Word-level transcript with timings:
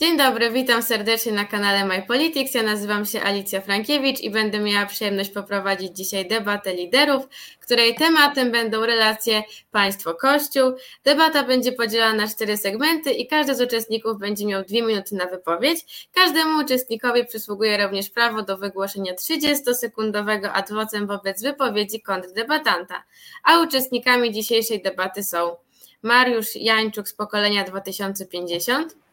Dzień 0.00 0.16
dobry, 0.16 0.50
witam 0.50 0.82
serdecznie 0.82 1.32
na 1.32 1.44
kanale 1.44 1.84
My 1.84 2.02
Politics. 2.02 2.54
Ja 2.54 2.62
nazywam 2.62 3.06
się 3.06 3.22
Alicja 3.22 3.60
Frankiewicz 3.60 4.20
i 4.20 4.30
będę 4.30 4.58
miała 4.58 4.86
przyjemność 4.86 5.30
poprowadzić 5.30 5.96
dzisiaj 5.96 6.28
debatę 6.28 6.74
liderów, 6.74 7.28
której 7.60 7.94
tematem 7.94 8.52
będą 8.52 8.86
relacje 8.86 9.42
państwo-kościół. 9.70 10.72
Debata 11.04 11.42
będzie 11.42 11.72
podzielona 11.72 12.14
na 12.14 12.28
cztery 12.28 12.56
segmenty 12.56 13.10
i 13.10 13.26
każdy 13.26 13.54
z 13.54 13.60
uczestników 13.60 14.18
będzie 14.18 14.46
miał 14.46 14.64
dwie 14.64 14.82
minuty 14.82 15.14
na 15.14 15.26
wypowiedź. 15.26 16.08
Każdemu 16.14 16.58
uczestnikowi 16.58 17.26
przysługuje 17.26 17.86
również 17.86 18.10
prawo 18.10 18.42
do 18.42 18.58
wygłoszenia 18.58 19.14
30-sekundowego 19.14 20.50
ad 20.52 20.72
vocem 20.72 21.06
wobec 21.06 21.42
wypowiedzi 21.42 22.02
kontrdebatanta. 22.02 23.04
A 23.44 23.60
uczestnikami 23.60 24.32
dzisiejszej 24.32 24.82
debaty 24.82 25.24
są 25.24 25.56
Mariusz 26.02 26.56
Jańczuk 26.56 27.08
z 27.08 27.14
pokolenia 27.14 27.64
2050. 27.64 29.09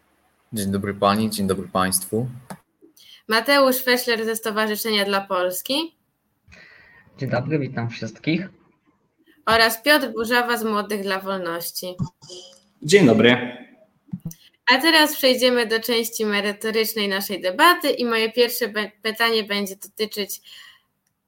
Dzień 0.53 0.71
dobry 0.71 0.93
Pani, 0.93 1.29
dzień 1.29 1.47
dobry 1.47 1.67
Państwu. 1.67 2.27
Mateusz 3.27 3.83
Feszler 3.83 4.25
ze 4.25 4.35
Stowarzyszenia 4.35 5.05
dla 5.05 5.21
Polski. 5.21 5.95
Dzień 7.17 7.29
dobry, 7.29 7.59
witam 7.59 7.89
wszystkich. 7.89 8.49
Oraz 9.45 9.81
Piotr 9.81 10.11
Burzawa 10.11 10.57
z 10.57 10.63
Młodych 10.63 11.01
dla 11.01 11.19
Wolności. 11.19 11.95
Dzień 12.81 13.05
dobry. 13.05 13.57
A 14.73 14.77
teraz 14.81 15.15
przejdziemy 15.15 15.65
do 15.65 15.79
części 15.79 16.25
merytorycznej 16.25 17.07
naszej 17.07 17.41
debaty 17.41 17.89
i 17.89 18.05
moje 18.05 18.31
pierwsze 18.31 18.73
pytanie 19.01 19.43
będzie 19.43 19.75
dotyczyć 19.75 20.41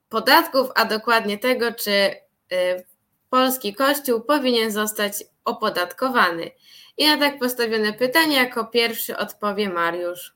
podatków, 0.09 0.69
a 0.75 0.85
dokładnie 0.85 1.37
tego, 1.37 1.73
czy 1.73 1.91
y, 1.91 2.15
polski 3.29 3.75
kościół 3.75 4.21
powinien 4.21 4.71
zostać 4.71 5.13
opodatkowany. 5.49 6.51
I 6.97 7.07
na 7.07 7.17
tak 7.17 7.39
postawione 7.39 7.93
pytanie 7.93 8.35
jako 8.35 8.65
pierwszy 8.65 9.17
odpowie 9.17 9.69
Mariusz. 9.69 10.35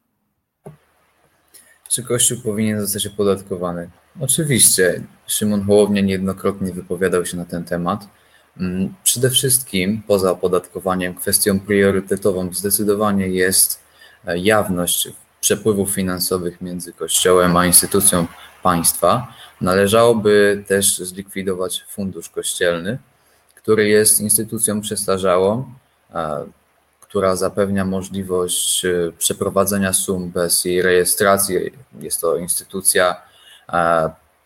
Czy 1.89 2.03
Kościół 2.03 2.37
powinien 2.43 2.81
zostać 2.81 3.07
opodatkowany? 3.07 3.89
Oczywiście. 4.19 5.03
Szymon 5.27 5.65
Hołownia 5.65 6.01
niejednokrotnie 6.01 6.73
wypowiadał 6.73 7.25
się 7.25 7.37
na 7.37 7.45
ten 7.45 7.63
temat. 7.63 8.07
Mm, 8.57 8.93
przede 9.03 9.29
wszystkim, 9.29 10.01
poza 10.07 10.31
opodatkowaniem, 10.31 11.15
kwestią 11.15 11.59
priorytetową 11.59 12.53
zdecydowanie 12.53 13.27
jest 13.27 13.79
e, 14.27 14.37
jawność 14.37 15.09
przepływów 15.41 15.89
finansowych 15.91 16.61
między 16.61 16.93
Kościołem 16.93 17.57
a 17.57 17.65
instytucją 17.65 18.27
państwa. 18.63 19.33
Należałoby 19.61 20.63
też 20.67 20.97
zlikwidować 20.97 21.85
fundusz 21.89 22.29
kościelny, 22.29 22.97
który 23.63 23.87
jest 23.87 24.21
instytucją 24.21 24.81
przestarzałą, 24.81 25.65
która 27.01 27.35
zapewnia 27.35 27.85
możliwość 27.85 28.85
e, 28.85 29.11
przeprowadzenia 29.17 29.93
sum 29.93 30.29
bez 30.29 30.65
jej 30.65 30.81
rejestracji. 30.81 31.55
Jest 31.99 32.21
to 32.21 32.37
instytucja 32.37 33.15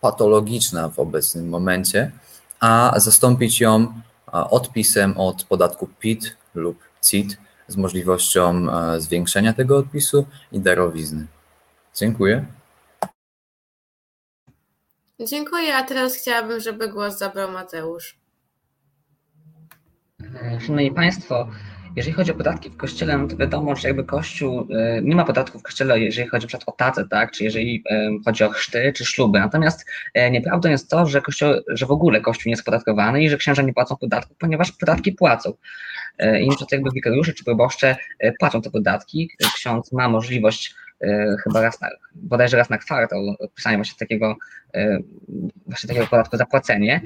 patologiczna 0.00 0.88
w 0.88 0.98
obecnym 0.98 1.48
momencie, 1.48 2.10
a 2.60 2.94
zastąpić 2.96 3.60
ją 3.60 3.92
odpisem 4.32 5.18
od 5.18 5.44
podatku 5.44 5.88
PIT 5.98 6.36
lub 6.54 6.78
CIT 7.02 7.36
z 7.68 7.76
możliwością 7.76 8.66
zwiększenia 8.98 9.52
tego 9.52 9.76
odpisu 9.76 10.26
i 10.52 10.60
darowizny. 10.60 11.26
Dziękuję. 11.94 12.44
Dziękuję, 15.20 15.76
a 15.76 15.82
teraz 15.82 16.14
chciałabym, 16.14 16.60
żeby 16.60 16.88
głos 16.88 17.18
zabrał 17.18 17.50
Mateusz. 17.52 18.17
Szanowni 20.60 20.90
Państwo, 20.90 21.48
jeżeli 21.96 22.14
chodzi 22.14 22.30
o 22.30 22.34
podatki 22.34 22.70
w 22.70 22.76
kościele, 22.76 23.18
no 23.18 23.28
to 23.28 23.36
wiadomo, 23.36 23.76
że 23.76 23.88
jakby 23.88 24.04
kościół 24.04 24.68
e, 24.70 25.02
nie 25.02 25.16
ma 25.16 25.24
podatków 25.24 25.60
w 25.60 25.64
kościele, 25.64 26.00
jeżeli 26.00 26.28
chodzi 26.28 26.46
przykład 26.46 26.68
o 26.68 26.72
tacę, 26.72 27.08
tak, 27.10 27.30
czy 27.32 27.44
jeżeli 27.44 27.84
e, 27.90 28.10
chodzi 28.24 28.44
o 28.44 28.50
chrzty, 28.50 28.92
czy 28.96 29.04
śluby. 29.04 29.38
Natomiast 29.38 29.86
e, 30.14 30.30
nieprawdą 30.30 30.70
jest 30.70 30.90
to, 30.90 31.06
że, 31.06 31.20
kościół, 31.20 31.48
że 31.68 31.86
w 31.86 31.90
ogóle 31.90 32.20
kościół 32.20 32.42
nie 32.46 32.52
jest 32.52 32.64
podatkowany 32.64 33.22
i 33.22 33.28
że 33.30 33.36
księża 33.36 33.62
nie 33.62 33.72
płacą 33.72 33.96
podatków, 33.96 34.36
ponieważ 34.36 34.72
podatki 34.72 35.12
płacą. 35.12 35.52
I 36.40 36.50
że 36.58 36.66
jakby 36.72 36.90
wikariusze 36.94 37.32
czy 37.32 37.44
proboszcze 37.44 37.96
płacą 38.38 38.62
te 38.62 38.70
podatki. 38.70 39.30
Ksiądz 39.54 39.92
ma 39.92 40.08
możliwość 40.08 40.74
chyba 41.44 41.60
raz 41.60 41.80
na, 41.80 41.88
bodajże 42.14 42.56
raz 42.56 42.70
na 42.70 42.78
kwartał 42.78 43.20
pisania 43.54 43.76
właśnie 43.76 43.98
takiego, 43.98 44.36
właśnie 45.66 45.88
takiego 45.88 46.06
podatku 46.06 46.36
zapłacenie. 46.36 47.00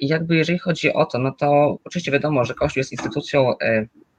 I 0.00 0.08
jakby 0.08 0.36
jeżeli 0.36 0.58
chodzi 0.58 0.92
o 0.92 1.06
to, 1.06 1.18
no 1.18 1.32
to 1.32 1.78
oczywiście 1.84 2.12
wiadomo, 2.12 2.44
że 2.44 2.54
Kościół 2.54 2.80
jest 2.80 2.92
instytucją 2.92 3.54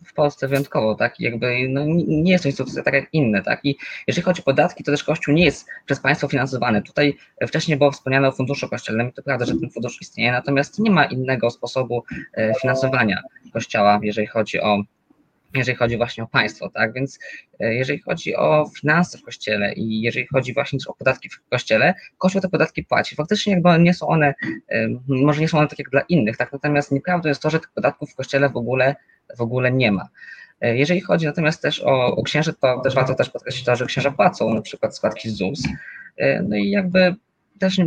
w 0.06 0.14
Polsce 0.14 0.48
wyjątkowo, 0.48 0.96
tak? 0.96 1.20
jakby 1.20 1.68
no, 1.70 1.82
nie 2.08 2.32
jest 2.32 2.44
to 2.44 2.50
instytucja 2.50 2.84
tak 2.84 2.94
jak 2.94 3.14
inne, 3.14 3.44
tak? 3.44 3.60
I 3.64 3.78
jeżeli 4.08 4.26
chodzi 4.26 4.42
o 4.42 4.46
podatki, 4.46 4.84
to 4.84 4.92
też 4.92 5.04
Kościół 5.04 5.34
nie 5.34 5.46
jest 5.46 5.68
przez 5.86 6.00
państwo 6.00 6.28
finansowany. 6.28 6.82
Tutaj 6.82 7.18
wcześniej 7.48 7.78
było 7.78 7.92
wspomniane 7.92 8.28
o 8.28 8.32
funduszu 8.32 8.70
kościelnym, 8.70 9.12
to 9.12 9.24
prawda, 9.24 9.46
że 9.46 9.54
ten 9.56 9.70
fundusz 9.70 10.02
istnieje, 10.02 10.32
natomiast 10.32 10.80
nie 10.80 10.92
ma 10.92 11.06
innego 11.06 11.50
sposobu 11.50 12.04
e, 12.34 12.54
finansowania 12.62 13.22
Kościoła, 13.54 14.00
jeżeli 14.04 14.28
chodzi 14.28 14.62
o 14.62 14.84
jeżeli 15.56 15.78
chodzi 15.78 15.98
właśnie 15.98 16.24
o 16.24 16.28
państwo, 16.28 16.70
tak? 16.70 16.94
Więc 16.94 17.20
e, 17.60 17.74
jeżeli 17.74 18.00
chodzi 18.00 18.36
o 18.36 18.72
finanse 18.80 19.18
w 19.18 19.24
kościele 19.24 19.74
i 19.74 20.02
jeżeli 20.02 20.28
chodzi 20.28 20.54
właśnie 20.54 20.80
o 20.88 20.94
podatki 20.94 21.30
w 21.30 21.50
kościele, 21.50 21.94
kościół 22.18 22.42
te 22.42 22.50
podatki 22.50 22.84
płaci. 22.84 23.16
Faktycznie 23.16 23.54
jakby 23.54 23.80
nie 23.80 23.94
są 23.94 24.08
one, 24.08 24.34
może 25.08 25.42
nie 25.42 25.48
są 25.48 25.58
one 25.58 25.68
tak 25.68 25.80
jak 25.80 25.90
dla 25.90 26.02
innych, 26.02 26.38
tak? 26.38 26.54
Natomiast 26.54 26.92
nieprawdą 26.92 27.30
jest 27.30 27.42
to, 27.42 27.50
że 27.50 27.60
tych 27.60 27.72
podatków 27.72 28.12
w 28.12 28.16
kościele 28.16 28.50
w 28.50 28.58
ogóle 28.58 28.96
w 29.38 29.42
ogóle 29.42 29.72
nie 29.72 29.92
ma. 29.92 30.10
E, 30.62 30.78
jeżeli 30.78 31.02
chodzi 31.02 31.26
natomiast 31.26 31.62
też 31.62 31.84
o, 31.84 32.16
o 32.16 32.24
księży, 32.24 32.54
to 32.54 32.82
też 32.82 32.96
warto 32.96 33.16
też 33.16 33.30
podkreślić 33.30 33.66
to, 33.66 33.76
że 33.76 33.86
księża 33.86 34.12
płacą 34.12 34.54
na 34.54 34.62
przykład 34.62 34.96
składki 34.96 35.30
ZUS. 35.30 35.64
E, 36.18 36.42
no 36.42 36.56
i 36.56 36.70
jakby 36.70 37.16
też 37.60 37.78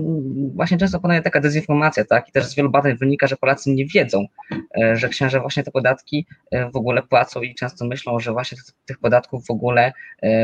właśnie 0.55 0.79
często 0.79 1.01
panuje 1.01 1.23
taka 1.23 1.41
dezinformacja, 1.41 2.05
tak? 2.05 2.29
I 2.29 2.33
też 2.33 2.45
z 2.45 2.55
wielu 2.55 2.71
badań 2.71 2.97
wynika, 2.97 3.27
że 3.27 3.37
Polacy 3.37 3.71
nie 3.71 3.87
wiedzą, 3.87 4.27
e, 4.81 4.97
że 4.97 5.09
księża 5.09 5.41
właśnie 5.41 5.63
te 5.63 5.71
podatki 5.71 6.27
w 6.73 6.77
ogóle 6.77 7.03
płacą 7.03 7.43
i 7.43 7.55
często 7.55 7.87
myślą, 7.87 8.21
że 8.21 8.33
właśnie 8.33 8.59
tych 8.87 8.99
podatków 8.99 9.47
w 9.47 9.51
ogóle, 9.51 9.93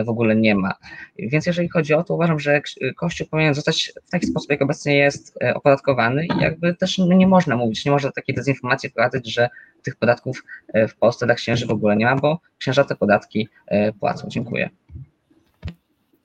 w 0.05 0.09
ogóle 0.09 0.37
nie 0.37 0.55
ma. 0.55 0.75
Więc 1.19 1.47
jeżeli 1.47 1.69
chodzi 1.69 1.95
o 1.95 2.05
to, 2.05 2.15
uważam, 2.15 2.41
że 2.41 2.61
Kościół 2.97 3.27
powinien 3.27 3.55
zostać 3.55 3.93
w 4.07 4.11
taki 4.11 4.27
sposób, 4.27 4.51
jak 4.51 4.63
obecnie 4.63 4.97
jest 4.97 5.39
opodatkowany 5.55 6.27
i 6.27 6.43
jakby 6.43 6.75
też 6.75 6.99
nie 6.99 7.27
można 7.27 7.57
mówić, 7.57 7.85
nie 7.85 7.93
można 7.93 8.13
takiej 8.13 8.35
dezinformacji 8.35 8.91
wprowadzać, 8.91 9.33
że 9.33 9.49
tych 9.85 9.97
podatków 9.97 10.45
e, 10.73 10.89
w 10.89 10.97
Polsce 10.97 11.27
dla 11.27 11.35
księży 11.35 11.67
w 11.67 11.71
ogóle 11.71 11.97
nie 11.97 12.05
ma, 12.05 12.17
bo 12.17 12.41
księża 12.59 12.85
te 12.85 12.97
podatki 12.97 13.49
e, 13.67 13.93
płacą. 13.93 14.29
Dziękuję. 14.29 14.71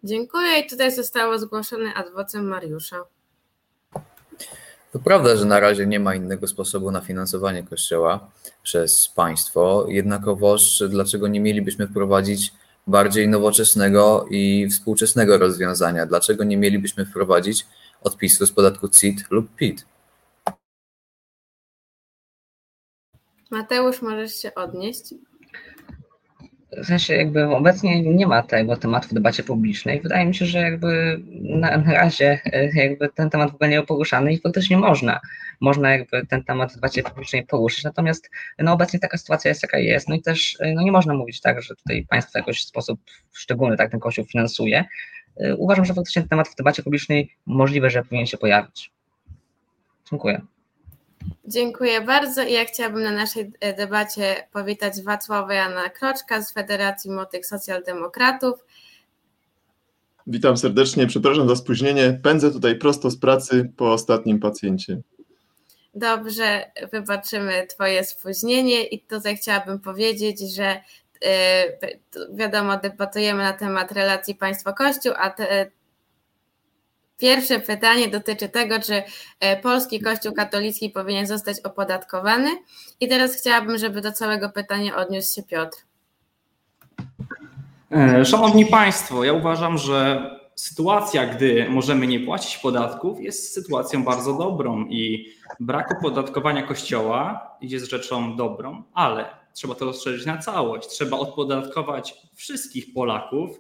Dziękuję 0.04 0.60
i 0.60 0.70
tutaj 0.70 0.92
zostało 0.92 1.40
zgłoszone 1.40 1.94
adwocem 1.94 2.48
Mariusza. 2.48 3.04
To 4.92 5.00
prawda, 5.00 5.36
że 5.36 5.46
na 5.46 5.60
razie 5.60 5.88
nie 5.88 6.00
ma 6.00 6.16
innego 6.16 6.48
sposobu 6.48 6.92
na 6.92 7.02
finansowanie 7.02 7.64
Kościoła 7.64 8.32
przez 8.64 9.08
państwo, 9.08 9.86
jednakowoż 9.88 10.84
dlaczego 10.90 11.28
nie 11.28 11.40
mielibyśmy 11.40 11.88
wprowadzić 11.88 12.54
bardziej 12.88 13.28
nowoczesnego 13.28 14.26
i 14.30 14.68
współczesnego 14.72 15.38
rozwiązania? 15.38 16.06
Dlaczego 16.06 16.44
nie 16.44 16.58
mielibyśmy 16.58 17.06
wprowadzić 17.06 17.66
odpisu 18.02 18.46
z 18.46 18.52
podatku 18.52 18.90
CIT 18.90 19.32
lub 19.32 19.56
PIT? 19.56 19.86
Mateusz, 23.52 24.02
możesz 24.02 24.36
się 24.36 24.56
odnieść? 24.56 25.14
W 26.78 26.86
sensie 26.86 27.16
jakby 27.16 27.56
obecnie 27.56 28.02
nie 28.02 28.28
ma 28.28 28.44
tego 28.44 28.78
tematu 28.78 29.08
w 29.08 29.14
debacie 29.14 29.44
publicznej. 29.44 30.02
Wydaje 30.02 30.26
mi 30.26 30.36
się, 30.36 30.46
że 30.46 30.60
jakby 30.60 31.20
na, 31.32 31.78
na 31.78 31.94
razie 31.94 32.40
e, 32.46 32.70
jakby 32.74 33.10
ten 33.10 33.30
temat 33.30 33.52
w 33.52 33.56
ogóle 33.56 33.70
nie 33.70 33.76
był 33.76 33.86
poruszany 33.86 34.34
i 34.34 34.40
faktycznie 34.40 34.78
można, 34.78 35.20
można 35.62 35.92
jakby 35.92 36.26
ten 36.26 36.44
temat 36.44 36.72
w 36.72 36.76
debacie 36.76 37.04
publicznej 37.04 37.46
poruszyć. 37.46 37.84
Natomiast 37.84 38.30
no 38.60 38.74
obecnie 38.74 39.00
taka 39.00 39.18
sytuacja 39.18 39.50
jest 39.50 39.64
jaka 39.64 39.78
jest. 39.78 40.10
No 40.10 40.16
i 40.16 40.22
też 40.22 40.58
e, 40.60 40.74
no 40.74 40.82
nie 40.82 40.92
można 40.92 41.14
mówić 41.14 41.42
tak, 41.42 41.62
że 41.62 41.76
tutaj 41.76 42.06
państwo 42.10 42.32
w 42.32 42.48
jakiś 42.48 42.66
sposób 42.66 43.00
szczególny 43.34 43.78
tak 43.78 43.92
ten 43.92 44.00
kościół 44.00 44.26
finansuje. 44.26 44.86
E, 45.38 45.56
uważam, 45.56 45.86
że 45.86 45.94
faktycznie 45.94 46.22
ten 46.22 46.30
temat 46.30 46.48
w 46.48 46.56
debacie 46.56 46.84
publicznej 46.84 47.36
możliwe, 47.46 47.90
że 47.90 48.04
powinien 48.04 48.26
się 48.26 48.38
pojawić. 48.38 48.92
Dziękuję. 50.10 50.42
Dziękuję 51.46 52.02
bardzo 52.02 52.44
i 52.44 52.54
ja 52.54 52.66
chciałabym 52.66 53.04
na 53.04 53.12
naszej 53.12 53.52
e, 53.60 53.74
debacie 53.74 54.48
powitać 54.52 55.02
Wacława 55.02 55.54
Jana 55.54 55.90
Kroczka 55.90 56.42
z 56.42 56.54
Federacji 56.54 57.12
Młodych 57.12 57.46
Socjaldemokratów. 57.46 58.66
Witam 60.28 60.58
serdecznie, 60.58 61.08
przepraszam 61.08 61.50
za 61.50 61.56
spóźnienie. 61.56 62.20
Pędzę 62.24 62.52
tutaj 62.52 62.76
prosto 62.76 63.10
z 63.10 63.18
pracy 63.18 63.72
po 63.78 63.94
ostatnim 63.94 64.40
pacjencie. 64.40 65.02
Dobrze, 65.96 66.72
wybaczymy 66.92 67.68
Twoje 67.68 68.04
spóźnienie 68.04 68.84
i 68.84 69.00
tutaj 69.00 69.38
chciałabym 69.38 69.80
powiedzieć, 69.80 70.56
że 70.56 70.82
e, 71.26 71.66
wiadomo, 72.34 72.78
debatujemy 72.78 73.44
na 73.44 73.54
temat 73.54 73.92
relacji 73.92 74.36
państwo-kościół, 74.36 75.14
a 75.18 75.30
te, 75.30 75.72
Pierwsze 77.20 77.60
pytanie 77.60 78.08
dotyczy 78.08 78.50
tego, 78.50 78.80
czy 78.80 79.04
e, 79.40 79.62
polski 79.62 80.02
Kościół 80.02 80.34
katolicki 80.34 80.90
powinien 80.90 81.28
zostać 81.28 81.60
opodatkowany. 81.60 82.50
I 83.00 83.08
teraz 83.08 83.36
chciałabym, 83.36 83.78
żeby 83.78 84.02
do 84.02 84.12
całego 84.12 84.50
pytania 84.50 84.96
odniósł 84.96 85.36
się 85.36 85.44
Piotr. 85.44 85.78
E, 87.92 88.26
szanowni 88.26 88.66
Państwo, 88.66 89.24
ja 89.24 89.34
uważam, 89.34 89.78
że 89.78 90.30
sytuacja, 90.56 91.26
gdy 91.26 91.70
możemy 91.70 92.08
nie 92.08 92.20
płacić 92.20 92.58
podatków, 92.58 93.22
jest 93.22 93.54
sytuacją 93.54 94.04
bardzo 94.04 94.34
dobrą 94.34 94.86
i 94.86 95.30
brak 95.60 95.92
opodatkowania 96.00 96.64
kościoła 96.64 97.50
jest 97.62 97.90
rzeczą 97.90 98.36
dobrą, 98.36 98.84
ale 98.94 99.26
trzeba 99.54 99.76
to 99.76 99.86
rozszerzyć 99.86 100.26
na 100.26 100.38
całość. 100.38 100.90
Trzeba 100.90 101.18
odpodatkować 101.18 102.14
wszystkich 102.36 102.94
Polaków, 102.94 103.60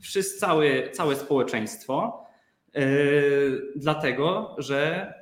wszyscy, 0.00 0.40
całe, 0.40 0.90
całe 0.90 1.16
społeczeństwo, 1.16 2.23
dlatego 3.76 4.56
że 4.58 5.12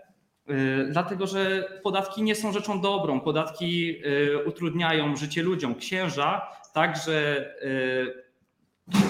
yy, 0.46 0.88
Dlatego, 0.90 1.26
że 1.26 1.68
podatki 1.82 2.22
nie 2.22 2.34
są 2.34 2.52
rzeczą 2.52 2.80
dobrą. 2.80 3.20
Podatki 3.20 3.86
yy, 3.86 4.44
utrudniają 4.46 5.16
życie 5.16 5.42
ludziom. 5.42 5.74
Księża 5.74 6.48
także 6.74 7.46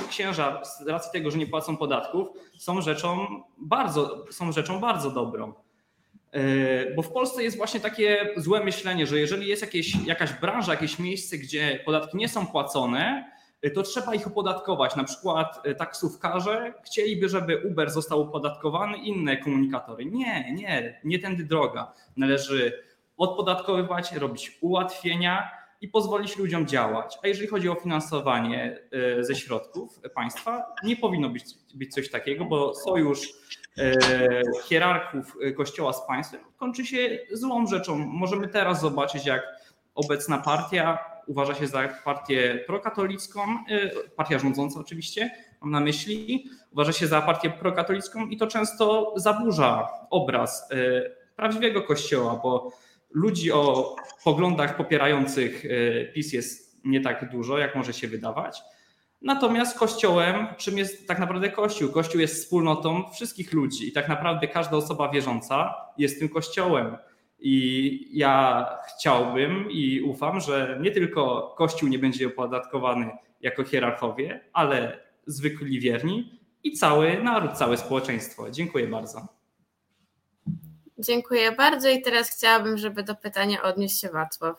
księża 0.08 0.64
z 0.64 0.88
racji 0.88 1.12
tego, 1.12 1.30
że 1.30 1.38
nie 1.38 1.46
płacą 1.46 1.76
podatków, 1.76 2.28
są 2.58 2.80
rzeczą 2.80 3.26
bardzo, 3.58 4.24
są 4.30 4.52
rzeczą 4.52 4.80
bardzo 4.80 5.10
dobrą. 5.10 5.54
E, 6.32 6.94
bo 6.94 7.02
w 7.02 7.12
Polsce 7.12 7.42
jest 7.42 7.56
właśnie 7.56 7.80
takie 7.80 8.34
złe 8.36 8.64
myślenie, 8.64 9.06
że 9.06 9.18
jeżeli 9.18 9.46
jest 9.46 9.62
jakieś, 9.62 10.06
jakaś 10.06 10.32
branża, 10.32 10.72
jakieś 10.72 10.98
miejsce, 10.98 11.38
gdzie 11.38 11.82
podatki 11.84 12.16
nie 12.16 12.28
są 12.28 12.46
płacone, 12.46 13.24
e, 13.24 13.41
to 13.70 13.82
trzeba 13.82 14.14
ich 14.14 14.26
opodatkować. 14.26 14.96
Na 14.96 15.04
przykład 15.04 15.60
e, 15.64 15.74
taksówkarze 15.74 16.74
chcieliby, 16.86 17.28
żeby 17.28 17.62
Uber 17.70 17.90
został 17.90 18.20
opodatkowany, 18.20 18.98
inne 18.98 19.36
komunikatory. 19.36 20.04
Nie, 20.04 20.52
nie, 20.52 21.00
nie 21.04 21.18
tędy 21.18 21.44
droga. 21.44 21.92
Należy 22.16 22.82
odpodatkowywać, 23.16 24.12
robić 24.12 24.58
ułatwienia 24.60 25.50
i 25.80 25.88
pozwolić 25.88 26.36
ludziom 26.36 26.66
działać. 26.66 27.18
A 27.22 27.28
jeżeli 27.28 27.48
chodzi 27.48 27.68
o 27.68 27.74
finansowanie 27.74 28.78
ze 29.20 29.34
środków 29.34 30.00
państwa, 30.14 30.66
nie 30.84 30.96
powinno 30.96 31.28
być, 31.28 31.44
być 31.74 31.94
coś 31.94 32.10
takiego, 32.10 32.44
bo 32.44 32.74
sojusz 32.74 33.28
hierarchów 34.68 35.36
Kościoła 35.56 35.92
z 35.92 36.06
państwem 36.06 36.40
kończy 36.62 36.86
się 36.86 37.18
złą 37.32 37.66
rzeczą. 37.66 37.98
Możemy 37.98 38.48
teraz 38.48 38.80
zobaczyć, 38.80 39.26
jak 39.26 39.42
obecna 39.94 40.38
partia 40.38 40.98
uważa 41.26 41.54
się 41.54 41.66
za 41.66 41.88
partię 42.04 42.64
prokatolicką, 42.66 43.40
e, 43.68 43.90
partia 44.16 44.38
rządząca 44.38 44.80
oczywiście, 44.80 45.30
mam 45.60 45.70
na 45.70 45.80
myśli, 45.80 46.50
uważa 46.70 46.92
się 46.92 47.06
za 47.06 47.22
partię 47.22 47.50
prokatolicką 47.50 48.26
i 48.26 48.36
to 48.36 48.46
często 48.46 49.14
zaburza 49.16 49.88
obraz 50.10 50.68
prawdziwego 51.36 51.82
Kościoła, 51.82 52.40
bo 52.42 52.72
ludzi 53.10 53.52
o 53.52 53.96
poglądach 54.24 54.76
popierających 54.76 55.62
PiS 56.14 56.32
jest 56.32 56.80
nie 56.84 57.00
tak 57.00 57.30
dużo, 57.30 57.58
jak 57.58 57.76
może 57.76 57.92
się 57.92 58.08
wydawać. 58.08 58.62
Natomiast 59.22 59.78
Kościołem, 59.78 60.46
czym 60.56 60.78
jest 60.78 61.08
tak 61.08 61.18
naprawdę 61.18 61.50
Kościół? 61.50 61.92
Kościół 61.92 62.20
jest 62.20 62.34
wspólnotą 62.34 63.10
wszystkich 63.14 63.52
ludzi 63.52 63.88
i 63.88 63.92
tak 63.92 64.08
naprawdę 64.08 64.48
każda 64.48 64.76
osoba 64.76 65.08
wierząca 65.08 65.74
jest 65.98 66.18
tym 66.18 66.28
Kościołem. 66.28 66.96
I 67.44 68.08
ja 68.12 68.66
chciałbym 68.88 69.70
i 69.70 70.00
ufam, 70.00 70.40
że 70.40 70.78
nie 70.82 70.90
tylko 70.90 71.54
Kościół 71.58 71.88
nie 71.88 71.98
będzie 71.98 72.26
opodatkowany 72.26 73.10
jako 73.40 73.64
hierarchowie, 73.64 74.40
ale 74.52 75.00
zwykli 75.26 75.80
wierni 75.80 76.40
i 76.64 76.72
cały 76.72 77.22
naród, 77.22 77.52
całe 77.52 77.76
społeczeństwo. 77.76 78.50
Dziękuję 78.50 78.86
bardzo. 78.86 79.28
Dziękuję 80.98 81.52
bardzo 81.52 81.90
i 81.90 82.02
teraz 82.02 82.30
chciałabym, 82.30 82.78
żeby 82.78 83.02
do 83.02 83.14
pytania 83.14 83.62
odniósł 83.62 84.00
się 84.00 84.08
Wacław. 84.08 84.56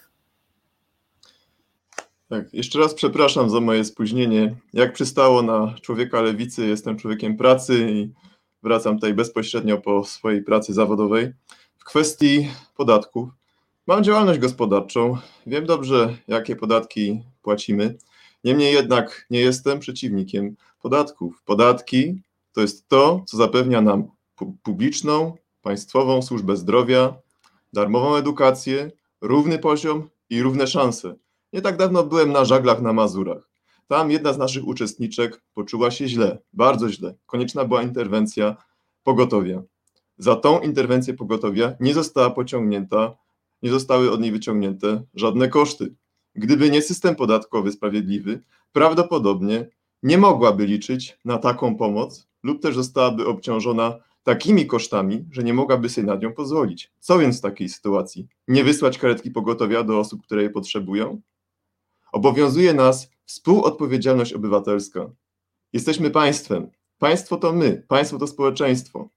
Tak, 2.30 2.54
jeszcze 2.54 2.80
raz 2.80 2.94
przepraszam 2.94 3.50
za 3.50 3.60
moje 3.60 3.86
spóźnienie. 3.86 4.56
Jak 4.74 4.94
przystało 4.94 5.42
na 5.42 5.76
człowieka 5.82 6.22
lewicy, 6.22 6.68
jestem 6.68 6.98
człowiekiem 6.98 7.38
pracy 7.38 7.88
i 7.90 8.14
wracam 8.64 8.96
tutaj 8.96 9.14
bezpośrednio 9.14 9.78
po 9.78 10.04
swojej 10.04 10.44
pracy 10.44 10.74
zawodowej. 10.74 11.34
W 11.84 11.86
kwestii 11.86 12.50
podatków. 12.76 13.30
Mam 13.88 14.04
działalność 14.04 14.40
gospodarczą, 14.40 15.18
wiem 15.48 15.66
dobrze, 15.66 16.18
jakie 16.28 16.56
podatki 16.56 17.24
płacimy. 17.42 17.98
Niemniej 18.44 18.74
jednak 18.74 19.26
nie 19.30 19.40
jestem 19.40 19.80
przeciwnikiem 19.80 20.56
podatków. 20.82 21.42
Podatki 21.46 22.22
to 22.54 22.62
jest 22.62 22.88
to, 22.88 23.24
co 23.28 23.38
zapewnia 23.38 23.82
nam 23.82 24.08
publiczną, 24.64 25.36
państwową 25.62 26.22
służbę 26.22 26.58
zdrowia, 26.58 27.16
darmową 27.74 28.16
edukację, 28.16 28.92
równy 29.22 29.60
poziom 29.60 30.10
i 30.30 30.42
równe 30.42 30.68
szanse. 30.68 31.16
Nie 31.54 31.62
tak 31.62 31.78
dawno 31.78 32.04
byłem 32.04 32.32
na 32.32 32.46
żaglach 32.46 32.82
na 32.82 32.94
Mazurach. 32.94 33.50
Tam 33.88 34.12
jedna 34.12 34.34
z 34.34 34.38
naszych 34.38 34.68
uczestniczek 34.68 35.42
poczuła 35.54 35.92
się 35.92 36.08
źle, 36.08 36.38
bardzo 36.54 36.90
źle. 36.90 37.14
Konieczna 37.26 37.66
była 37.66 37.82
interwencja 37.82 38.58
pogotowia. 39.04 39.64
Za 40.24 40.36
tą 40.36 40.60
interwencję 40.60 41.14
pogotowia 41.14 41.76
nie 41.80 41.94
została 41.94 42.30
pociągnięta, 42.30 43.16
nie 43.64 43.70
zostały 43.70 44.12
od 44.12 44.22
niej 44.22 44.32
wyciągnięte 44.32 45.04
żadne 45.14 45.48
koszty. 45.48 45.96
Gdyby 46.36 46.70
nie 46.70 46.82
system 46.82 47.16
podatkowy 47.16 47.72
sprawiedliwy, 47.72 48.40
prawdopodobnie 48.72 49.68
nie 50.04 50.18
mogłaby 50.18 50.66
liczyć 50.66 51.18
na 51.26 51.38
taką 51.38 51.76
pomoc 51.76 52.28
lub 52.44 52.62
też 52.62 52.76
zostałaby 52.76 53.28
obciążona 53.28 53.96
takimi 54.24 54.68
kosztami, 54.68 55.26
że 55.32 55.44
nie 55.44 55.54
mogłaby 55.54 55.90
sobie 55.90 56.08
nad 56.08 56.22
nią 56.22 56.34
pozwolić. 56.34 56.92
Co 57.00 57.20
więc 57.20 57.40
w 57.40 57.42
takiej 57.42 57.70
sytuacji? 57.70 58.28
Nie 58.48 58.64
wysłać 58.64 58.98
karetki 58.98 59.32
pogotowia 59.32 59.84
do 59.84 60.00
osób, 60.00 60.24
które 60.24 60.44
je 60.44 60.50
potrzebują? 60.50 61.22
Obowiązuje 62.12 62.74
nas 62.74 63.10
współodpowiedzialność 63.26 64.34
obywatelska. 64.34 65.10
Jesteśmy 65.74 66.12
państwem. 66.12 66.68
Państwo 66.98 67.38
to 67.38 67.54
my, 67.54 67.86
państwo 67.88 68.18
to 68.18 68.28
społeczeństwo. 68.28 69.10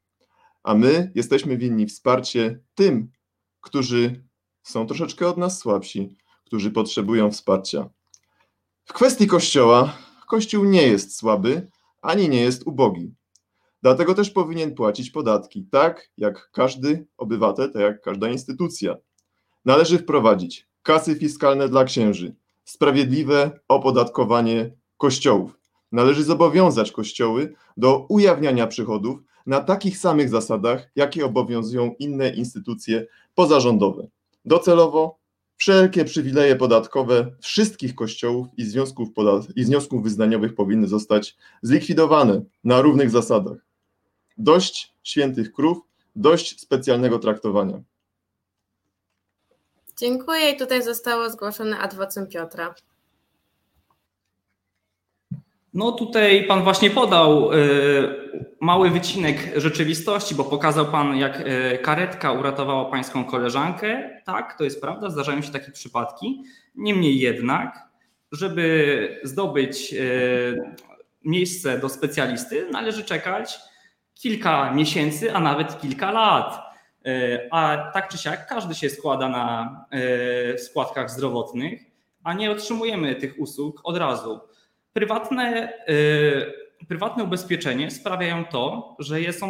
A 0.66 0.74
my 0.74 1.12
jesteśmy 1.14 1.56
winni 1.56 1.86
wsparcie 1.86 2.60
tym, 2.74 3.10
którzy 3.60 4.24
są 4.62 4.86
troszeczkę 4.86 5.28
od 5.28 5.36
nas 5.36 5.58
słabsi, 5.58 6.16
którzy 6.44 6.70
potrzebują 6.70 7.30
wsparcia. 7.30 7.88
W 8.84 8.92
kwestii 8.92 9.26
Kościoła, 9.26 9.96
Kościół 10.28 10.64
nie 10.64 10.82
jest 10.82 11.16
słaby, 11.16 11.70
ani 12.02 12.28
nie 12.28 12.40
jest 12.40 12.66
ubogi. 12.66 13.14
Dlatego 13.82 14.14
też 14.14 14.30
powinien 14.30 14.74
płacić 14.74 15.10
podatki, 15.10 15.66
tak 15.70 16.10
jak 16.16 16.50
każdy 16.52 17.06
obywatel, 17.16 17.72
tak 17.72 17.82
jak 17.82 18.02
każda 18.02 18.28
instytucja. 18.28 18.96
Należy 19.64 19.98
wprowadzić 19.98 20.68
kasy 20.82 21.16
fiskalne 21.16 21.68
dla 21.68 21.84
księży, 21.84 22.34
sprawiedliwe 22.64 23.60
opodatkowanie 23.68 24.70
kościołów. 24.96 25.58
Należy 25.92 26.24
zobowiązać 26.24 26.92
kościoły 26.92 27.54
do 27.76 28.06
ujawniania 28.08 28.66
przychodów 28.66 29.20
na 29.46 29.60
takich 29.60 29.98
samych 29.98 30.28
zasadach, 30.28 30.90
jakie 30.96 31.26
obowiązują 31.26 31.94
inne 31.98 32.30
instytucje 32.30 33.06
pozarządowe. 33.34 34.08
Docelowo 34.44 35.18
wszelkie 35.56 36.04
przywileje 36.04 36.56
podatkowe 36.56 37.32
wszystkich 37.40 37.94
kościołów 37.94 38.46
i 38.56 38.64
związków, 38.64 39.08
i 39.56 39.64
związków 39.64 40.02
wyznaniowych 40.02 40.54
powinny 40.54 40.88
zostać 40.88 41.36
zlikwidowane 41.62 42.42
na 42.64 42.80
równych 42.80 43.10
zasadach. 43.10 43.58
Dość 44.38 44.94
świętych 45.02 45.52
krów, 45.52 45.78
dość 46.16 46.60
specjalnego 46.60 47.18
traktowania. 47.18 47.82
Dziękuję 49.98 50.50
i 50.50 50.56
tutaj 50.56 50.82
zostało 50.82 51.30
zgłoszone 51.30 51.78
adwocem 51.78 52.26
Piotra. 52.26 52.74
No 55.74 55.92
tutaj 55.92 56.46
pan 56.46 56.64
właśnie 56.64 56.90
podał 56.90 57.52
y, 57.52 58.45
mały 58.60 58.90
wycinek 58.90 59.52
rzeczywistości, 59.56 60.34
bo 60.34 60.44
pokazał 60.44 60.86
pan, 60.86 61.16
jak 61.16 61.40
y, 61.40 61.78
karetka 61.82 62.32
uratowała 62.32 62.90
pańską 62.90 63.24
koleżankę. 63.24 64.20
Tak, 64.24 64.58
to 64.58 64.64
jest 64.64 64.80
prawda, 64.80 65.10
zdarzają 65.10 65.42
się 65.42 65.52
takie 65.52 65.72
przypadki. 65.72 66.44
Niemniej 66.74 67.18
jednak, 67.18 67.88
żeby 68.32 69.20
zdobyć 69.22 69.94
y, 69.94 70.76
miejsce 71.24 71.78
do 71.78 71.88
specjalisty, 71.88 72.68
należy 72.70 73.04
czekać 73.04 73.58
kilka 74.14 74.72
miesięcy, 74.72 75.34
a 75.34 75.40
nawet 75.40 75.80
kilka 75.80 76.10
lat. 76.10 76.66
E, 77.06 77.48
a 77.50 77.90
tak 77.94 78.08
czy 78.08 78.18
siak 78.18 78.46
każdy 78.46 78.74
się 78.74 78.90
składa 78.90 79.28
na 79.28 79.76
e, 79.90 80.58
składkach 80.58 81.10
zdrowotnych, 81.10 81.82
a 82.24 82.34
nie 82.34 82.50
otrzymujemy 82.50 83.14
tych 83.14 83.34
usług 83.38 83.80
od 83.84 83.96
razu. 83.96 84.40
Prywatne, 84.92 85.72
e, 85.88 85.92
prywatne 86.88 87.24
ubezpieczenie 87.24 87.90
sprawiają 87.90 88.44
to, 88.44 88.96
że 88.98 89.20
jest, 89.20 89.40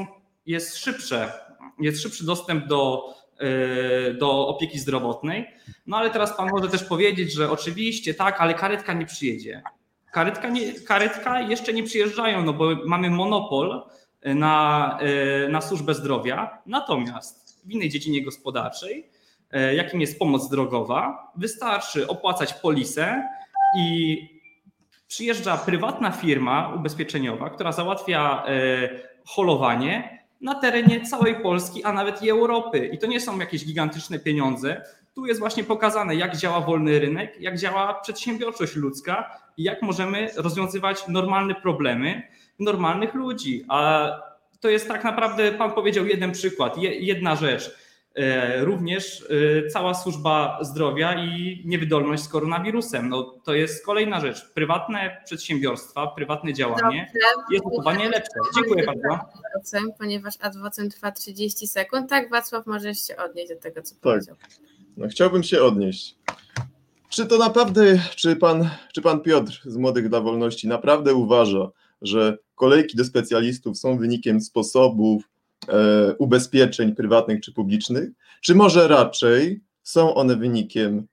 jest, 0.47 0.77
szybsze, 0.77 1.33
jest 1.81 2.03
szybszy 2.03 2.27
dostęp 2.27 2.67
do, 2.67 3.15
do 4.19 4.49
opieki 4.49 4.79
zdrowotnej. 4.79 5.47
No 5.87 5.97
ale 5.97 6.11
teraz 6.11 6.37
pan 6.37 6.51
może 6.51 6.69
też 6.69 6.85
powiedzieć, 6.85 7.33
że 7.33 7.51
oczywiście 7.51 8.15
tak, 8.15 8.41
ale 8.41 8.55
karetka 8.55 8.93
nie 8.93 9.07
przyjedzie. 9.07 9.63
Karetka, 10.13 10.49
nie, 10.49 10.73
karetka 10.73 11.41
jeszcze 11.41 11.73
nie 11.73 11.83
przyjeżdżają, 11.83 12.45
no 12.45 12.53
bo 12.53 12.77
mamy 12.87 13.11
monopol 13.11 13.83
na, 14.25 14.99
na 15.49 15.61
służbę 15.61 15.95
zdrowia. 15.95 16.59
Natomiast 16.67 17.47
w 17.67 17.71
innej 17.71 17.89
dziedzinie 17.89 18.25
gospodarczej, 18.25 19.09
e, 19.51 19.75
jakim 19.75 20.01
jest 20.01 20.19
pomoc 20.19 20.49
drogowa, 20.51 21.33
wystarczy 21.37 22.09
opłacać 22.09 22.55
polisę 22.55 23.29
i 23.79 24.36
Przyjeżdża 25.09 25.57
prywatna 25.57 26.11
firma 26.11 26.73
ubezpieczeniowa, 26.77 27.51
która 27.51 27.73
załatwia 27.73 28.45
holowanie 29.27 30.27
na 30.41 30.55
terenie 30.55 31.01
całej 31.01 31.43
Polski, 31.43 31.85
a 31.85 31.93
nawet 31.93 32.23
i 32.23 32.31
Europy. 32.31 32.91
I 32.93 32.99
to 32.99 33.07
nie 33.07 33.21
są 33.21 33.39
jakieś 33.39 33.65
gigantyczne 33.65 34.19
pieniądze. 34.19 34.83
Tu 35.15 35.27
jest 35.27 35.41
właśnie 35.41 35.65
pokazane, 35.65 36.15
jak 36.15 36.37
działa 36.37 36.61
wolny 36.61 36.99
rynek, 36.99 37.41
jak 37.41 37.59
działa 37.59 37.95
przedsiębiorczość 37.95 38.77
ludzka 38.77 39.31
i 39.57 39.63
jak 39.63 39.83
możemy 39.83 40.31
rozwiązywać 40.37 41.09
normalne 41.09 41.55
problemy 41.55 42.23
normalnych 42.59 43.15
ludzi. 43.15 43.65
A 43.69 44.09
to 44.61 44.69
jest 44.69 44.89
tak 44.89 45.05
naprawdę, 45.05 45.53
Pan 45.53 45.73
powiedział 45.73 46.07
jeden 46.07 46.33
przykład, 46.33 46.79
jedna 46.79 47.37
rzecz. 47.37 47.86
E, 48.17 48.65
również 48.65 49.25
e, 49.65 49.69
cała 49.69 49.95
służba 49.95 50.59
zdrowia 50.63 51.25
i 51.25 51.63
niewydolność 51.65 52.23
z 52.23 52.29
koronawirusem. 52.29 53.09
No, 53.09 53.23
to 53.45 53.55
jest 53.55 53.85
kolejna 53.85 54.21
rzecz. 54.21 54.53
Prywatne 54.55 55.23
przedsiębiorstwa, 55.25 56.07
prywatne 56.07 56.53
działanie 56.55 57.11
Dobrze. 57.13 57.55
jest 57.55 57.65
zdecydowanie 57.65 58.09
lepsze. 58.09 58.33
Dziękuję 58.55 58.87
bardzo. 58.87 59.19
Ponieważ 59.99 60.35
adwocem 60.41 60.91
trwa 60.91 61.13
30 61.13 61.67
sekund. 61.67 62.11
Tak, 62.11 62.31
Wacław, 62.31 62.67
możesz 62.67 63.07
się 63.07 63.17
odnieść 63.17 63.49
do 63.49 63.57
tego, 63.57 63.83
co 63.83 63.95
tak. 63.95 64.03
powiedział. 64.03 64.37
No, 64.97 65.09
chciałbym 65.09 65.43
się 65.43 65.63
odnieść. 65.63 66.17
Czy 67.09 67.27
to 67.27 67.39
naprawdę, 67.39 67.99
czy 68.17 68.37
pan, 68.37 68.71
czy 68.93 69.03
pan 69.03 69.21
Piotr 69.21 69.61
z 69.65 69.77
Młodych 69.77 70.09
dla 70.09 70.21
Wolności 70.21 70.69
naprawdę 70.69 71.15
uważa, 71.15 71.71
że 72.03 72.39
kolejki 72.55 72.97
do 72.97 73.05
specjalistów 73.05 73.79
są 73.79 73.99
wynikiem 73.99 74.41
sposobów 74.41 75.23
ubezpieczeń 76.19 76.95
prywatnych 76.95 77.41
czy 77.41 77.53
publicznych, 77.53 78.11
czy 78.41 78.55
może 78.55 78.89
raczej 78.89 79.61
są 79.83 80.15
one 80.15 80.37
wynikiem 80.37 81.07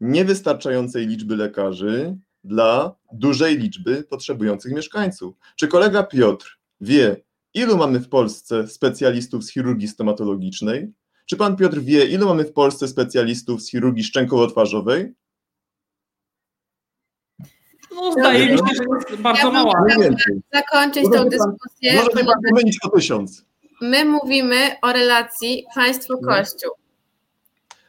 niewystarczającej 0.00 1.06
liczby 1.06 1.36
lekarzy 1.36 2.16
dla 2.44 2.94
dużej 3.12 3.58
liczby 3.58 4.02
potrzebujących 4.02 4.72
mieszkańców? 4.72 5.36
Czy 5.56 5.68
kolega 5.68 6.02
Piotr 6.02 6.58
wie, 6.80 7.16
ilu 7.54 7.76
mamy 7.76 8.00
w 8.00 8.08
Polsce 8.08 8.68
specjalistów 8.68 9.44
z 9.44 9.50
chirurgii 9.52 9.88
stomatologicznej? 9.88 10.92
Czy 11.26 11.36
pan 11.36 11.56
Piotr 11.56 11.80
wie, 11.80 12.06
ilu 12.06 12.28
mamy 12.28 12.44
w 12.44 12.52
Polsce 12.52 12.88
specjalistów 12.88 13.62
z 13.62 13.70
chirurgii 13.70 14.04
szczękowo-twarzowej? 14.04 15.12
No, 17.94 18.12
zdaje 18.12 18.52
mi 18.52 18.58
się, 18.58 18.64
że 18.76 18.84
jest 19.10 19.22
bardzo 19.22 19.46
ja 19.46 19.50
mała. 19.50 19.72
Zakończyć 20.52 21.04
tą 21.04 21.24
dyskusję. 21.28 21.94
Może 21.96 22.24
pan 22.24 22.34
wymienić 22.44 22.78
o 22.82 22.88
tysiąc. 22.88 23.46
My 23.90 24.04
mówimy 24.04 24.56
o 24.82 24.92
relacji 24.92 25.64
państwo-kościół. 25.74 26.70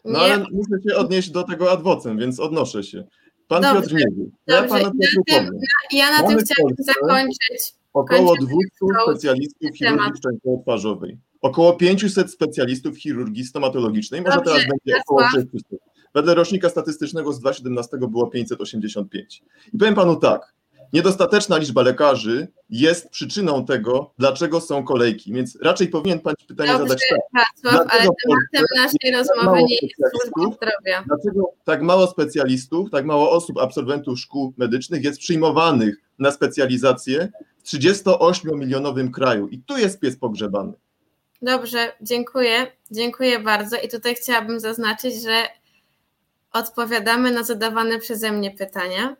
No. 0.06 0.12
no 0.12 0.20
ale 0.20 0.38
muszę 0.38 0.90
się 0.90 0.96
odnieść 0.96 1.30
do 1.30 1.44
tego 1.44 1.72
adwocem, 1.72 2.18
więc 2.18 2.40
odnoszę 2.40 2.84
się. 2.84 3.04
Pan 3.48 3.62
dobrze, 3.62 3.82
Piotr 3.82 3.94
nie 3.94 4.06
wie. 4.16 4.32
Ja, 4.48 4.62
dobrze. 4.62 4.70
Pana 4.70 4.84
na 4.84 4.92
tym, 5.26 5.60
ja 5.92 6.12
na 6.12 6.28
tym 6.28 6.38
chciałabym 6.40 6.78
zakończyć. 6.80 7.74
Około 7.94 8.36
200 8.36 8.58
specjalistów 9.04 9.78
chirurgii 9.78 10.14
szczękowo-twarzowej. 10.20 11.18
Około 11.42 11.74
500 11.74 12.32
specjalistów 12.32 12.98
chirurgii 12.98 13.46
stomatologicznej. 13.46 14.22
Może 14.22 14.36
dobrze, 14.36 14.52
teraz 14.52 14.68
będzie 14.68 15.02
około 15.02 15.30
600. 15.30 15.62
Wedle 16.14 16.36
rocznika 16.36 16.70
statystycznego 16.70 17.34
z 17.34 17.40
2017 17.40 17.98
było 17.98 18.28
585. 18.28 19.44
I 19.74 19.78
powiem 19.78 19.96
panu 19.96 20.16
tak, 20.16 20.54
niedostateczna 20.94 21.58
liczba 21.58 21.82
lekarzy 21.82 22.48
jest 22.70 23.10
przyczyną 23.10 23.66
tego, 23.66 24.14
dlaczego 24.20 24.62
są 24.62 24.84
kolejki, 24.84 25.34
więc 25.34 25.58
raczej 25.62 25.88
powinien 25.88 26.20
pan 26.20 26.34
pytanie 26.48 26.72
Dobrze, 26.72 26.88
zadać 26.88 27.02
tak. 27.10 27.46
Wacław, 27.64 27.88
ale 27.90 28.02
tematem 28.02 28.66
naszej 28.76 29.12
rozmowy 29.18 29.64
nie 29.64 29.76
jest 29.82 29.96
służba 30.12 30.56
zdrowia. 30.56 31.04
Dlaczego 31.08 31.54
tak 31.64 31.82
mało 31.82 32.08
specjalistów, 32.08 32.92
tak 32.92 33.06
mało 33.06 33.32
osób, 33.32 33.58
absolwentów 33.58 34.20
szkół 34.20 34.54
medycznych 34.58 35.04
jest 35.04 35.20
przyjmowanych 35.20 35.96
na 36.20 36.32
specjalizację 36.32 37.32
w 37.64 37.68
38-milionowym 37.68 39.12
kraju 39.12 39.48
i 39.48 39.62
tu 39.62 39.78
jest 39.78 40.00
pies 40.00 40.18
pogrzebany. 40.18 40.74
Dobrze, 41.42 41.92
dziękuję. 42.02 42.68
Dziękuję 42.92 43.40
bardzo. 43.40 43.78
I 43.78 43.88
tutaj 43.88 44.16
chciałabym 44.16 44.60
zaznaczyć, 44.60 45.24
że 45.24 45.44
odpowiadamy 46.54 47.32
na 47.32 47.44
zadawane 47.44 48.00
przeze 48.00 48.32
mnie 48.32 48.52
pytania. 48.52 49.16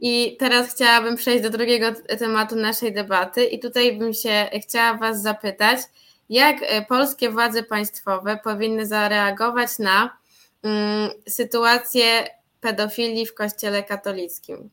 I 0.00 0.36
teraz 0.38 0.74
chciałabym 0.74 1.16
przejść 1.16 1.42
do 1.42 1.50
drugiego 1.50 1.86
tematu 2.18 2.56
naszej 2.56 2.92
debaty, 2.92 3.44
i 3.44 3.58
tutaj 3.58 3.98
bym 3.98 4.14
się 4.14 4.50
chciała 4.62 4.98
Was 4.98 5.22
zapytać, 5.22 5.80
jak 6.28 6.56
e, 6.62 6.84
polskie 6.84 7.30
władze 7.30 7.62
państwowe 7.62 8.38
powinny 8.44 8.86
zareagować 8.86 9.78
na 9.78 10.16
mm, 10.62 11.10
sytuację 11.28 12.28
pedofilii 12.60 13.26
w 13.26 13.34
Kościele 13.34 13.82
katolickim? 13.82 14.70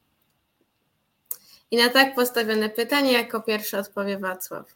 I 1.71 1.77
na 1.77 1.89
tak 1.89 2.15
postawione 2.15 2.69
pytanie 2.69 3.11
jako 3.11 3.41
pierwszy 3.41 3.77
odpowie 3.77 4.17
Wacław. 4.17 4.75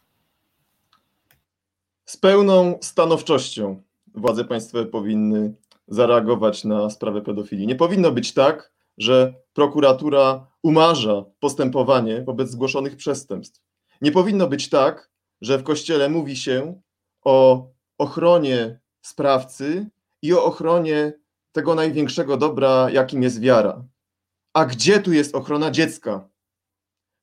Z 2.04 2.16
pełną 2.16 2.78
stanowczością 2.82 3.82
władze 4.14 4.44
państwowe 4.44 4.86
powinny 4.86 5.54
zareagować 5.88 6.64
na 6.64 6.90
sprawę 6.90 7.22
pedofilii. 7.22 7.66
Nie 7.66 7.76
powinno 7.76 8.12
być 8.12 8.34
tak, 8.34 8.72
że 8.98 9.34
prokuratura 9.52 10.46
umarza 10.62 11.24
postępowanie 11.40 12.22
wobec 12.22 12.50
zgłoszonych 12.50 12.96
przestępstw. 12.96 13.60
Nie 14.00 14.12
powinno 14.12 14.46
być 14.46 14.68
tak, 14.68 15.10
że 15.40 15.58
w 15.58 15.62
kościele 15.62 16.08
mówi 16.08 16.36
się 16.36 16.80
o 17.24 17.68
ochronie 17.98 18.80
sprawcy 19.00 19.90
i 20.22 20.34
o 20.34 20.44
ochronie 20.44 21.12
tego 21.52 21.74
największego 21.74 22.36
dobra, 22.36 22.90
jakim 22.90 23.22
jest 23.22 23.40
wiara. 23.40 23.84
A 24.52 24.64
gdzie 24.64 25.00
tu 25.00 25.12
jest 25.12 25.34
ochrona 25.34 25.70
dziecka? 25.70 26.28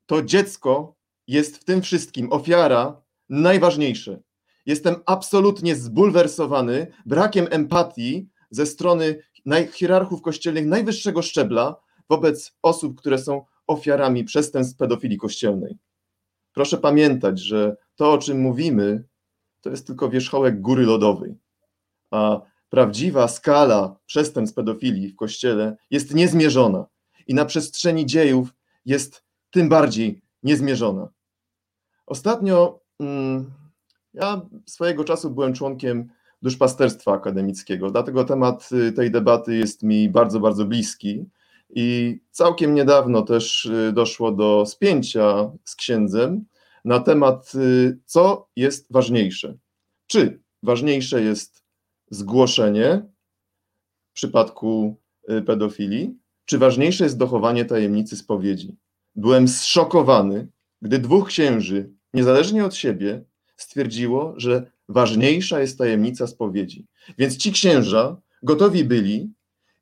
To 0.06 0.22
dziecko 0.22 0.96
jest 1.26 1.56
w 1.56 1.64
tym 1.64 1.82
wszystkim 1.82 2.32
ofiara 2.32 3.02
najważniejsze. 3.28 4.20
Jestem 4.66 4.94
absolutnie 5.06 5.76
zbulwersowany 5.76 6.86
brakiem 7.06 7.46
empatii 7.50 8.28
ze 8.50 8.66
strony 8.66 9.22
hierarchów 9.72 10.22
kościelnych 10.22 10.66
najwyższego 10.66 11.22
szczebla 11.22 11.76
wobec 12.08 12.56
osób, 12.62 12.98
które 12.98 13.18
są 13.18 13.44
ofiarami 13.66 14.24
przestępstw 14.24 14.76
pedofilii 14.76 15.18
kościelnej. 15.18 15.78
Proszę 16.52 16.78
pamiętać, 16.78 17.40
że 17.40 17.76
to, 17.96 18.12
o 18.12 18.18
czym 18.18 18.40
mówimy, 18.40 19.04
to 19.60 19.70
jest 19.70 19.86
tylko 19.86 20.08
wierzchołek 20.08 20.60
góry 20.60 20.86
lodowej, 20.86 21.38
a 22.10 22.40
prawdziwa 22.68 23.28
skala 23.28 23.96
przestępstw 24.06 24.56
pedofilii 24.56 25.08
w 25.08 25.16
kościele 25.16 25.76
jest 25.90 26.14
niezmierzona 26.14 26.86
i 27.26 27.34
na 27.34 27.44
przestrzeni 27.44 28.06
dziejów 28.06 28.54
jest 28.84 29.24
tym 29.50 29.68
bardziej 29.68 30.22
niezmierzona. 30.42 31.08
Ostatnio 32.06 32.80
mm, 33.00 33.52
ja 34.14 34.40
swojego 34.66 35.04
czasu 35.04 35.30
byłem 35.30 35.52
członkiem 35.52 36.10
duszpasterstwa 36.42 37.12
akademickiego. 37.12 37.90
Dlatego 37.90 38.24
temat 38.24 38.68
y, 38.72 38.92
tej 38.92 39.10
debaty 39.10 39.56
jest 39.56 39.82
mi 39.82 40.08
bardzo, 40.08 40.40
bardzo 40.40 40.64
bliski. 40.64 41.24
I 41.70 42.18
całkiem 42.30 42.74
niedawno 42.74 43.22
też 43.22 43.64
y, 43.64 43.92
doszło 43.92 44.32
do 44.32 44.66
spięcia 44.66 45.50
z 45.64 45.76
księdzem 45.76 46.44
na 46.84 47.00
temat, 47.00 47.52
y, 47.54 47.98
co 48.04 48.48
jest 48.56 48.92
ważniejsze. 48.92 49.54
Czy 50.06 50.40
ważniejsze 50.62 51.22
jest 51.22 51.64
zgłoszenie 52.10 53.02
w 54.10 54.12
przypadku 54.12 54.96
pedofilii, 55.46 56.18
czy 56.44 56.58
ważniejsze 56.58 57.04
jest 57.04 57.18
dochowanie 57.18 57.64
tajemnicy 57.64 58.16
spowiedzi? 58.16 58.76
Byłem 59.14 59.48
zszokowany, 59.48 60.48
gdy 60.82 60.98
dwóch 60.98 61.28
księży, 61.28 61.90
niezależnie 62.14 62.64
od 62.64 62.74
siebie, 62.74 63.24
stwierdziło, 63.56 64.34
że 64.36 64.70
ważniejsza 64.88 65.60
jest 65.60 65.78
tajemnica 65.78 66.26
spowiedzi. 66.26 66.86
Więc 67.18 67.36
ci 67.36 67.52
księża 67.52 68.16
gotowi 68.42 68.84
byli 68.84 69.32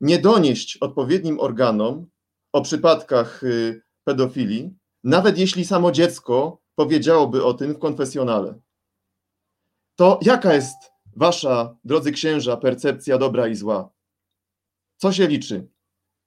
nie 0.01 0.19
donieść 0.19 0.77
odpowiednim 0.77 1.41
organom 1.41 2.07
o 2.53 2.63
przypadkach 2.63 3.43
y, 3.43 3.83
pedofilii, 4.05 4.75
nawet 5.05 5.39
jeśli 5.39 5.65
samo 5.65 5.93
dziecko 5.93 6.63
powiedziałoby 6.75 7.45
o 7.45 7.55
tym 7.55 7.75
w 7.75 7.79
konfesjonale. 7.79 8.61
To 9.97 10.19
jaka 10.23 10.55
jest 10.55 10.77
wasza, 11.17 11.77
drodzy 11.85 12.13
księża, 12.13 12.57
percepcja 12.57 13.19
dobra 13.19 13.49
i 13.49 13.55
zła? 13.55 13.91
Co 14.97 15.13
się 15.13 15.27
liczy? 15.27 15.69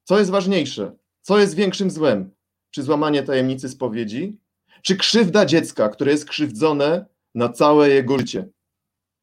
Co 0.03 0.19
jest 0.19 0.31
ważniejsze? 0.31 0.96
Co 1.22 1.39
jest 1.39 1.55
większym 1.55 1.91
złem? 1.91 2.31
Czy 2.72 2.84
złamanie 2.84 3.24
tajemnicy 3.24 3.69
spowiedzi? 3.69 4.39
Czy 4.81 4.96
krzywda 4.96 5.46
dziecka, 5.46 5.89
które 5.89 6.12
jest 6.12 6.29
krzywdzone 6.29 7.05
na 7.36 7.50
całe 7.50 7.89
jego 7.89 8.19
życie? 8.19 8.50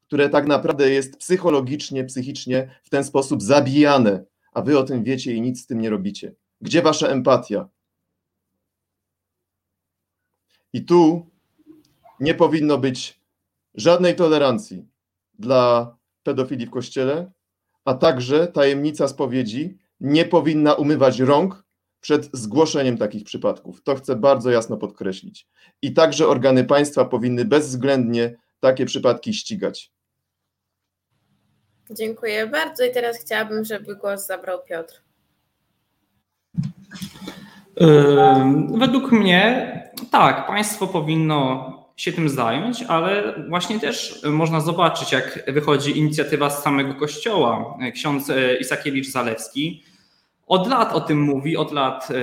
Które 0.07 0.29
tak 0.29 0.47
naprawdę 0.47 0.89
jest 0.89 1.17
psychologicznie, 1.17 2.03
psychicznie 2.03 2.79
w 2.83 2.89
ten 2.89 3.03
sposób 3.03 3.43
zabijane, 3.43 4.25
a 4.53 4.61
wy 4.61 4.79
o 4.79 4.83
tym 4.83 5.03
wiecie 5.03 5.33
i 5.33 5.41
nic 5.41 5.63
z 5.63 5.67
tym 5.67 5.81
nie 5.81 5.89
robicie. 5.89 6.33
Gdzie 6.61 6.81
wasza 6.81 7.07
empatia? 7.07 7.69
I 10.73 10.85
tu 10.85 11.29
nie 12.19 12.35
powinno 12.35 12.77
być 12.77 13.19
żadnej 13.73 14.15
tolerancji 14.15 14.87
dla 15.39 15.95
pedofilii 16.23 16.67
w 16.67 16.71
kościele, 16.71 17.31
a 17.85 17.93
także 17.93 18.47
tajemnica 18.47 19.07
spowiedzi 19.07 19.77
nie 19.99 20.25
powinna 20.25 20.73
umywać 20.73 21.19
rąk 21.19 21.65
przed 22.01 22.29
zgłoszeniem 22.33 22.97
takich 22.97 23.23
przypadków. 23.23 23.83
To 23.83 23.95
chcę 23.95 24.15
bardzo 24.15 24.49
jasno 24.49 24.77
podkreślić. 24.77 25.47
I 25.81 25.93
także 25.93 26.27
organy 26.27 26.63
państwa 26.63 27.05
powinny 27.05 27.45
bezwzględnie 27.45 28.35
takie 28.59 28.85
przypadki 28.85 29.33
ścigać. 29.33 29.94
Dziękuję 31.91 32.47
bardzo 32.47 32.85
i 32.85 32.91
teraz 32.91 33.17
chciałabym, 33.17 33.65
żeby 33.65 33.95
głos 33.95 34.27
zabrał 34.27 34.59
Piotr. 34.69 35.01
Według 38.77 39.11
mnie 39.11 39.71
tak, 40.11 40.47
państwo 40.47 40.87
powinno 40.87 41.71
się 41.95 42.13
tym 42.13 42.29
zająć, 42.29 42.83
ale 42.83 43.33
właśnie 43.49 43.79
też 43.79 44.21
można 44.23 44.59
zobaczyć, 44.59 45.11
jak 45.11 45.43
wychodzi 45.47 45.99
inicjatywa 45.99 46.49
z 46.49 46.63
samego 46.63 46.95
kościoła. 46.95 47.77
Ksiądz 47.93 48.29
e, 48.29 48.57
Isakiewicz-Zalewski 48.59 49.81
od 50.47 50.67
lat 50.67 50.93
o 50.93 51.01
tym 51.01 51.21
mówi, 51.21 51.57
od 51.57 51.71
lat 51.71 52.07
e, 52.11 52.15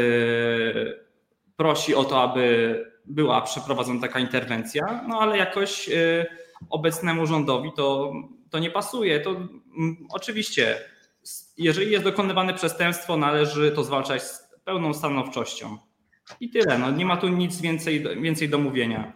prosi 1.57 1.95
o 1.95 2.05
to, 2.05 2.23
aby 2.23 2.85
była 3.05 3.41
przeprowadzona 3.41 4.01
taka 4.01 4.21
interwencja, 4.21 5.05
no 5.09 5.19
ale 5.21 5.39
jakoś 5.39 5.91
obecnemu 6.71 7.27
rządowi 7.27 7.71
to, 7.77 8.13
to 8.53 8.59
nie 8.59 8.71
pasuje. 8.71 9.21
To 9.21 9.31
mm, 9.31 10.07
oczywiście, 10.11 10.79
jeżeli 11.59 11.91
jest 11.91 12.05
dokonywane 12.05 12.55
przestępstwo, 12.55 13.17
należy 13.17 13.73
to 13.73 13.85
zwalczać 13.85 14.23
z 14.23 14.49
pełną 14.65 14.95
stanowczością. 14.95 15.79
I 16.41 16.51
tyle. 16.51 16.79
No, 16.79 16.91
nie 16.91 17.07
ma 17.07 17.17
tu 17.17 17.29
nic 17.29 17.61
więcej, 17.61 18.23
więcej 18.23 18.49
do 18.49 18.59
mówienia. 18.59 19.13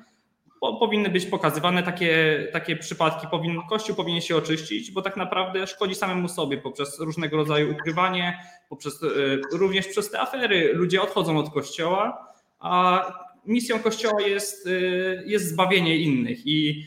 powinny 0.60 1.08
być 1.08 1.26
pokazywane 1.26 1.82
takie, 1.82 2.46
takie 2.52 2.76
przypadki. 2.76 3.26
Powin, 3.30 3.60
Kościół 3.68 3.96
powinien 3.96 4.20
się 4.20 4.36
oczyścić, 4.36 4.90
bo 4.90 5.02
tak 5.02 5.16
naprawdę 5.16 5.66
szkodzi 5.66 5.94
samemu 5.94 6.28
sobie 6.28 6.58
poprzez 6.58 7.00
różnego 7.00 7.36
rodzaju 7.36 7.72
ukrywanie, 7.72 8.38
poprzez, 8.68 9.02
y, 9.02 9.40
również 9.52 9.88
przez 9.88 10.10
te 10.10 10.20
afery. 10.20 10.72
Ludzie 10.74 11.02
odchodzą 11.02 11.38
od 11.38 11.50
Kościoła, 11.50 12.32
a 12.58 13.06
misją 13.46 13.78
Kościoła 13.78 14.22
jest, 14.22 14.66
y, 14.66 15.22
jest 15.26 15.48
zbawienie 15.48 15.96
innych. 15.96 16.46
I 16.46 16.86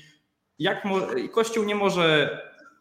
jak 0.59 0.83
Kościół 1.31 1.63
nie 1.63 1.75
może 1.75 2.39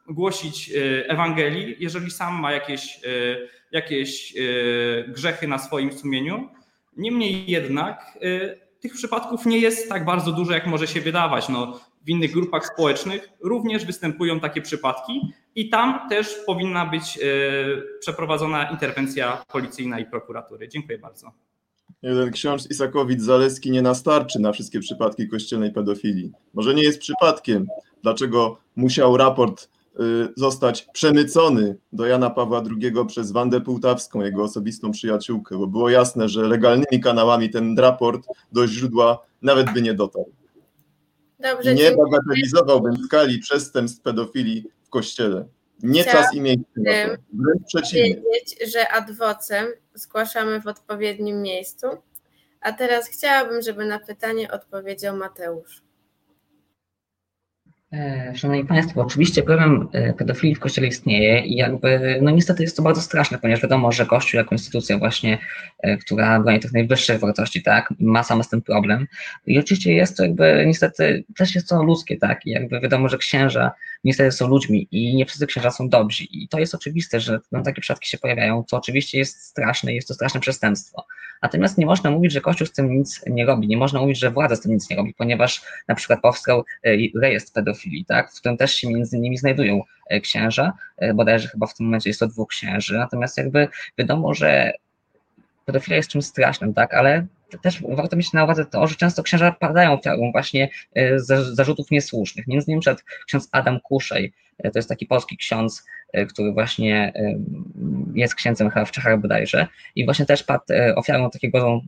głosić 0.09 0.71
y, 0.71 1.05
Ewangelii, 1.09 1.77
jeżeli 1.79 2.11
sam 2.11 2.35
ma 2.35 2.53
jakieś, 2.53 3.05
y, 3.05 3.49
jakieś 3.73 4.37
y, 4.37 5.05
grzechy 5.09 5.49
na 5.49 5.59
swoim 5.59 5.93
sumieniu. 5.93 6.49
Niemniej 6.97 7.51
jednak 7.51 8.19
tych 8.81 8.93
przypadków 8.93 9.47
nie 9.47 9.59
jest 9.59 9.89
tak 9.89 10.05
bardzo 10.05 10.33
dużo, 10.33 10.53
jak 10.53 10.67
może 10.67 10.87
się 10.87 11.01
wydawać. 11.01 11.49
No, 11.49 11.81
w 12.03 12.09
innych 12.09 12.33
grupach 12.33 12.67
społecznych 12.67 13.29
również 13.41 13.85
występują 13.85 14.41
takie 14.41 14.63
przypadki 14.63 15.21
i 15.55 15.69
tam 15.69 16.09
też 16.09 16.35
powinna 16.47 16.87
być 16.87 17.19
przeprowadzona 18.01 18.71
interwencja 18.71 19.45
policyjna 19.53 19.99
i 19.99 20.07
prokuratury. 20.07 20.69
Dziękuję 20.69 20.99
bardzo. 20.99 21.33
Jeden 22.03 22.31
ksiądz 22.31 22.69
Isakowicz-Zaleski 22.71 23.71
nie 23.71 23.83
nastarczy 23.83 24.41
na 24.41 24.53
wszystkie 24.53 24.81
przypadki 24.81 25.29
kościelnej 25.29 25.73
pedofilii. 25.73 26.33
Może 26.55 26.75
nie 26.75 26.83
jest 26.83 26.99
przypadkiem, 26.99 27.67
dlaczego 28.03 28.59
musiał 28.77 29.17
raport 29.17 29.69
Y, 30.01 30.29
zostać 30.37 30.89
przemycony 30.93 31.77
do 31.93 32.07
Jana 32.07 32.31
Pawła 32.31 32.63
II 32.81 32.93
przez 33.07 33.33
Wandę 33.33 33.61
Półtawską, 33.61 34.21
jego 34.21 34.43
osobistą 34.43 34.91
przyjaciółkę, 34.91 35.59
bo 35.59 35.67
było 35.67 35.91
jasne, 35.91 36.29
że 36.29 36.43
legalnymi 36.43 37.01
kanałami 37.03 37.51
ten 37.51 37.79
raport 37.79 38.27
do 38.53 38.67
źródła 38.67 39.27
nawet 39.43 39.73
by 39.73 39.83
nie 39.83 39.95
dotarł. 39.95 40.33
Dobrze, 41.41 41.75
nie 41.75 41.93
bagatelizowałbym 41.93 42.97
skali 43.05 43.39
przestępstw 43.39 44.03
pedofilii 44.03 44.65
w 44.83 44.89
Kościele. 44.89 45.49
Nie 45.83 46.03
Chciałam 46.03 46.25
czas 46.25 46.35
i 46.35 46.41
miejsce. 46.41 46.65
Wręcz 47.33 47.63
przeciwnie. 47.67 48.17
powiedzieć, 48.17 48.73
że 48.73 48.89
adwocem 48.89 49.67
zgłaszamy 49.99 50.61
w 50.61 50.67
odpowiednim 50.67 51.43
miejscu. 51.43 51.87
A 52.61 52.73
teraz 52.73 53.09
chciałabym, 53.09 53.63
żeby 53.63 53.85
na 53.85 53.99
pytanie 53.99 54.51
odpowiedział 54.51 55.17
Mateusz. 55.17 55.88
E, 57.93 58.33
szanowni 58.37 58.65
Państwo, 58.65 59.01
oczywiście 59.01 59.43
problem 59.43 59.89
e, 59.93 60.13
pedofilii 60.13 60.55
w 60.55 60.61
Kościele 60.61 60.87
istnieje 60.87 61.41
i 61.41 61.57
jakby, 61.57 62.19
no 62.23 62.31
niestety 62.31 62.63
jest 62.63 62.77
to 62.77 62.83
bardzo 62.83 63.03
straszne, 63.03 63.39
ponieważ 63.39 63.63
wiadomo, 63.63 63.93
że 63.93 64.07
Kościół 64.07 64.39
jako 64.39 64.55
instytucja 64.55 64.99
właśnie, 64.99 65.39
e, 65.79 65.97
która 65.97 66.41
broni 66.41 66.61
tych 66.61 66.73
najwyższych 66.73 67.21
wartości, 67.21 67.63
tak, 67.63 67.95
ma 68.01 68.23
sama 68.23 68.43
z 68.43 68.49
tym 68.49 68.63
problem 68.63 69.07
i 69.47 69.59
oczywiście 69.59 69.95
jest 69.95 70.17
to 70.17 70.23
jakby, 70.23 70.65
niestety 70.67 71.25
też 71.37 71.55
jest 71.55 71.69
to 71.69 71.83
ludzkie, 71.83 72.17
tak, 72.17 72.47
i 72.47 72.51
jakby 72.51 72.81
wiadomo, 72.81 73.09
że 73.09 73.19
księża 73.19 73.71
niestety 74.05 74.33
są 74.33 74.49
ludźmi 74.49 74.89
i 74.91 75.17
nie 75.17 75.27
wszyscy 75.27 75.47
księża 75.47 75.71
są 75.71 75.89
dobrzy 75.89 76.25
i 76.25 76.49
to 76.49 76.59
jest 76.59 76.75
oczywiste, 76.75 77.21
że 77.21 77.41
no, 77.53 77.63
takie 77.63 77.81
przypadki 77.81 78.09
się 78.09 78.19
pojawiają, 78.19 78.65
co 78.65 78.77
oczywiście 78.77 79.19
jest 79.19 79.43
straszne, 79.43 79.95
jest 79.95 80.09
to 80.09 80.15
straszne 80.15 80.41
przestępstwo. 80.41 81.05
Natomiast 81.43 81.79
nie 81.79 81.87
można 81.87 82.11
mówić, 82.11 82.33
że 82.33 82.41
Kościół 82.41 82.67
z 82.67 82.73
tym 82.73 82.99
nic 82.99 83.23
nie 83.27 83.47
robi, 83.47 83.69
nie 83.69 83.77
można 83.77 84.01
mówić, 84.01 84.19
że 84.19 84.31
władza 84.31 84.57
z 84.57 84.61
tym 84.61 84.73
nic 84.73 84.91
nie 84.91 84.97
robi, 84.97 85.15
ponieważ 85.15 85.63
na 85.89 85.95
przykład 85.95 86.21
powstał 86.21 86.65
rejestr 87.23 87.53
pedofilii, 87.53 88.05
tak, 88.05 88.33
w 88.33 88.41
którym 88.41 88.57
też 88.57 88.75
się 88.75 88.89
między 88.89 89.17
innymi 89.17 89.39
znajdują 89.39 89.83
e, 90.09 90.21
księża, 90.21 90.73
e, 90.97 91.15
bodajże 91.15 91.49
chyba 91.49 91.67
w 91.67 91.75
tym 91.75 91.87
momencie 91.87 92.11
jest 92.11 92.21
to 92.21 92.27
dwóch 92.27 92.49
księży, 92.49 92.99
natomiast 92.99 93.39
jakby 93.39 93.69
wiadomo, 93.99 94.35
że 94.35 94.73
pedofilia 95.65 95.97
jest 95.97 96.11
czymś 96.11 96.25
strasznym, 96.25 96.75
tak, 96.75 96.95
ale 96.95 97.27
też 97.63 97.83
warto 97.89 98.17
mieć 98.17 98.33
na 98.33 98.45
uwadze 98.45 98.65
to, 98.65 98.87
że 98.87 98.97
często 98.97 99.23
księża 99.23 99.53
padają 99.53 99.93
ofiarą 99.93 100.33
właśnie 100.33 100.69
e, 100.95 101.19
zarzutów 101.53 101.91
niesłusznych. 101.91 102.47
Między 102.47 102.67
innymi 102.67 102.81
przed 102.81 103.03
ksiądz 103.27 103.49
Adam 103.53 103.81
Kuszej, 103.81 104.33
to 104.63 104.79
jest 104.79 104.89
taki 104.89 105.07
polski 105.07 105.37
ksiądz, 105.37 105.87
który 106.29 106.53
właśnie 106.53 107.13
jest 108.15 108.35
księdzem 108.35 108.71
chyba 108.71 108.85
w 108.85 108.91
Czechach 108.91 109.21
bodajże. 109.21 109.67
I 109.97 110.05
właśnie 110.05 110.27
też 110.27 110.43
padł 110.43 110.65
ofiarą 110.97 111.31
takiego, 111.31 111.81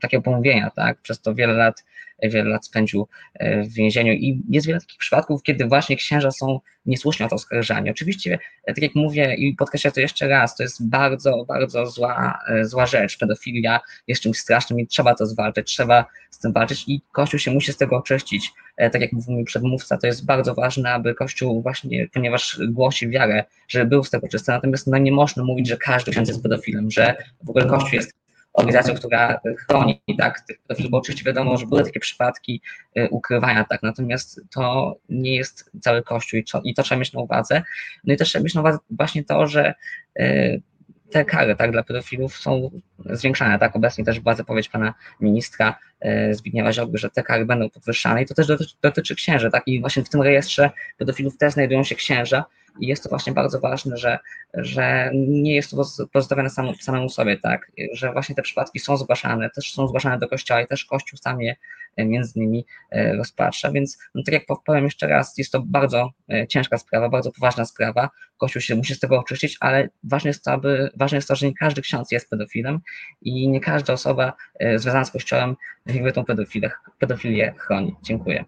takiego 0.00 0.22
pomówienia, 0.22 0.70
tak, 0.70 0.98
przez 0.98 1.20
to 1.20 1.34
wiele 1.34 1.52
lat 1.52 1.84
wiele 2.22 2.50
lat 2.50 2.66
spędził 2.66 3.08
e, 3.34 3.62
w 3.62 3.72
więzieniu 3.72 4.12
i 4.12 4.42
jest 4.48 4.66
wiele 4.66 4.80
takich 4.80 4.98
przypadków, 4.98 5.42
kiedy 5.42 5.64
właśnie 5.64 5.96
księża 5.96 6.30
są 6.30 6.60
niesłusznie 6.86 7.26
o 7.26 7.28
to 7.28 7.34
oskarżani. 7.34 7.90
Oczywiście, 7.90 8.38
e, 8.64 8.74
tak 8.74 8.82
jak 8.82 8.94
mówię 8.94 9.34
i 9.34 9.54
podkreślę 9.54 9.92
to 9.92 10.00
jeszcze 10.00 10.28
raz, 10.28 10.56
to 10.56 10.62
jest 10.62 10.88
bardzo, 10.88 11.44
bardzo 11.48 11.86
zła, 11.86 12.38
e, 12.48 12.64
zła 12.64 12.86
rzecz. 12.86 13.18
Pedofilia 13.18 13.80
jest 14.06 14.22
czymś 14.22 14.38
strasznym 14.38 14.80
i 14.80 14.86
trzeba 14.86 15.14
to 15.14 15.26
zwalczać, 15.26 15.66
trzeba 15.66 16.04
z 16.30 16.38
tym 16.38 16.52
walczyć 16.52 16.84
i 16.86 17.00
Kościół 17.12 17.40
się 17.40 17.50
musi 17.50 17.72
z 17.72 17.76
tego 17.76 17.96
oczyścić. 17.96 18.52
Tak 18.76 19.00
jak 19.00 19.12
mówił 19.12 19.34
mój 19.34 19.44
przedmówca, 19.44 19.98
to 19.98 20.06
jest 20.06 20.26
bardzo 20.26 20.54
ważne, 20.54 20.92
aby 20.92 21.14
Kościół 21.14 21.62
właśnie, 21.62 22.08
ponieważ 22.12 22.60
głosi 22.68 23.08
wiarę, 23.08 23.44
żeby 23.68 23.86
był 23.86 24.04
z 24.04 24.10
tego 24.10 24.28
czysty, 24.28 24.52
natomiast 24.52 24.86
no, 24.86 24.98
nie 24.98 25.12
można 25.12 25.44
mówić, 25.44 25.68
że 25.68 25.76
każdy 25.76 26.10
ksiądz 26.10 26.28
jest 26.28 26.42
pedofilem, 26.42 26.90
że 26.90 27.16
w 27.42 27.50
ogóle 27.50 27.66
Kościół 27.66 27.90
jest 27.92 28.12
organizacją, 28.52 28.94
która 28.94 29.40
chroni 29.66 30.02
tak, 30.18 30.40
tych 30.40 30.58
pedofilów, 30.58 30.90
bo 30.90 30.98
oczywiście 30.98 31.24
wiadomo, 31.24 31.56
że 31.56 31.66
były 31.66 31.84
takie 31.84 32.00
przypadki 32.00 32.62
y, 32.98 33.08
ukrywania, 33.10 33.64
tak, 33.64 33.82
natomiast 33.82 34.40
to 34.50 34.96
nie 35.08 35.36
jest 35.36 35.70
cały 35.80 36.02
Kościół 36.02 36.40
i 36.40 36.44
to, 36.44 36.60
i 36.64 36.74
to 36.74 36.82
trzeba 36.82 36.98
mieć 36.98 37.12
na 37.12 37.20
uwadze. 37.20 37.62
No 38.04 38.14
i 38.14 38.16
też 38.16 38.28
trzeba 38.28 38.42
mieć 38.42 38.54
na 38.54 38.60
uwadze 38.60 38.78
właśnie 38.90 39.24
to, 39.24 39.46
że 39.46 39.74
y, 40.20 40.62
te 41.10 41.24
kary 41.24 41.56
tak, 41.56 41.72
dla 41.72 41.82
pedofilów 41.82 42.36
są 42.36 42.70
zwiększane. 42.98 43.58
Tak? 43.58 43.76
Obecnie 43.76 44.04
też 44.04 44.20
była 44.20 44.34
zapowiedź 44.34 44.68
pana 44.68 44.94
ministra 45.20 45.78
y, 46.04 46.34
Zbigniewa 46.34 46.72
Ziobry, 46.72 46.98
że 46.98 47.10
te 47.10 47.22
kary 47.22 47.46
będą 47.46 47.70
podwyższane 47.70 48.22
i 48.22 48.26
to 48.26 48.34
też 48.34 48.46
dotyczy, 48.46 48.74
dotyczy 48.82 49.14
księży. 49.14 49.50
Tak? 49.50 49.62
I 49.66 49.80
właśnie 49.80 50.04
w 50.04 50.08
tym 50.08 50.22
rejestrze 50.22 50.70
pedofilów 50.98 51.38
też 51.38 51.52
znajdują 51.52 51.84
się 51.84 51.94
księża, 51.94 52.44
i 52.80 52.86
jest 52.86 53.02
to 53.02 53.08
właśnie 53.08 53.32
bardzo 53.32 53.60
ważne, 53.60 53.96
że, 53.96 54.18
że 54.54 55.10
nie 55.14 55.54
jest 55.54 55.70
to 55.70 55.76
pozostawione 56.12 56.50
sam, 56.50 56.74
samemu 56.74 57.08
sobie, 57.08 57.36
tak, 57.36 57.72
że 57.92 58.12
właśnie 58.12 58.34
te 58.34 58.42
przypadki 58.42 58.78
są 58.78 58.96
zgłaszane, 58.96 59.50
też 59.50 59.72
są 59.72 59.88
zgłaszane 59.88 60.18
do 60.18 60.28
kościoła 60.28 60.60
i 60.60 60.66
też 60.66 60.84
kościół 60.84 61.18
sam 61.22 61.40
je 61.40 61.50
e, 61.50 61.56
między 62.04 62.32
innymi 62.36 62.66
e, 62.90 63.16
rozpatrza, 63.16 63.70
więc 63.72 63.98
no, 64.14 64.22
tak 64.26 64.34
jak 64.34 64.42
powiem 64.66 64.84
jeszcze 64.84 65.06
raz, 65.06 65.38
jest 65.38 65.52
to 65.52 65.62
bardzo 65.66 66.10
e, 66.32 66.46
ciężka 66.46 66.78
sprawa, 66.78 67.08
bardzo 67.08 67.32
poważna 67.32 67.64
sprawa, 67.64 68.10
kościół 68.36 68.62
się 68.62 68.76
musi 68.76 68.94
z 68.94 68.98
tego 68.98 69.18
oczyścić, 69.18 69.56
ale 69.60 69.88
ważne 70.04 70.30
jest 70.30 70.44
to, 70.44 70.52
aby, 70.52 70.90
ważne 70.96 71.16
jest 71.16 71.28
to, 71.28 71.36
że 71.36 71.46
nie 71.46 71.54
każdy 71.54 71.82
ksiądz 71.82 72.12
jest 72.12 72.30
pedofilem 72.30 72.80
i 73.22 73.48
nie 73.48 73.60
każda 73.60 73.92
osoba 73.92 74.32
związana 74.76 75.04
z 75.04 75.10
kościołem 75.10 75.56
jakby 75.86 76.12
tą 76.12 76.24
pedofilię, 76.24 76.70
pedofilię 76.98 77.54
chroni. 77.58 77.94
Dziękuję. 78.02 78.44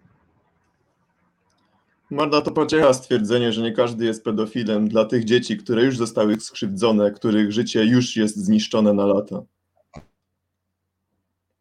Marta 2.11 2.41
to 2.41 2.51
pociecha 2.51 2.93
stwierdzenie, 2.93 3.53
że 3.53 3.61
nie 3.61 3.71
każdy 3.71 4.05
jest 4.05 4.23
pedofilem 4.23 4.87
dla 4.87 5.05
tych 5.05 5.23
dzieci, 5.23 5.57
które 5.57 5.83
już 5.83 5.97
zostały 5.97 6.39
skrzywdzone, 6.39 7.11
których 7.11 7.51
życie 7.51 7.85
już 7.85 8.15
jest 8.15 8.37
zniszczone 8.37 8.93
na 8.93 9.05
lata. 9.05 9.41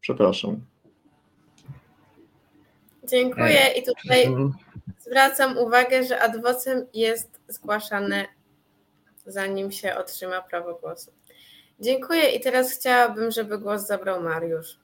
Przepraszam. 0.00 0.60
Dziękuję 3.10 3.60
i 3.78 3.82
tutaj 3.82 4.36
zwracam 5.00 5.58
uwagę, 5.58 6.04
że 6.04 6.20
adwocem 6.20 6.86
jest 6.94 7.40
zgłaszane 7.48 8.26
zanim 9.26 9.72
się 9.72 9.94
otrzyma 9.94 10.42
prawo 10.42 10.74
głosu. 10.74 11.10
Dziękuję 11.80 12.30
i 12.30 12.40
teraz 12.40 12.72
chciałabym, 12.72 13.30
żeby 13.30 13.58
głos 13.58 13.86
zabrał 13.86 14.22
Mariusz. 14.22 14.76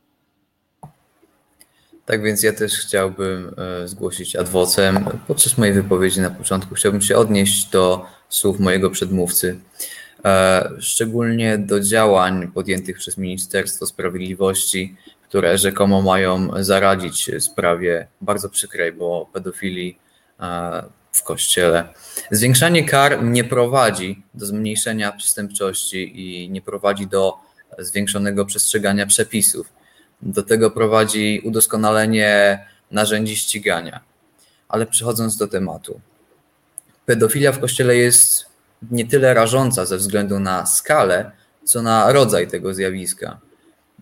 Tak 2.07 2.23
więc 2.23 2.43
ja 2.43 2.53
też 2.53 2.73
chciałbym 2.73 3.55
e, 3.59 3.89
zgłosić 3.89 4.37
adwocem. 4.37 5.05
Podczas 5.27 5.59
mojej 5.59 5.75
wypowiedzi 5.75 6.21
na 6.21 6.31
początku 6.31 6.75
chciałbym 6.75 7.03
się 7.03 7.17
odnieść 7.17 7.71
do 7.71 8.07
słów 8.29 8.61
mojego 8.61 8.91
przedmówcy. 8.91 9.61
e, 10.25 10.71
szczególnie 10.79 11.59
do 11.59 11.81
działań 11.81 12.51
podjętych 12.55 12.99
przez 12.99 13.19
Ministerstwo 13.19 13.87
Sprawiedliwości, 13.87 14.97
które 15.29 15.59
rzekomo 15.59 16.03
mają 16.03 16.49
zaradzić 16.65 17.31
sprawie 17.39 18.07
bardzo 18.21 18.49
przykrej, 18.49 18.93
bo 18.93 19.29
pedofilii 19.33 19.99
e, 20.41 20.83
w 21.13 21.23
kościele. 21.23 21.89
Zwiększanie 22.31 22.85
kar 22.85 23.25
nie 23.25 23.45
prowadzi 23.45 24.23
do 24.35 24.47
zmniejszenia 24.47 25.13
przestępczości 25.13 26.13
i 26.21 26.51
nie 26.51 26.63
prowadzi 26.63 27.07
do 27.07 27.35
zwiększonego 27.79 28.45
przestrzegania 28.45 29.07
przepisów. 29.07 29.73
Do 30.23 30.43
tego 30.43 30.71
prowadzi 30.71 31.43
udoskonalenie 31.45 32.65
narzędzi 32.91 33.37
ścigania. 33.37 34.01
Ale 34.69 34.87
przechodząc 34.87 35.37
do 35.37 35.49
tematu. 35.49 36.01
Pedofilia 37.07 37.53
w 37.53 37.61
kościele 37.61 37.97
jest 37.97 38.47
nie 38.91 39.07
tyle 39.07 39.35
rażąca 39.35 39.87
ze 39.87 39.97
względu 39.97 40.41
na 40.41 40.67
skalę, 40.67 41.31
co 41.65 41.83
na 41.83 42.13
rodzaj 42.13 42.49
tego 42.49 42.75
zjawiska. 42.75 43.39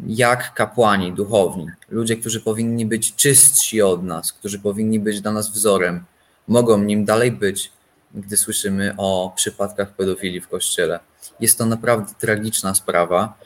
Jak 0.07 0.54
kapłani, 0.54 1.12
duchowni, 1.12 1.66
ludzie, 1.88 2.16
którzy 2.16 2.40
powinni 2.40 2.87
być 2.87 3.14
czystsi 3.14 3.83
od 3.83 4.04
nas, 4.04 4.33
którzy 4.33 4.59
powinni 4.59 5.00
być 5.00 5.20
dla 5.20 5.33
nas 5.33 5.50
wzorem, 5.50 6.04
mogą 6.48 6.78
nim 6.78 7.04
dalej 7.04 7.33
być, 7.33 7.72
gdy 8.14 8.37
słyszymy 8.37 8.94
o 8.96 9.33
przypadkach 9.37 9.96
pedofilii 9.96 10.40
w 10.40 10.48
kościele. 10.48 11.00
Jest 11.40 11.59
to 11.59 11.66
naprawdę 11.66 12.12
tragiczna 12.18 12.74
sprawa 12.74 13.38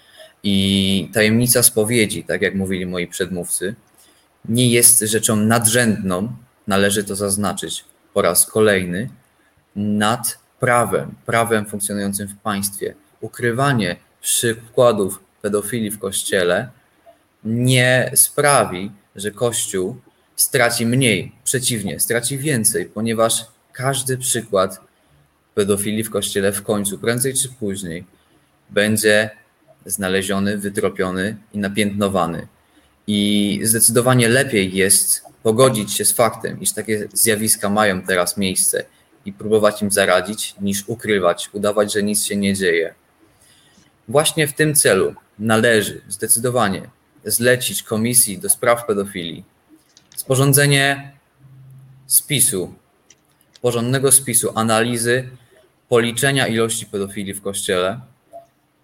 i 0.43 1.11
tajemnica 1.15 1.63
spowiedzi, 1.63 2.25
tak 2.25 2.43
jak 2.43 2.55
mówili 2.55 2.87
moi 2.87 3.07
przedmówcy, 3.07 3.75
nie 4.45 4.71
jest 4.71 5.01
rzeczą 5.01 5.37
nadrzędną, 5.37 6.33
należy 6.67 7.05
to 7.05 7.17
zaznaczyć 7.17 7.85
po 8.15 8.23
raz 8.23 8.47
kolejny, 8.47 9.11
nad 9.77 10.39
prawem, 10.61 11.15
prawem 11.27 11.67
funkcjonującym 11.67 12.29
w 12.29 12.37
państwie. 12.37 12.95
Ukrywanie 13.21 13.97
przykładów 14.21 15.21
pedofilii 15.43 15.91
w 15.91 15.99
kościele 15.99 16.69
nie 17.45 18.11
sprawi, 18.15 18.91
że 19.17 19.31
Kościół 19.31 19.97
straci 20.37 20.87
mniej, 20.87 21.33
przeciwnie, 21.45 22.01
straci 22.01 22.39
więcej, 22.39 22.87
ponieważ 22.87 23.47
każdy 23.73 24.19
przykład 24.19 24.81
pedofilii 25.55 26.05
w 26.05 26.11
kościele 26.11 26.53
w 26.53 26.63
końcu, 26.63 26.99
prędzej 26.99 27.35
czy 27.35 27.49
później, 27.49 28.05
będzie 28.71 29.31
znaleziony, 29.87 30.59
wytropiony 30.59 31.37
i 31.53 31.59
napiętnowany. 31.59 32.47
I 33.07 33.61
zdecydowanie 33.63 34.29
lepiej 34.29 34.75
jest 34.75 35.23
pogodzić 35.43 35.95
się 35.95 36.05
z 36.05 36.13
faktem, 36.13 36.61
iż 36.61 36.73
takie 36.73 37.09
zjawiska 37.13 37.71
mają 37.71 38.03
teraz 38.03 38.37
miejsce 38.37 38.85
i 39.25 39.33
próbować 39.33 39.83
im 39.83 39.91
zaradzić, 39.91 40.55
niż 40.61 40.85
ukrywać, 40.87 41.51
udawać, 41.53 41.93
że 41.93 42.03
nic 42.03 42.25
się 42.25 42.37
nie 42.37 42.55
dzieje. 42.55 42.95
Właśnie 44.09 44.47
w 44.47 44.53
tym 44.53 44.75
celu 44.75 45.15
należy 45.39 46.01
zdecydowanie 46.09 46.91
zlecić 47.25 47.83
Komisji 47.83 48.39
do 48.39 48.49
Spraw 48.49 48.87
Pedofilii 48.87 49.45
sporządzenie 50.17 51.13
spisu, 52.07 52.75
porządnego 53.63 54.13
spisu 54.13 54.53
analizy 54.55 55.29
policzenia 55.89 56.47
ilości 56.47 56.87
pedofilii 56.87 57.35
w 57.35 57.43
Kościele, 57.43 58.01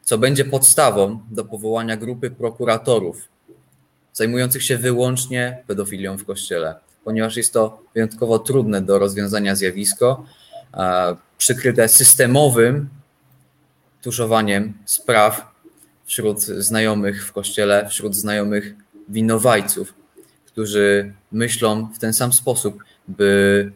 co 0.03 0.19
będzie 0.19 0.45
podstawą 0.45 1.21
do 1.31 1.45
powołania 1.45 1.97
grupy 1.97 2.31
prokuratorów 2.31 3.29
zajmujących 4.13 4.63
się 4.63 4.79
wyłącznie 4.79 5.63
pedofilią 5.67 6.17
w 6.19 6.25
Kościele, 6.25 6.75
ponieważ 7.05 7.37
jest 7.37 7.53
to 7.53 7.83
wyjątkowo 7.95 8.39
trudne 8.39 8.83
do 8.83 8.99
rozwiązania 8.99 9.57
zjawisko, 9.57 10.25
przykryte 11.39 11.89
systemowym 11.89 12.89
tuszowaniem 14.03 14.73
spraw 14.85 15.54
wśród 16.05 16.41
znajomych 16.41 17.27
w 17.27 17.33
Kościele, 17.33 17.89
wśród 17.89 18.17
znajomych 18.17 18.75
winowajców, 19.09 19.95
którzy 20.47 21.13
myślą 21.33 21.89
w 21.95 21.99
ten 21.99 22.13
sam 22.13 22.33
sposób, 22.33 22.85
by 23.09 23.73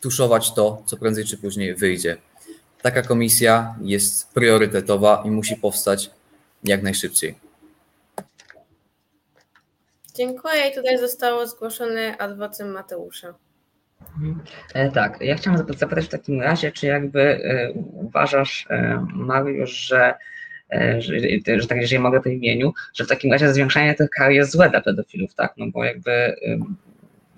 tuszować 0.00 0.54
to, 0.54 0.82
co 0.86 0.96
prędzej 0.96 1.24
czy 1.24 1.38
później 1.38 1.74
wyjdzie. 1.74 2.16
Taka 2.82 3.02
komisja 3.02 3.74
jest 3.80 4.32
priorytetowa 4.32 5.22
i 5.26 5.30
musi 5.30 5.56
powstać 5.56 6.10
jak 6.64 6.82
najszybciej. 6.82 7.34
Dziękuję. 10.14 10.68
I 10.70 10.74
tutaj 10.74 10.98
zostało 10.98 11.46
zgłoszone 11.46 12.18
adwocem 12.18 12.72
Mateusza. 12.72 13.34
E, 14.74 14.90
tak, 14.90 15.20
ja 15.20 15.34
chciałem 15.34 15.58
zapytać 15.58 16.04
w 16.04 16.08
takim 16.08 16.40
razie, 16.40 16.72
czy 16.72 16.86
jakby 16.86 17.20
e, 17.20 17.72
uważasz, 17.92 18.66
e, 18.70 19.06
Mariusz, 19.14 19.70
że, 19.70 20.14
że, 20.98 21.60
że 21.60 21.66
tak, 21.66 21.78
jeżeli 21.78 22.02
mogę 22.02 22.20
po 22.20 22.28
imieniu, 22.28 22.72
że 22.94 23.04
w 23.04 23.08
takim 23.08 23.32
razie 23.32 23.54
zwiększanie 23.54 23.94
tych 23.94 24.10
kar 24.10 24.30
jest 24.30 24.52
złe 24.52 24.70
dla 24.70 24.80
pedofilów, 24.80 25.34
tak? 25.34 25.54
No 25.56 25.66
bo 25.66 25.84
jakby 25.84 26.36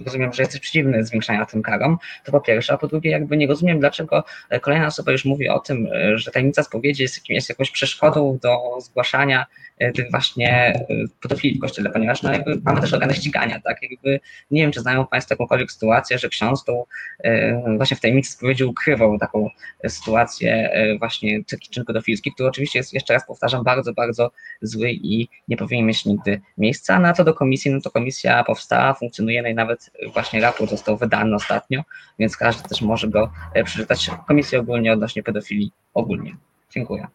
rozumiem, 0.05 0.33
że 0.33 0.43
jesteś 0.43 0.61
przeciwny 0.61 1.05
zwiększania 1.05 1.47
tym 1.47 1.63
karom, 1.63 1.99
to 2.25 2.33
po 2.33 2.41
pierwsze, 2.41 2.73
a 2.73 2.79
po 2.79 2.87
drugie 2.87 3.11
jakby 3.11 3.37
nie 3.37 3.47
rozumiem, 3.47 3.81
dlaczego 3.81 4.25
kolejna 4.61 4.87
osoba 4.87 5.13
już 5.13 5.25
mówi 5.25 5.49
o 5.49 5.59
tym, 5.59 5.89
że 6.15 6.31
tajemnica 6.31 6.63
spowiedzi 6.63 7.03
jest, 7.03 7.17
jakim, 7.17 7.35
jest 7.35 7.49
jakąś 7.49 7.71
przeszkodą 7.71 8.39
do 8.43 8.81
zgłaszania 8.81 9.47
E, 9.79 9.93
tych 9.93 10.11
właśnie 10.11 10.51
e, 10.51 10.87
pedofilii 11.21 11.59
w 11.59 11.61
kościele, 11.61 11.91
ponieważ 11.91 12.23
no, 12.23 12.33
jakby 12.33 12.61
mamy 12.65 12.81
też 12.81 12.93
organy 12.93 13.15
ścigania, 13.15 13.61
tak? 13.61 13.83
Jakby 13.83 14.21
nie 14.51 14.63
wiem, 14.63 14.73
czy 14.73 14.81
znają 14.81 15.07
Państwo 15.07 15.33
jakąkolwiek 15.35 15.73
sytuację, 15.73 16.19
że 16.19 16.29
ksiądz 16.29 16.65
tą 16.65 16.85
e, 17.19 17.77
właśnie 17.77 17.97
w 17.97 18.01
tajemnicy 18.01 18.33
spowiedzi 18.33 18.65
ukrywał 18.65 19.19
taką 19.19 19.51
sytuację 19.89 20.71
właśnie 20.99 21.45
taki 21.45 21.71
czyn 21.71 21.85
pedofilski, 21.85 22.33
który 22.33 22.49
oczywiście 22.49 22.79
jest, 22.79 22.95
jeszcze 22.95 23.15
raz 23.15 23.27
powtarzam, 23.27 23.65
bardzo, 23.65 23.93
bardzo 23.93 24.31
zły 24.63 24.91
i 24.91 25.29
nie 25.49 25.57
powinien 25.57 25.87
mieć 25.87 26.05
nigdy 26.05 26.41
miejsca. 26.59 26.99
Na 26.99 27.13
to 27.13 27.25
do 27.25 27.35
komisji, 27.35 27.71
no 27.71 27.81
to 27.81 27.91
komisja 27.91 28.45
powstała, 28.45 28.95
funkcjonuje, 28.95 29.43
no 29.43 29.49
i 29.49 29.55
nawet 29.55 29.84
właśnie 30.13 30.41
raport 30.41 30.71
został 30.71 30.97
wydany 30.97 31.35
ostatnio, 31.35 31.83
więc 32.19 32.37
każdy 32.37 32.69
też 32.69 32.83
może 32.83 33.09
go 33.09 33.33
przeczytać. 33.65 34.11
Komisja 34.27 34.59
ogólnie 34.59 34.93
odnośnie 34.93 35.23
pedofilii 35.23 35.73
ogólnie. 35.95 36.37
Dziękuję. 36.71 37.07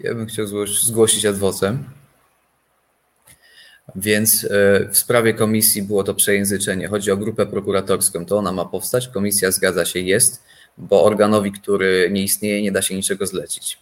Ja 0.00 0.14
bym 0.14 0.26
chciał 0.26 0.46
zgłosić 0.66 1.26
adwocem. 1.26 1.84
Więc 3.96 4.44
e, 4.44 4.88
w 4.88 4.98
sprawie 4.98 5.34
komisji 5.34 5.82
było 5.82 6.04
to 6.04 6.14
przejęzyczenie. 6.14 6.88
Chodzi 6.88 7.10
o 7.10 7.16
grupę 7.16 7.46
prokuratorską, 7.46 8.26
to 8.26 8.38
ona 8.38 8.52
ma 8.52 8.64
powstać. 8.64 9.08
Komisja 9.08 9.50
zgadza 9.50 9.84
się, 9.84 10.00
jest, 10.00 10.44
bo 10.78 11.04
organowi, 11.04 11.52
który 11.52 12.08
nie 12.12 12.22
istnieje, 12.22 12.62
nie 12.62 12.72
da 12.72 12.82
się 12.82 12.94
niczego 12.94 13.26
zlecić. 13.26 13.78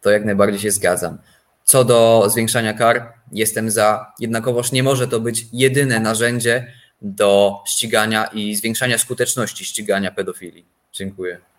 To 0.00 0.10
jak 0.10 0.24
najbardziej 0.24 0.60
się 0.60 0.70
zgadzam. 0.70 1.18
Co 1.64 1.84
do 1.84 2.24
zwiększania 2.30 2.74
kar, 2.74 3.12
jestem 3.32 3.70
za. 3.70 4.12
Jednakowoż 4.20 4.72
nie 4.72 4.82
może 4.82 5.08
to 5.08 5.20
być 5.20 5.46
jedyne 5.52 6.00
narzędzie 6.00 6.72
do 7.02 7.62
ścigania 7.66 8.24
i 8.24 8.54
zwiększania 8.54 8.98
skuteczności 8.98 9.64
ścigania 9.64 10.10
pedofilii. 10.10 10.66
Dziękuję. 10.92 11.53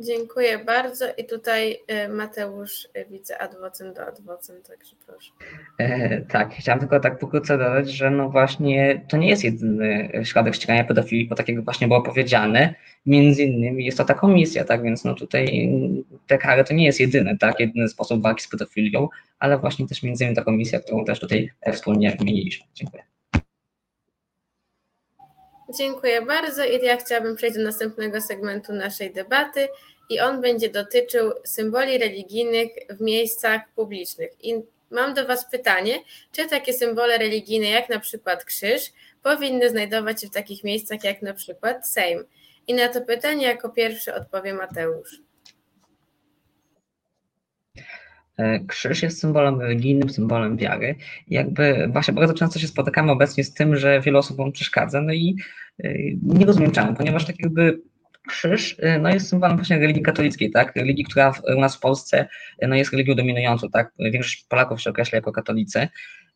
Dziękuję 0.00 0.58
bardzo. 0.58 1.04
I 1.16 1.24
tutaj 1.24 1.78
y, 2.06 2.08
Mateusz 2.08 2.84
y, 2.84 3.06
widzę 3.10 3.38
adwocem 3.38 3.94
do 3.94 4.06
adwocem, 4.06 4.56
także 4.62 4.96
proszę. 5.06 5.32
E, 5.78 6.20
tak, 6.20 6.54
chciałam 6.54 6.80
tylko 6.80 7.00
tak 7.00 7.18
pokrótce 7.18 7.58
dodać, 7.58 7.90
że 7.90 8.10
no 8.10 8.28
właśnie 8.28 9.06
to 9.08 9.16
nie 9.16 9.28
jest 9.28 9.44
jedyny 9.44 10.10
środek 10.24 10.54
ścigania 10.54 10.84
pedofilii, 10.84 11.28
bo 11.28 11.34
tak 11.34 11.48
jak 11.48 11.64
właśnie 11.64 11.88
było 11.88 12.02
powiedziane, 12.02 12.74
między 13.06 13.42
innymi 13.42 13.84
jest 13.84 13.98
to 13.98 14.04
ta 14.04 14.14
komisja, 14.14 14.64
tak, 14.64 14.82
więc 14.82 15.04
no 15.04 15.14
tutaj 15.14 15.70
te 16.26 16.38
kary 16.38 16.64
to 16.64 16.74
nie 16.74 16.84
jest 16.84 17.00
jedyny, 17.00 17.38
tak, 17.38 17.60
jedyny 17.60 17.88
sposób 17.88 18.22
walki 18.22 18.42
z 18.42 18.48
pedofilią, 18.48 19.08
ale 19.38 19.58
właśnie 19.58 19.86
też 19.86 20.02
między 20.02 20.24
innymi 20.24 20.36
ta 20.36 20.44
komisja, 20.44 20.80
którą 20.80 21.04
też 21.04 21.20
tutaj 21.20 21.50
wspólnie 21.72 22.16
wymieniliśmy. 22.18 22.66
Dziękuję. 22.74 23.17
Dziękuję 25.76 26.22
bardzo 26.22 26.64
i 26.64 26.84
ja 26.84 26.96
chciałabym 26.96 27.36
przejść 27.36 27.56
do 27.56 27.62
następnego 27.62 28.20
segmentu 28.20 28.72
naszej 28.72 29.12
debaty 29.12 29.68
i 30.10 30.20
on 30.20 30.40
będzie 30.40 30.68
dotyczył 30.68 31.32
symboli 31.44 31.98
religijnych 31.98 32.68
w 32.90 33.00
miejscach 33.00 33.60
publicznych. 33.76 34.44
I 34.44 34.62
mam 34.90 35.14
do 35.14 35.26
Was 35.26 35.50
pytanie, 35.50 35.98
czy 36.32 36.48
takie 36.48 36.72
symbole 36.72 37.18
religijne 37.18 37.66
jak 37.66 37.88
na 37.88 38.00
przykład 38.00 38.44
krzyż 38.44 38.92
powinny 39.22 39.70
znajdować 39.70 40.20
się 40.20 40.26
w 40.26 40.30
takich 40.30 40.64
miejscach 40.64 41.04
jak 41.04 41.22
na 41.22 41.34
przykład 41.34 41.88
Sejm? 41.88 42.24
I 42.66 42.74
na 42.74 42.88
to 42.88 43.00
pytanie 43.00 43.46
jako 43.46 43.68
pierwszy 43.68 44.14
odpowie 44.14 44.54
Mateusz. 44.54 45.20
E, 47.76 47.82
krzyż 48.68 49.02
jest 49.02 49.20
symbolem 49.20 49.60
religijnym, 49.60 50.10
symbolem 50.10 50.56
wiary. 50.56 50.94
Jakby 51.28 51.88
właśnie 51.92 52.14
bardzo 52.14 52.34
często 52.34 52.58
się 52.58 52.66
spotykamy 52.66 53.12
obecnie 53.12 53.44
z 53.44 53.54
tym, 53.54 53.76
że 53.76 54.00
wielu 54.00 54.18
osobom 54.18 54.52
przeszkadza, 54.52 55.00
no 55.00 55.12
i 55.12 55.36
e, 55.84 55.94
nie 56.22 56.46
rozumiem 56.46 56.70
czemu, 56.70 56.94
ponieważ 56.94 57.24
tak 57.24 57.36
jakby 57.40 57.80
krzyż 58.28 58.76
e, 58.78 58.98
no 58.98 59.08
jest 59.08 59.28
symbolem 59.28 59.56
właśnie 59.56 59.78
religii 59.78 60.02
katolickiej, 60.02 60.50
tak? 60.50 60.76
Religii, 60.76 61.04
która 61.04 61.32
u 61.56 61.60
nas 61.60 61.76
w 61.76 61.80
Polsce 61.80 62.28
no 62.68 62.76
jest 62.76 62.92
religią 62.92 63.14
dominującą, 63.14 63.70
tak? 63.70 63.92
Większość 63.98 64.46
Polaków 64.48 64.80
się 64.80 64.90
określa 64.90 65.16
jako 65.16 65.32
katolicy. 65.32 65.88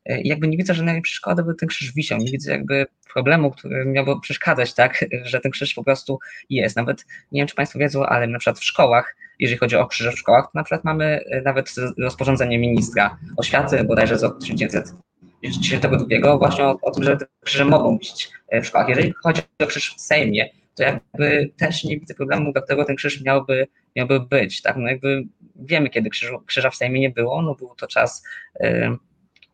I 0.06 0.28
jakby 0.28 0.48
nie 0.48 0.56
widzę 0.56 0.74
żadnej 0.74 1.02
przeszkody, 1.02 1.42
by 1.42 1.54
ten 1.54 1.68
krzyż 1.68 1.92
wisiał, 1.92 2.18
nie 2.18 2.30
widzę 2.30 2.52
jakby 2.52 2.86
problemu, 3.12 3.50
który 3.50 3.84
miałby 3.84 4.20
przeszkadzać, 4.20 4.74
tak, 4.74 5.04
że 5.30 5.40
ten 5.40 5.52
krzyż 5.52 5.74
po 5.74 5.84
prostu 5.84 6.18
jest. 6.50 6.76
Nawet, 6.76 7.06
nie 7.32 7.40
wiem 7.40 7.48
czy 7.48 7.54
Państwo 7.54 7.78
wiedzą, 7.78 8.06
ale 8.06 8.26
na 8.26 8.38
przykład 8.38 8.58
w 8.58 8.64
szkołach, 8.64 9.16
jeżeli 9.38 9.58
chodzi 9.58 9.76
o 9.76 9.86
krzyże 9.86 10.12
w 10.12 10.18
szkołach, 10.18 10.44
to 10.44 10.50
na 10.54 10.64
przykład 10.64 10.84
mamy 10.84 11.24
nawet 11.44 11.74
rozporządzenie 11.98 12.58
ministra 12.58 13.18
oświaty 13.36 13.84
bodajże 13.84 14.18
z 14.18 14.22
roku 14.22 14.40
1992 14.40 16.38
właśnie 16.38 16.64
o, 16.64 16.78
o 16.82 16.90
tym, 16.90 17.04
że 17.04 17.16
te 17.16 17.26
krzyże 17.44 17.64
mogą 17.64 17.98
być 17.98 18.30
w 18.52 18.66
szkołach. 18.66 18.88
Jeżeli 18.88 19.12
chodzi 19.22 19.42
o 19.58 19.66
krzyż 19.66 19.94
w 19.94 20.00
Sejmie, 20.00 20.48
to 20.74 20.82
jakby 20.82 21.50
też 21.56 21.84
nie 21.84 22.00
widzę 22.00 22.14
problemu, 22.14 22.52
dlatego 22.52 22.84
ten 22.84 22.96
krzyż 22.96 23.22
miałby, 23.22 23.66
miałby 23.96 24.20
być, 24.20 24.62
tak, 24.62 24.76
no 24.76 24.88
jakby 24.88 25.24
wiemy, 25.56 25.90
kiedy 25.90 26.10
krzyżu, 26.10 26.40
krzyża 26.46 26.70
w 26.70 26.76
Sejmie 26.76 27.00
nie 27.00 27.10
było, 27.10 27.42
no 27.42 27.54
był 27.54 27.74
to 27.74 27.86
czas 27.86 28.24
y, 28.64 28.90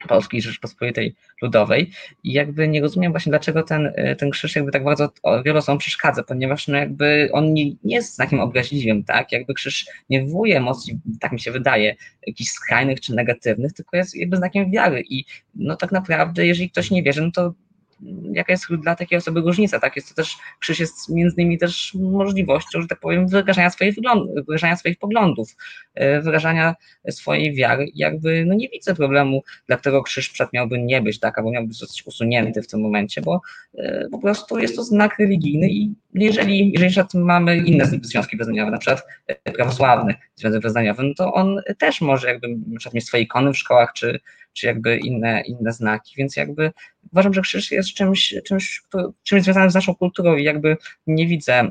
Polskiej 0.08 0.42
Rzeczpospolitej 0.42 1.14
Ludowej. 1.42 1.90
I 2.24 2.32
jakby 2.32 2.68
nie 2.68 2.80
rozumiem 2.80 3.12
właśnie, 3.12 3.30
dlaczego 3.30 3.62
ten, 3.62 3.86
y, 3.86 4.16
ten 4.18 4.30
krzyż 4.30 4.56
jakby 4.56 4.72
tak 4.72 4.84
bardzo 4.84 5.12
wielu 5.44 5.58
osobom 5.58 5.78
przeszkadza, 5.78 6.22
ponieważ 6.22 6.68
no 6.68 6.78
jakby 6.78 7.28
on 7.32 7.52
nie, 7.52 7.64
nie 7.84 7.96
jest 7.96 8.14
znakiem 8.14 8.40
obraźliwym, 8.40 9.04
tak, 9.04 9.32
jakby 9.32 9.54
krzyż 9.54 9.86
nie 10.10 10.22
wywołuje 10.22 10.56
emocji, 10.56 10.98
tak 11.20 11.32
mi 11.32 11.40
się 11.40 11.52
wydaje, 11.52 11.96
jakichś 12.26 12.50
skrajnych 12.50 13.00
czy 13.00 13.14
negatywnych, 13.14 13.72
tylko 13.72 13.96
jest 13.96 14.16
jakby 14.16 14.36
znakiem 14.36 14.70
wiary. 14.70 15.02
I 15.10 15.24
no 15.54 15.76
tak 15.76 15.92
naprawdę, 15.92 16.46
jeżeli 16.46 16.70
ktoś 16.70 16.90
nie 16.90 17.02
wierzy, 17.02 17.22
no 17.22 17.30
to 17.30 17.54
jaka 18.32 18.52
jest 18.52 18.66
dla 18.82 18.94
takiej 18.94 19.18
osoby 19.18 19.40
różnica, 19.40 19.80
tak? 19.80 19.96
Jest 19.96 20.08
to 20.08 20.14
też, 20.14 20.36
krzyż 20.60 20.80
jest 20.80 21.08
między 21.08 21.40
innymi 21.40 21.58
też 21.58 21.94
możliwością, 21.94 22.82
że 22.82 22.88
tak 22.88 23.00
powiem, 23.00 23.28
wyrażania 23.28 23.70
swoich, 23.70 23.94
wyrażania 24.46 24.76
swoich 24.76 24.98
poglądów, 24.98 25.56
e, 25.94 26.20
wyrażania 26.20 26.74
swojej 27.10 27.54
wiary 27.54 27.86
jakby, 27.94 28.44
no 28.46 28.54
nie 28.54 28.68
widzę 28.68 28.94
problemu, 28.94 29.42
dla 29.66 29.76
którego 29.76 30.02
krzyż 30.02 30.28
przed 30.28 30.52
miałby 30.52 30.78
nie 30.78 31.02
być, 31.02 31.20
tak? 31.20 31.38
Albo 31.38 31.50
miałby 31.50 31.72
zostać 31.72 32.06
usunięty 32.06 32.62
w 32.62 32.68
tym 32.68 32.80
momencie, 32.80 33.22
bo 33.22 33.40
e, 33.78 34.08
po 34.10 34.18
prostu 34.18 34.58
jest 34.58 34.76
to 34.76 34.84
znak 34.84 35.18
religijny 35.18 35.68
i 35.68 35.94
jeżeli, 36.14 36.72
jeżeli 36.72 37.06
mamy 37.14 37.56
inne 37.56 37.86
związki 38.02 38.36
wyznaniowe, 38.36 38.70
na 38.70 38.78
przykład 38.78 39.06
e, 39.26 39.52
prawosławny 39.52 40.14
związek 40.36 40.62
wyznaniowy, 40.62 41.02
no 41.02 41.14
to 41.16 41.32
on 41.32 41.60
też 41.78 42.00
może 42.00 42.28
jakby 42.28 42.48
na 42.48 42.78
przykład 42.78 42.94
mieć 42.94 43.06
swoje 43.06 43.22
ikony 43.22 43.52
w 43.52 43.58
szkołach, 43.58 43.92
czy, 43.92 44.20
czy 44.52 44.66
jakby 44.66 44.96
inne, 44.96 45.40
inne 45.40 45.72
znaki, 45.72 46.14
więc 46.16 46.36
jakby 46.36 46.70
uważam, 47.12 47.34
że 47.34 47.40
krzyż 47.40 47.70
jest 47.70 47.88
czymś, 47.88 48.34
czymś, 48.44 48.82
czymś 49.22 49.42
związanym 49.42 49.70
z 49.70 49.74
naszą 49.74 49.94
kulturą 49.94 50.36
i 50.36 50.44
jakby 50.44 50.76
nie 51.06 51.26
widzę 51.26 51.70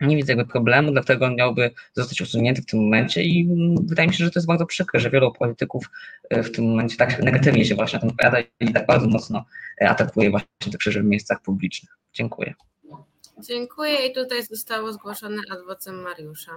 nie 0.00 0.16
widzę 0.16 0.32
jakby 0.32 0.52
problemu, 0.52 0.92
dlatego 0.92 1.26
on 1.26 1.36
miałby 1.36 1.70
zostać 1.94 2.20
usunięty 2.20 2.62
w 2.62 2.66
tym 2.66 2.80
momencie 2.80 3.22
i 3.22 3.48
wydaje 3.84 4.08
mi 4.08 4.14
się, 4.14 4.24
że 4.24 4.30
to 4.30 4.38
jest 4.38 4.46
bardzo 4.46 4.66
przykre, 4.66 5.00
że 5.00 5.10
wielu 5.10 5.32
polityków 5.32 5.90
e, 6.30 6.42
w 6.42 6.52
tym 6.52 6.64
momencie 6.64 6.96
tak 6.96 7.22
negatywnie 7.22 7.64
się 7.64 7.74
właśnie 7.74 7.96
na 7.96 8.00
tym 8.00 8.10
opowiada 8.10 8.38
i 8.60 8.72
tak 8.72 8.86
bardzo 8.86 9.08
mocno 9.08 9.44
e, 9.80 9.88
atakuje 9.88 10.30
właśnie 10.30 10.72
te 10.72 10.78
krzyże 10.78 11.02
w 11.02 11.04
miejscach 11.04 11.42
publicznych. 11.42 11.90
Dziękuję. 12.14 12.54
Dziękuję 13.38 14.06
i 14.06 14.14
tutaj 14.14 14.46
zostało 14.46 14.92
zgłoszone 14.92 15.42
adwocem 15.52 16.02
Mariusza. 16.02 16.52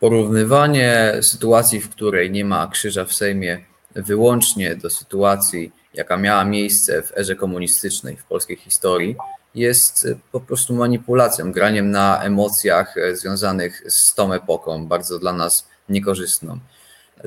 Porównywanie 0.00 1.12
sytuacji, 1.20 1.80
w 1.80 1.88
której 1.88 2.30
nie 2.30 2.44
ma 2.44 2.68
krzyża 2.68 3.04
w 3.04 3.12
Sejmie, 3.12 3.64
wyłącznie 3.94 4.76
do 4.76 4.90
sytuacji, 4.90 5.72
jaka 5.94 6.16
miała 6.16 6.44
miejsce 6.44 7.02
w 7.02 7.18
erze 7.18 7.36
komunistycznej 7.36 8.16
w 8.16 8.24
polskiej 8.24 8.56
historii, 8.56 9.16
jest 9.54 10.08
po 10.32 10.40
prostu 10.40 10.74
manipulacją, 10.74 11.52
graniem 11.52 11.90
na 11.90 12.22
emocjach 12.22 12.94
związanych 13.12 13.82
z 13.88 14.14
tą 14.14 14.32
epoką, 14.32 14.86
bardzo 14.86 15.18
dla 15.18 15.32
nas 15.32 15.68
niekorzystną. 15.88 16.58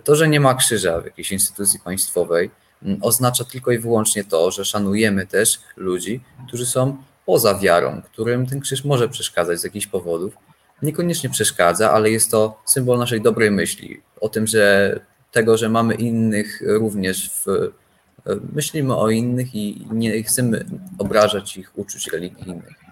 To, 0.03 0.15
że 0.15 0.27
nie 0.27 0.39
ma 0.39 0.55
krzyża 0.55 1.01
w 1.01 1.05
jakiejś 1.05 1.31
instytucji 1.31 1.79
państwowej, 1.79 2.51
oznacza 3.01 3.43
tylko 3.43 3.71
i 3.71 3.77
wyłącznie 3.77 4.23
to, 4.23 4.51
że 4.51 4.65
szanujemy 4.65 5.27
też 5.27 5.59
ludzi, 5.77 6.23
którzy 6.47 6.65
są 6.65 6.97
poza 7.25 7.59
wiarą, 7.59 8.01
którym 8.01 8.47
ten 8.47 8.59
krzyż 8.59 8.83
może 8.83 9.09
przeszkadzać 9.09 9.59
z 9.59 9.63
jakichś 9.63 9.87
powodów. 9.87 10.33
Niekoniecznie 10.81 11.29
przeszkadza, 11.29 11.91
ale 11.91 12.11
jest 12.11 12.31
to 12.31 12.61
symbol 12.65 12.99
naszej 12.99 13.21
dobrej 13.21 13.51
myśli, 13.51 14.01
o 14.21 14.29
tym, 14.29 14.47
że 14.47 14.99
tego, 15.31 15.57
że 15.57 15.69
mamy 15.69 15.95
innych 15.95 16.61
również 16.65 17.31
w, 17.31 17.71
myślimy 18.53 18.95
o 18.95 19.09
innych 19.09 19.55
i 19.55 19.87
nie 19.91 20.23
chcemy 20.23 20.65
obrażać 20.97 21.57
ich 21.57 21.77
uczuć 21.77 22.07
religijnych. 22.07 22.85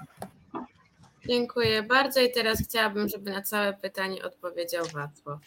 Dziękuję 1.27 1.83
bardzo 1.83 2.21
i 2.21 2.31
teraz 2.31 2.59
chciałabym, 2.63 3.09
żeby 3.09 3.31
na 3.31 3.41
całe 3.41 3.73
pytanie 3.73 4.23
odpowiedział 4.23 4.85
Wacław. 4.85 5.39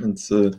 Więc 0.00 0.30
y, 0.30 0.50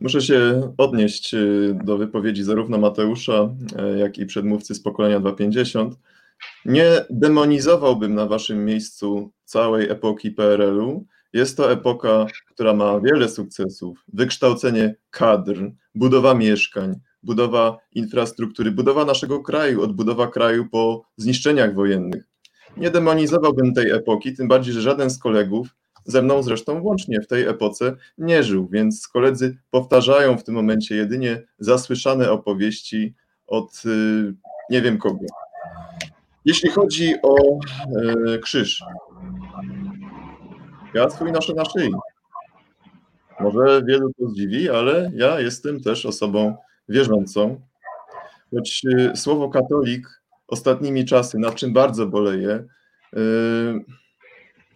muszę 0.00 0.20
się 0.20 0.72
odnieść 0.78 1.34
y, 1.34 1.78
do 1.84 1.98
wypowiedzi 1.98 2.42
zarówno 2.42 2.78
Mateusza, 2.78 3.54
y, 3.94 3.98
jak 3.98 4.18
i 4.18 4.26
przedmówcy 4.26 4.74
z 4.74 4.82
pokolenia 4.82 5.20
250. 5.20 5.94
Nie 6.64 7.04
demonizowałbym 7.10 8.14
na 8.14 8.26
waszym 8.26 8.64
miejscu 8.64 9.32
całej 9.44 9.90
epoki 9.90 10.30
PRL-u, 10.30 11.06
jest 11.32 11.56
to 11.56 11.72
epoka, 11.72 12.26
która 12.46 12.74
ma 12.74 13.00
wiele 13.00 13.28
sukcesów. 13.28 13.98
Wykształcenie 14.12 14.94
kadr, 15.10 15.70
budowa 15.94 16.34
mieszkań, 16.34 16.94
budowa 17.22 17.78
infrastruktury, 17.92 18.70
budowa 18.70 19.04
naszego 19.04 19.42
kraju, 19.42 19.82
odbudowa 19.82 20.26
kraju 20.26 20.68
po 20.70 21.04
zniszczeniach 21.16 21.74
wojennych. 21.74 22.24
Nie 22.76 22.90
demonizowałbym 22.90 23.74
tej 23.74 23.90
epoki, 23.90 24.34
tym 24.34 24.48
bardziej, 24.48 24.74
że 24.74 24.80
żaden 24.80 25.10
z 25.10 25.18
kolegów, 25.18 25.68
ze 26.04 26.22
mną 26.22 26.42
zresztą 26.42 26.80
włącznie 26.80 27.20
w 27.20 27.26
tej 27.26 27.42
epoce, 27.42 27.96
nie 28.18 28.42
żył, 28.42 28.68
więc 28.68 29.08
koledzy 29.08 29.58
powtarzają 29.70 30.38
w 30.38 30.44
tym 30.44 30.54
momencie 30.54 30.96
jedynie 30.96 31.42
zasłyszane 31.58 32.30
opowieści 32.30 33.14
od 33.46 33.82
y, 33.86 34.34
nie 34.70 34.82
wiem 34.82 34.98
kogo. 34.98 35.26
Jeśli 36.44 36.70
chodzi 36.70 37.14
o 37.22 37.36
e, 37.36 38.38
krzyż, 38.38 38.82
ja 40.94 41.10
swój 41.10 41.32
noszę 41.32 41.54
na 41.54 41.64
szyi. 41.64 41.92
Może 43.40 43.82
wielu 43.88 44.12
to 44.18 44.28
zdziwi, 44.28 44.70
ale 44.70 45.10
ja 45.14 45.40
jestem 45.40 45.80
też 45.80 46.06
osobą 46.06 46.56
wierzącą. 46.88 47.60
Choć 48.50 48.82
y, 48.84 49.16
słowo 49.16 49.48
katolik 49.48 50.22
ostatnimi 50.48 51.04
czasy, 51.04 51.38
nad 51.38 51.54
czym 51.54 51.72
bardzo 51.72 52.06
boleję, 52.06 52.64
yy, 53.12 53.84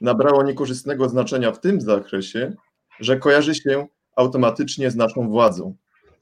nabrało 0.00 0.42
niekorzystnego 0.42 1.08
znaczenia 1.08 1.52
w 1.52 1.60
tym 1.60 1.80
zakresie, 1.80 2.52
że 3.00 3.16
kojarzy 3.16 3.54
się 3.54 3.86
automatycznie 4.16 4.90
z 4.90 4.96
naszą 4.96 5.28
władzą, 5.28 5.76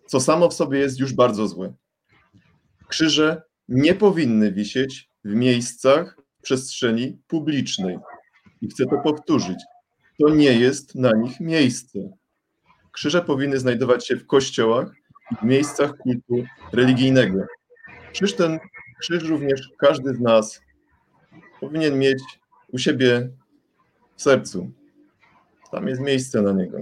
co 0.07 0.21
samo 0.21 0.49
w 0.49 0.55
sobie 0.55 0.79
jest 0.79 0.99
już 0.99 1.13
bardzo 1.13 1.49
złe. 1.49 1.73
Krzyże 2.89 3.43
nie 3.69 3.95
powinny 3.95 4.53
wisieć 4.53 5.09
w 5.25 5.35
miejscach 5.35 6.17
w 6.39 6.43
przestrzeni 6.43 7.19
publicznej. 7.27 7.99
I 8.61 8.69
chcę 8.69 8.87
to 8.87 8.99
powtórzyć 8.99 9.59
to 10.19 10.29
nie 10.29 10.53
jest 10.53 10.95
na 10.95 11.13
nich 11.13 11.41
miejsce. 11.41 11.99
Krzyże 12.93 13.23
powinny 13.23 13.59
znajdować 13.59 14.07
się 14.07 14.17
w 14.17 14.27
kościołach 14.27 14.95
i 15.33 15.37
w 15.37 15.43
miejscach 15.43 15.97
kultu 15.97 16.45
religijnego. 16.73 17.39
Krzyż 18.13 18.35
ten, 18.35 18.59
krzyż 19.01 19.25
również 19.25 19.71
każdy 19.79 20.15
z 20.15 20.21
nas 20.21 20.61
powinien 21.61 21.99
mieć 21.99 22.23
u 22.73 22.79
siebie 22.79 23.31
w 24.17 24.23
sercu. 24.23 24.71
Tam 25.71 25.89
jest 25.89 26.01
miejsce 26.01 26.43
na 26.43 26.53
niego. 26.53 26.79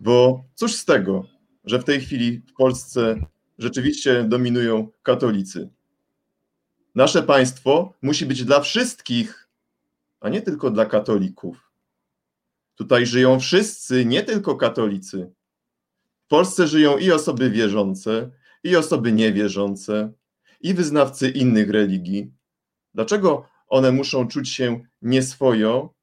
Bo 0.00 0.44
cóż 0.54 0.74
z 0.74 0.84
tego, 0.84 1.24
że 1.64 1.78
w 1.78 1.84
tej 1.84 2.00
chwili 2.00 2.42
w 2.50 2.52
Polsce 2.52 3.16
rzeczywiście 3.58 4.24
dominują 4.24 4.88
katolicy. 5.02 5.68
Nasze 6.94 7.22
państwo 7.22 7.92
musi 8.02 8.26
być 8.26 8.44
dla 8.44 8.60
wszystkich, 8.60 9.48
a 10.20 10.28
nie 10.28 10.42
tylko 10.42 10.70
dla 10.70 10.86
katolików. 10.86 11.69
Tutaj 12.80 13.06
żyją 13.06 13.40
wszyscy, 13.40 14.04
nie 14.04 14.22
tylko 14.22 14.56
katolicy. 14.56 15.32
W 16.24 16.28
Polsce 16.28 16.66
żyją 16.66 16.98
i 16.98 17.12
osoby 17.12 17.50
wierzące, 17.50 18.30
i 18.64 18.76
osoby 18.76 19.12
niewierzące, 19.12 20.12
i 20.60 20.74
wyznawcy 20.74 21.30
innych 21.30 21.70
religii. 21.70 22.32
Dlaczego 22.94 23.48
one 23.68 23.92
muszą 23.92 24.28
czuć 24.28 24.48
się 24.48 24.80
nieswojo 25.02 25.94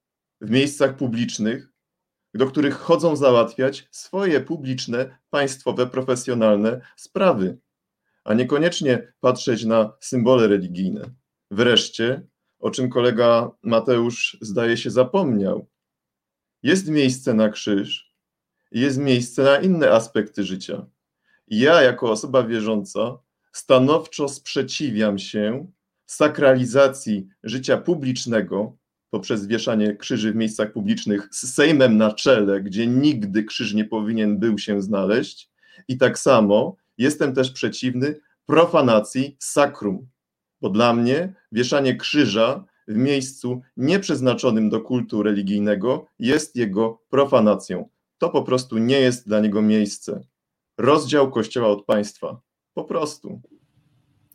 w 0.41 0.49
miejscach 0.49 0.95
publicznych, 0.95 1.73
do 2.33 2.47
których 2.47 2.75
chodzą 2.75 3.15
załatwiać 3.15 3.87
swoje 3.91 4.41
publiczne, 4.41 5.17
państwowe, 5.29 5.87
profesjonalne 5.87 6.81
sprawy, 6.95 7.57
a 8.23 8.33
niekoniecznie 8.33 9.13
patrzeć 9.19 9.65
na 9.65 9.93
symbole 9.99 10.47
religijne? 10.47 11.01
Wreszcie, 11.51 12.27
o 12.59 12.71
czym 12.71 12.89
kolega 12.89 13.51
Mateusz 13.63 14.37
zdaje 14.41 14.77
się 14.77 14.91
zapomniał, 14.91 15.67
jest 16.63 16.87
miejsce 16.89 17.33
na 17.33 17.49
krzyż 17.49 18.07
jest 18.71 18.97
miejsce 18.97 19.43
na 19.43 19.57
inne 19.57 19.91
aspekty 19.91 20.43
życia. 20.43 20.85
ja, 21.47 21.81
jako 21.81 22.11
osoba 22.11 22.43
wierząca, 22.43 23.17
stanowczo 23.51 24.29
sprzeciwiam 24.29 25.19
się 25.19 25.71
sakralizacji 26.05 27.27
życia 27.43 27.77
publicznego 27.77 28.77
poprzez 29.09 29.47
wieszanie 29.47 29.95
krzyży 29.95 30.31
w 30.31 30.35
miejscach 30.35 30.71
publicznych 30.71 31.27
z 31.31 31.53
Sejmem 31.53 31.97
na 31.97 32.13
czele, 32.13 32.61
gdzie 32.61 32.87
nigdy 32.87 33.43
krzyż 33.43 33.73
nie 33.73 33.85
powinien 33.85 34.39
był 34.39 34.57
się 34.57 34.81
znaleźć. 34.81 35.49
I 35.87 35.97
tak 35.97 36.19
samo 36.19 36.75
jestem 36.97 37.33
też 37.33 37.51
przeciwny 37.51 38.19
profanacji 38.45 39.35
sakrum, 39.39 40.07
bo 40.61 40.69
dla 40.69 40.93
mnie 40.93 41.33
wieszanie 41.51 41.95
krzyża 41.95 42.65
w 42.87 42.95
miejscu 42.95 43.61
nieprzeznaczonym 43.77 44.69
do 44.69 44.81
kultu 44.81 45.23
religijnego 45.23 46.07
jest 46.19 46.55
jego 46.55 47.01
profanacją. 47.09 47.89
To 48.17 48.29
po 48.29 48.43
prostu 48.43 48.77
nie 48.77 48.99
jest 48.99 49.27
dla 49.27 49.39
niego 49.39 49.61
miejsce. 49.61 50.21
Rozdział 50.77 51.31
Kościoła 51.31 51.67
od 51.67 51.85
państwa. 51.85 52.41
Po 52.73 52.83
prostu. 52.83 53.41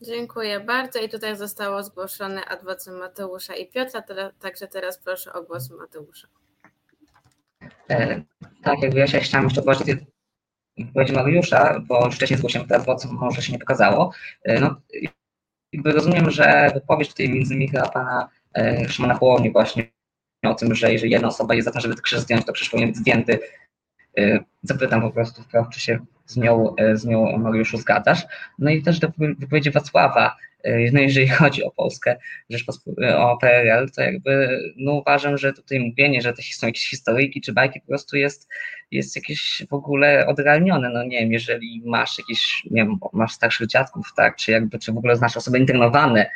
Dziękuję 0.03 0.61
bardzo. 0.61 1.01
I 1.01 1.09
tutaj 1.09 1.37
zostało 1.37 1.83
zgłoszone 1.83 2.45
adwocem 2.45 2.99
Mateusza 2.99 3.55
i 3.55 3.71
Piotra, 3.71 4.03
także 4.41 4.69
teraz 4.69 4.99
proszę 4.99 5.33
o 5.33 5.43
głos 5.43 5.71
Mateusza. 5.71 6.29
E, 7.91 8.23
tak, 8.63 8.83
jakby 8.83 8.99
ja 8.99 9.07
się 9.07 9.21
chciałam 9.21 9.45
jeszcze 9.45 9.61
odwołać 9.61 9.79
do 9.79 9.85
wypowiedzi 10.79 11.13
Mariusza, 11.13 11.81
bo 11.87 12.07
już 12.07 12.15
wcześniej 12.15 12.39
zgłosiłem 12.39 12.69
te 12.69 12.77
adwocem, 12.77 13.11
może 13.13 13.43
się 13.43 13.53
nie 13.53 13.59
pokazało. 13.59 14.13
E, 14.43 14.61
no, 14.61 14.81
rozumiem, 15.85 16.31
że 16.31 16.71
wypowiedź 16.75 17.09
tutaj 17.09 17.29
między 17.29 17.55
innymi 17.55 17.71
chyba 17.71 17.89
pana 17.89 18.29
Szymona 18.89 19.15
Hołowni 19.15 19.53
właśnie 19.53 19.93
o 20.43 20.55
tym, 20.55 20.75
że 20.75 20.93
jeżeli 20.93 21.13
jedna 21.13 21.29
osoba 21.29 21.55
jest 21.55 21.65
za 21.65 21.73
to, 21.73 21.81
żeby 21.81 21.95
krzyż 21.95 22.19
zdjąć, 22.19 22.47
to 22.47 22.53
krzyż 22.53 22.71
powinien 22.71 22.89
być 22.89 22.99
zdjęty. 22.99 23.39
E, 24.19 24.39
zapytam 24.63 25.01
po 25.01 25.11
prostu, 25.11 25.43
czy 25.73 25.81
się 25.81 25.99
z 26.27 26.37
nią, 26.37 26.77
e, 26.77 26.97
z 26.97 27.05
nią 27.05 27.39
Mariuszu 27.39 27.77
zgadzasz. 27.77 28.23
No 28.59 28.71
i 28.71 28.83
też 28.83 28.99
do 28.99 29.13
wypowiedzi 29.19 29.71
Wacława, 29.71 30.37
no 30.93 31.01
jeżeli 31.01 31.29
chodzi 31.39 31.65
o 31.65 31.71
Polskę, 31.71 32.17
o 33.17 33.37
PRL, 33.37 33.91
to 33.91 34.03
jakby 34.03 34.61
no 34.77 34.93
uważam, 34.93 35.39
że 35.39 35.53
tutaj 35.53 35.81
mówienie, 35.81 36.23
że 36.23 36.33
to 36.33 36.43
są 36.43 36.67
jakieś 36.67 36.89
historyjki 36.91 37.41
czy 37.41 37.53
bajki 37.53 37.81
po 37.81 37.87
prostu 37.87 38.17
jest, 38.17 38.49
jest 38.91 39.17
jakieś 39.17 39.63
w 39.71 39.75
ogóle 39.75 40.27
odrealnione. 40.27 40.91
No 40.91 41.05
nie 41.05 41.21
wiem, 41.21 41.33
jeżeli 41.33 41.83
masz 41.85 42.19
jakieś, 42.19 42.63
nie 42.71 42.85
wiem, 42.85 42.99
masz 43.13 43.33
starszych 43.33 43.67
dziadków, 43.67 44.07
tak, 44.17 44.37
czy 44.37 44.53
jakby, 44.53 44.79
czy 44.79 44.93
w 44.93 44.99
ogóle 44.99 45.17
znasz 45.17 45.37
osoby 45.37 45.59
internowane, 45.59 46.27
E, 46.27 46.31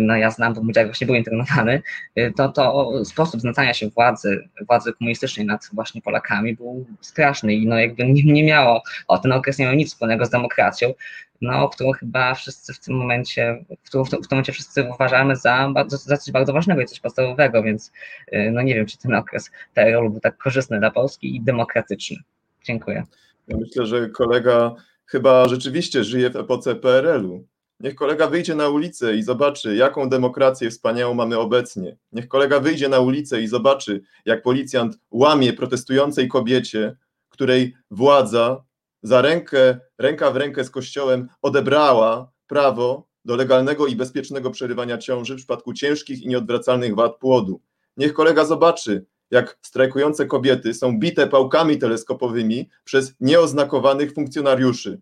no 0.00 0.16
ja 0.16 0.30
znam, 0.30 0.54
bo 0.54 0.62
mój 0.62 0.72
dziadek 0.72 0.88
właśnie 0.88 1.06
był 1.06 1.16
internowany, 1.16 1.82
e, 2.14 2.30
to, 2.30 2.48
to 2.48 2.92
sposób 3.04 3.40
znęcania 3.40 3.74
się 3.74 3.88
władzy, 3.88 4.48
władzy 4.68 4.92
komunistycznej 4.92 5.46
nad 5.46 5.68
właśnie 5.72 6.02
Polakami 6.02 6.54
był 6.54 6.86
straszny 7.00 7.54
i 7.54 7.66
no 7.66 7.78
jakby 7.78 8.06
nie, 8.06 8.22
nie 8.22 8.44
miało, 8.44 8.82
o 9.08 9.18
ten 9.18 9.32
okres 9.32 9.58
nie 9.58 9.64
miał 9.64 9.74
nic 9.74 9.88
wspólnego 9.88 10.26
z 10.26 10.30
demokracją, 10.30 10.94
no, 11.40 11.68
którą 11.68 11.92
chyba 11.92 12.34
wszyscy 12.34 12.74
w 12.74 12.80
tym 12.80 12.94
momencie, 12.94 13.64
w 13.84 14.06
w 14.06 14.10
tym, 14.10 14.20
momencie 14.30 14.52
wszyscy 14.52 14.82
uważamy 14.94 15.36
za, 15.36 15.72
za 15.88 16.16
coś 16.16 16.32
bardzo 16.32 16.52
ważnego 16.52 16.80
i 16.80 16.86
coś 16.86 17.00
podstawowego, 17.00 17.62
więc 17.62 17.92
e, 18.32 18.50
no 18.50 18.62
nie 18.62 18.74
wiem, 18.74 18.86
czy 18.86 18.98
ten 18.98 19.14
okres 19.14 19.50
PRL 19.74 20.10
był 20.10 20.20
tak 20.20 20.38
korzystny 20.38 20.78
dla 20.78 20.90
Polski 20.90 21.36
i 21.36 21.40
demokratyczny. 21.40 22.16
Dziękuję. 22.64 23.04
Ja 23.48 23.56
myślę, 23.56 23.86
że 23.86 24.08
kolega 24.08 24.74
chyba 25.06 25.48
rzeczywiście 25.48 26.04
żyje 26.04 26.30
w 26.30 26.36
epoce 26.36 26.74
PRL-u 26.74 27.46
Niech 27.82 27.94
kolega 27.94 28.26
wyjdzie 28.26 28.54
na 28.54 28.68
ulicę 28.68 29.16
i 29.16 29.22
zobaczy, 29.22 29.76
jaką 29.76 30.08
demokrację 30.08 30.70
wspaniałą 30.70 31.14
mamy 31.14 31.38
obecnie. 31.38 31.96
Niech 32.12 32.28
kolega 32.28 32.60
wyjdzie 32.60 32.88
na 32.88 33.00
ulicę 33.00 33.42
i 33.42 33.46
zobaczy, 33.46 34.02
jak 34.24 34.42
policjant 34.42 34.98
łamie 35.10 35.52
protestującej 35.52 36.28
kobiecie, 36.28 36.96
której 37.28 37.74
władza 37.90 38.64
za 39.02 39.22
rękę, 39.22 39.78
ręka 39.98 40.30
w 40.30 40.36
rękę 40.36 40.64
z 40.64 40.70
kościołem 40.70 41.28
odebrała 41.42 42.32
prawo 42.46 43.06
do 43.24 43.36
legalnego 43.36 43.86
i 43.86 43.96
bezpiecznego 43.96 44.50
przerywania 44.50 44.98
ciąży 44.98 45.34
w 45.34 45.36
przypadku 45.36 45.72
ciężkich 45.72 46.22
i 46.22 46.28
nieodwracalnych 46.28 46.94
wad 46.94 47.16
płodu. 47.18 47.60
Niech 47.96 48.14
kolega 48.14 48.44
zobaczy, 48.44 49.04
jak 49.30 49.58
strajkujące 49.62 50.26
kobiety 50.26 50.74
są 50.74 50.98
bite 50.98 51.26
pałkami 51.26 51.78
teleskopowymi 51.78 52.68
przez 52.84 53.14
nieoznakowanych 53.20 54.12
funkcjonariuszy. 54.12 55.00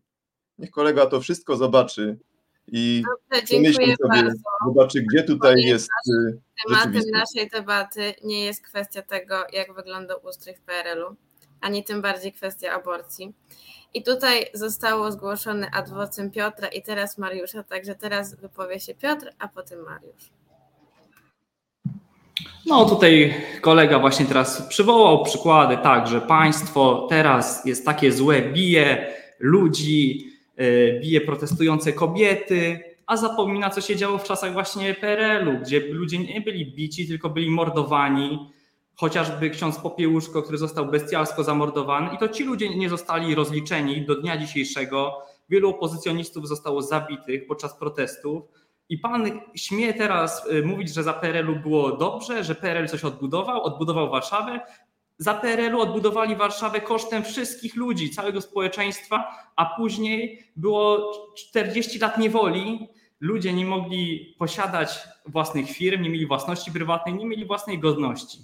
Niech 0.59 0.71
kolega 0.71 1.07
to 1.07 1.21
wszystko 1.21 1.57
zobaczy 1.57 2.19
i 2.73 3.03
Dobrze, 3.31 3.47
dziękuję 3.47 3.97
sobie, 3.97 4.23
bardzo. 4.23 4.39
zobaczy, 4.67 5.03
gdzie 5.03 5.23
tutaj 5.23 5.63
jest. 5.63 5.89
Y, 6.09 6.39
tematem 6.67 7.03
naszej 7.13 7.51
debaty 7.51 8.15
nie 8.25 8.45
jest 8.45 8.65
kwestia 8.65 9.03
tego, 9.03 9.35
jak 9.53 9.75
wygląda 9.75 10.15
ustrój 10.15 10.55
w 10.55 10.61
PRL-u, 10.61 11.17
ani 11.61 11.85
tym 11.85 12.03
bardziej 12.03 12.33
kwestia 12.33 12.73
aborcji. 12.73 13.35
I 13.95 14.03
tutaj 14.03 14.47
zostało 14.55 15.13
zgłoszone 15.13 15.71
adwocem 15.71 16.31
Piotra 16.31 16.69
i 16.69 16.83
teraz 16.83 17.19
Mariusza, 17.19 17.63
także 17.63 17.95
teraz 17.95 18.35
wypowie 18.35 18.81
się 18.81 18.95
Piotr, 18.95 19.33
a 19.39 19.49
potem 19.49 19.79
Mariusz. 19.85 20.31
No 22.67 22.85
tutaj 22.85 23.35
kolega 23.61 23.99
właśnie 23.99 24.27
teraz 24.27 24.63
przywołał 24.69 25.25
przykłady, 25.25 25.79
tak, 25.83 26.07
że 26.09 26.21
państwo 26.21 27.07
teraz 27.11 27.67
jest 27.67 27.85
takie 27.85 28.13
złe, 28.13 28.43
bije 28.43 29.15
ludzi, 29.39 30.30
bije 31.01 31.21
protestujące 31.21 31.93
kobiety, 31.93 32.81
a 33.07 33.17
zapomina, 33.17 33.71
co 33.71 33.81
się 33.81 33.97
działo 33.97 34.19
w 34.19 34.25
czasach 34.25 34.53
właśnie 34.53 34.95
PRL-u, 34.95 35.59
gdzie 35.59 35.81
ludzie 35.81 36.19
nie 36.19 36.41
byli 36.41 36.73
bici, 36.73 37.09
tylko 37.09 37.31
byli 37.31 37.51
mordowani. 37.51 38.51
Chociażby 38.95 39.51
ksiądz 39.51 39.79
Popiełuszko, 39.79 40.43
który 40.43 40.59
został 40.59 40.87
bestialsko 40.87 41.45
zamordowany, 41.45 42.15
i 42.15 42.19
to 42.19 42.29
ci 42.29 42.45
ludzie 42.45 42.77
nie 42.77 42.89
zostali 42.89 43.35
rozliczeni 43.35 44.07
do 44.07 44.15
dnia 44.15 44.39
dzisiejszego. 44.39 45.19
Wielu 45.49 45.71
opozycjonistów 45.71 46.49
zostało 46.49 46.83
zabitych 46.83 47.47
podczas 47.47 47.75
protestów. 47.75 48.43
I 48.89 48.99
pan 48.99 49.41
śmie 49.55 49.95
teraz 49.95 50.47
e, 50.51 50.63
mówić, 50.63 50.95
że 50.95 51.03
za 51.03 51.13
PRL-u 51.13 51.57
było 51.57 51.93
dobrze, 51.93 52.45
że 52.45 52.55
PRL 52.55 52.89
coś 52.89 53.05
odbudował, 53.05 53.63
odbudował 53.63 54.11
Warszawę, 54.11 54.61
za 55.21 55.35
PRL-u 55.35 55.81
odbudowali 55.81 56.37
Warszawę 56.37 56.81
kosztem 56.81 57.25
wszystkich 57.25 57.77
ludzi, 57.77 58.11
całego 58.11 58.41
społeczeństwa, 58.41 59.25
a 59.57 59.77
później 59.77 60.47
było 60.57 61.13
40 61.37 61.99
lat 61.99 62.19
niewoli. 62.19 62.89
Ludzie 63.21 63.53
nie 63.53 63.65
mogli 63.65 64.35
posiadać 64.39 64.99
własnych 65.27 65.71
firm, 65.71 66.03
nie 66.03 66.11
mieli 66.11 66.27
własności 66.27 66.73
prywatnej, 66.73 67.15
nie 67.15 67.27
mieli 67.27 67.45
własnej 67.47 67.79
godności. 67.79 68.39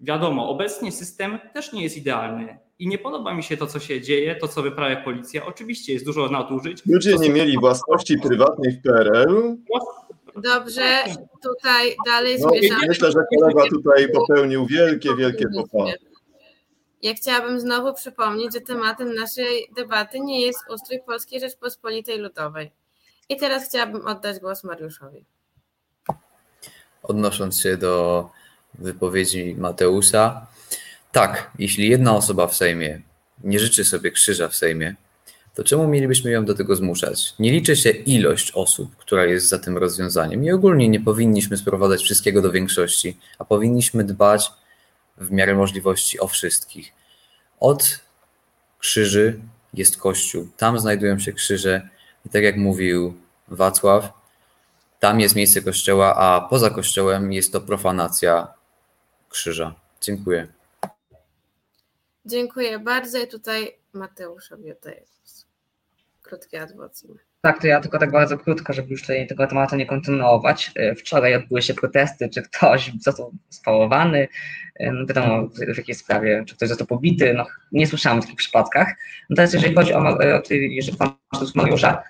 Wiadomo, 0.00 0.48
obecnie 0.48 0.92
system 0.92 1.38
też 1.54 1.72
nie 1.72 1.82
jest 1.82 1.96
idealny 1.96 2.58
i 2.78 2.88
nie 2.88 2.98
podoba 2.98 3.34
mi 3.34 3.42
się 3.42 3.56
to, 3.56 3.66
co 3.66 3.78
się 3.80 4.00
dzieje, 4.00 4.36
to, 4.36 4.48
co 4.48 4.62
wyprawia 4.62 4.96
policja. 4.96 5.46
Oczywiście 5.46 5.92
jest 5.92 6.04
dużo 6.04 6.28
nadużyć. 6.28 6.82
Ludzie 6.86 7.16
nie 7.16 7.30
mieli 7.30 7.58
własności 7.58 8.18
prywatnej 8.18 8.72
w 8.72 8.82
PRL-u? 8.82 9.58
Dobrze, 10.36 11.04
tutaj 11.42 11.96
dalej 12.06 12.36
no, 12.40 12.48
zmierzamy. 12.48 12.86
Myślę, 12.88 13.12
że 13.12 13.18
kolega 13.38 13.62
tutaj 13.70 14.08
popełnił 14.12 14.66
wielkie, 14.66 15.16
wielkie 15.16 15.46
popa. 15.54 15.90
Ja 17.02 17.14
chciałabym 17.14 17.60
znowu 17.60 17.94
przypomnieć, 17.94 18.54
że 18.54 18.60
tematem 18.60 19.14
naszej 19.14 19.68
debaty 19.76 20.20
nie 20.20 20.40
jest 20.40 20.58
ustrój 20.74 21.00
Polskiej 21.06 21.40
Rzeczpospolitej 21.40 22.18
Ludowej. 22.18 22.70
I 23.28 23.36
teraz 23.36 23.68
chciałabym 23.68 24.06
oddać 24.06 24.38
głos 24.38 24.64
Mariuszowi. 24.64 25.24
Odnosząc 27.02 27.60
się 27.60 27.76
do 27.76 28.28
wypowiedzi 28.74 29.54
Mateusza, 29.58 30.46
tak, 31.12 31.50
jeśli 31.58 31.88
jedna 31.88 32.16
osoba 32.16 32.46
w 32.46 32.54
Sejmie 32.54 33.00
nie 33.44 33.60
życzy 33.60 33.84
sobie 33.84 34.10
krzyża 34.10 34.48
w 34.48 34.56
Sejmie, 34.56 34.94
to 35.54 35.64
czemu 35.64 35.88
mielibyśmy 35.88 36.30
ją 36.30 36.44
do 36.44 36.54
tego 36.54 36.76
zmuszać? 36.76 37.34
Nie 37.38 37.52
liczy 37.52 37.76
się 37.76 37.90
ilość 37.90 38.52
osób, 38.52 38.96
która 38.96 39.24
jest 39.24 39.48
za 39.48 39.58
tym 39.58 39.78
rozwiązaniem 39.78 40.44
i 40.44 40.52
ogólnie 40.52 40.88
nie 40.88 41.00
powinniśmy 41.00 41.56
sprowadzać 41.56 42.02
wszystkiego 42.02 42.42
do 42.42 42.52
większości, 42.52 43.16
a 43.38 43.44
powinniśmy 43.44 44.04
dbać 44.04 44.52
w 45.20 45.30
miarę 45.30 45.54
możliwości 45.54 46.20
o 46.20 46.26
wszystkich. 46.26 46.92
Od 47.60 48.00
krzyży 48.78 49.40
jest 49.74 49.96
Kościół, 49.96 50.48
tam 50.56 50.78
znajdują 50.78 51.18
się 51.18 51.32
krzyże 51.32 51.88
i 52.26 52.28
tak 52.28 52.42
jak 52.42 52.56
mówił 52.56 53.14
Wacław, 53.48 54.12
tam 55.00 55.20
jest 55.20 55.36
miejsce 55.36 55.62
Kościoła, 55.62 56.16
a 56.16 56.40
poza 56.40 56.70
Kościołem 56.70 57.32
jest 57.32 57.52
to 57.52 57.60
profanacja 57.60 58.54
krzyża. 59.28 59.74
Dziękuję. 60.00 60.48
Dziękuję 62.26 62.78
bardzo 62.78 63.18
i 63.18 63.28
tutaj 63.28 63.78
Mateuszowi 63.92 64.72
oddaję 64.72 65.04
głos. 65.16 65.46
Krótki 66.22 66.56
adwokat. 66.56 67.02
Tak, 67.42 67.60
to 67.60 67.66
ja 67.66 67.80
tylko 67.80 67.98
tak 67.98 68.10
bardzo 68.10 68.38
krótko, 68.38 68.72
żeby 68.72 68.90
już 68.90 69.00
tutaj 69.00 69.26
tego 69.26 69.46
tematu 69.46 69.76
nie 69.76 69.86
kontynuować. 69.86 70.70
E, 70.76 70.94
wczoraj 70.94 71.34
odbyły 71.34 71.62
się 71.62 71.74
protesty, 71.74 72.28
czy 72.28 72.42
ktoś 72.42 72.92
został 73.00 73.32
spałowany, 73.48 74.28
e, 74.76 74.92
no 74.92 75.06
wiadomo 75.06 75.48
w 75.74 75.76
jakiej 75.76 75.94
sprawie, 75.94 76.44
czy 76.46 76.56
ktoś 76.56 76.68
został 76.68 76.86
pobity, 76.86 77.34
no 77.34 77.46
nie 77.72 77.86
słyszałem 77.86 78.18
o 78.18 78.22
takich 78.22 78.36
przypadkach. 78.36 78.88
Natomiast 79.30 79.54
jeżeli 79.54 79.74
chodzi 79.74 79.94
o, 79.94 79.98
o 79.98 80.42
jeżeli 80.50 80.98
pan 80.98 81.10
Mariusza, 81.54 82.02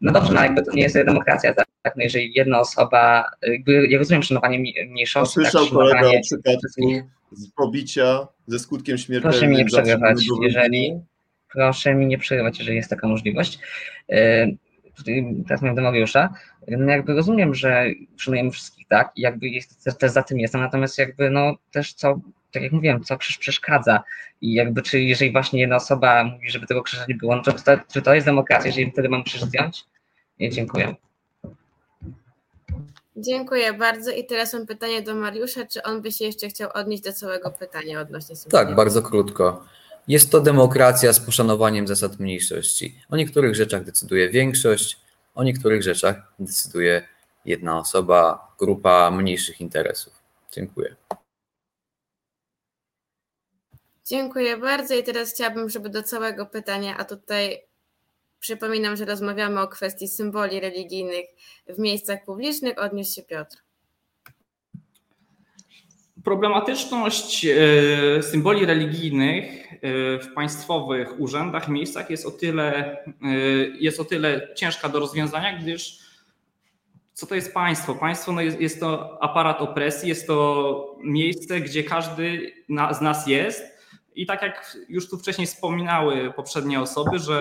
no 0.00 0.12
dobrze, 0.12 0.32
no 0.32 0.42
jakby 0.42 0.62
to 0.62 0.72
nie 0.72 0.82
jest 0.82 0.94
demokracja, 0.94 1.54
tak? 1.54 1.66
No 1.84 2.02
jeżeli 2.02 2.32
jedna 2.34 2.60
osoba, 2.60 3.30
jakby 3.42 3.86
ja 3.86 3.98
rozumiem 3.98 4.22
szanowanie 4.22 4.58
mniejszości. 4.88 5.34
Słyszał 5.34 5.64
tak, 5.64 5.72
kolega 5.72 6.08
o 6.08 6.20
przypadku 6.22 6.68
z 7.32 7.50
pobicia 7.50 8.26
ze 8.46 8.58
skutkiem 8.58 8.98
śmiertelnym. 8.98 9.32
Proszę 9.32 9.48
mi 9.48 9.56
nie 9.56 9.64
przerywać, 9.64 10.26
jeżeli, 10.42 11.00
proszę 11.52 11.94
mi 11.94 12.06
nie 12.06 12.18
przerywać, 12.18 12.58
jeżeli 12.58 12.76
jest 12.76 12.90
taka 12.90 13.08
możliwość. 13.08 13.58
Teraz 15.46 15.62
mówię 15.62 15.74
do 15.74 15.82
Mariusza, 15.82 16.34
no 16.68 16.92
jakby 16.92 17.14
rozumiem, 17.14 17.54
że 17.54 17.84
szanujemy 18.16 18.50
wszystkich, 18.50 18.88
tak, 18.88 19.12
i 19.16 19.20
jakby 19.20 19.48
jest, 19.48 19.84
też 19.98 20.12
za 20.12 20.22
tym 20.22 20.40
jestem, 20.40 20.60
natomiast 20.60 20.98
jakby 20.98 21.30
no 21.30 21.54
też 21.70 21.94
co, 21.94 22.20
tak 22.52 22.62
jak 22.62 22.72
mówiłem, 22.72 23.04
co 23.04 23.18
krzyż 23.18 23.38
przeszkadza 23.38 24.02
i 24.40 24.54
jakby 24.54 24.82
czy 24.82 25.00
jeżeli 25.00 25.32
właśnie 25.32 25.60
jedna 25.60 25.76
osoba 25.76 26.24
mówi, 26.24 26.50
żeby 26.50 26.66
tego 26.66 26.82
krzyża 26.82 27.04
nie 27.08 27.14
było, 27.14 27.36
no 27.36 27.42
to, 27.42 27.52
czy 27.92 28.02
to 28.02 28.14
jest 28.14 28.26
demokracja, 28.26 28.66
jeżeli 28.66 28.90
wtedy 28.90 29.08
mam 29.08 29.24
krzyż 29.24 29.42
zdjąć? 29.42 29.84
Nie, 30.40 30.50
dziękuję. 30.50 30.94
Dziękuję 33.16 33.72
bardzo. 33.72 34.10
I 34.10 34.26
teraz 34.26 34.54
mam 34.54 34.66
pytanie 34.66 35.02
do 35.02 35.14
Mariusza. 35.14 35.66
Czy 35.66 35.82
on 35.82 36.02
by 36.02 36.12
się 36.12 36.24
jeszcze 36.24 36.48
chciał 36.48 36.70
odnieść 36.74 37.02
do 37.02 37.12
całego 37.12 37.50
pytania 37.50 38.00
odnośnie? 38.00 38.36
Tak, 38.50 38.74
bardzo 38.74 39.02
krótko. 39.02 39.64
Jest 40.08 40.30
to 40.30 40.40
demokracja 40.40 41.12
z 41.12 41.20
poszanowaniem 41.20 41.86
zasad 41.86 42.20
mniejszości. 42.20 42.98
O 43.10 43.16
niektórych 43.16 43.54
rzeczach 43.54 43.84
decyduje 43.84 44.30
większość, 44.30 45.00
o 45.34 45.44
niektórych 45.44 45.82
rzeczach 45.82 46.32
decyduje 46.38 47.08
jedna 47.44 47.78
osoba, 47.78 48.54
grupa 48.58 49.10
mniejszych 49.10 49.60
interesów. 49.60 50.12
Dziękuję. 50.52 50.96
Dziękuję 54.06 54.56
bardzo. 54.56 54.94
I 54.94 55.02
teraz 55.02 55.32
chciałabym, 55.32 55.70
żeby 55.70 55.88
do 55.88 56.02
całego 56.02 56.46
pytania, 56.46 56.96
a 56.96 57.04
tutaj 57.04 57.62
Przypominam, 58.44 58.96
że 58.96 59.04
rozmawiamy 59.04 59.60
o 59.60 59.68
kwestii 59.68 60.08
symboli 60.08 60.60
religijnych 60.60 61.26
w 61.68 61.78
miejscach 61.78 62.24
publicznych. 62.24 62.78
Odniósł 62.78 63.14
się 63.14 63.22
Piotr. 63.22 63.63
Problematyczność 66.24 67.46
e, 67.46 68.22
symboli 68.22 68.66
religijnych 68.66 69.72
e, 69.72 69.78
w 70.18 70.32
państwowych 70.34 71.20
urzędach, 71.20 71.68
miejscach 71.68 72.10
jest 72.10 72.26
o 72.26 72.30
tyle, 72.30 72.98
e, 73.06 73.06
jest 73.78 74.00
o 74.00 74.04
tyle 74.04 74.48
ciężka 74.54 74.88
do 74.88 75.00
rozwiązania, 75.00 75.58
gdyż 75.58 75.98
co 77.12 77.26
to 77.26 77.34
jest 77.34 77.54
państwo? 77.54 77.94
Państwo 77.94 78.32
no 78.32 78.40
jest, 78.40 78.60
jest 78.60 78.80
to 78.80 79.22
aparat 79.22 79.60
opresji, 79.60 80.08
jest 80.08 80.26
to 80.26 80.96
miejsce, 81.02 81.60
gdzie 81.60 81.84
każdy 81.84 82.52
z 82.98 83.00
nas 83.00 83.26
jest. 83.26 83.64
I 84.14 84.26
tak 84.26 84.42
jak 84.42 84.76
już 84.88 85.10
tu 85.10 85.18
wcześniej 85.18 85.46
wspominały 85.46 86.32
poprzednie 86.36 86.80
osoby, 86.80 87.18
że 87.18 87.40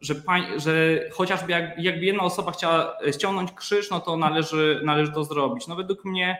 że, 0.00 0.14
że 0.56 1.00
chociażby 1.12 1.52
jak, 1.52 1.78
jakby 1.78 2.04
jedna 2.06 2.22
osoba 2.22 2.52
chciała 2.52 2.98
ściągnąć 3.12 3.52
krzyż, 3.52 3.90
no 3.90 4.00
to 4.00 4.16
należy, 4.16 4.80
należy 4.84 5.12
to 5.12 5.24
zrobić. 5.24 5.66
No 5.66 5.76
według 5.76 6.04
mnie 6.04 6.38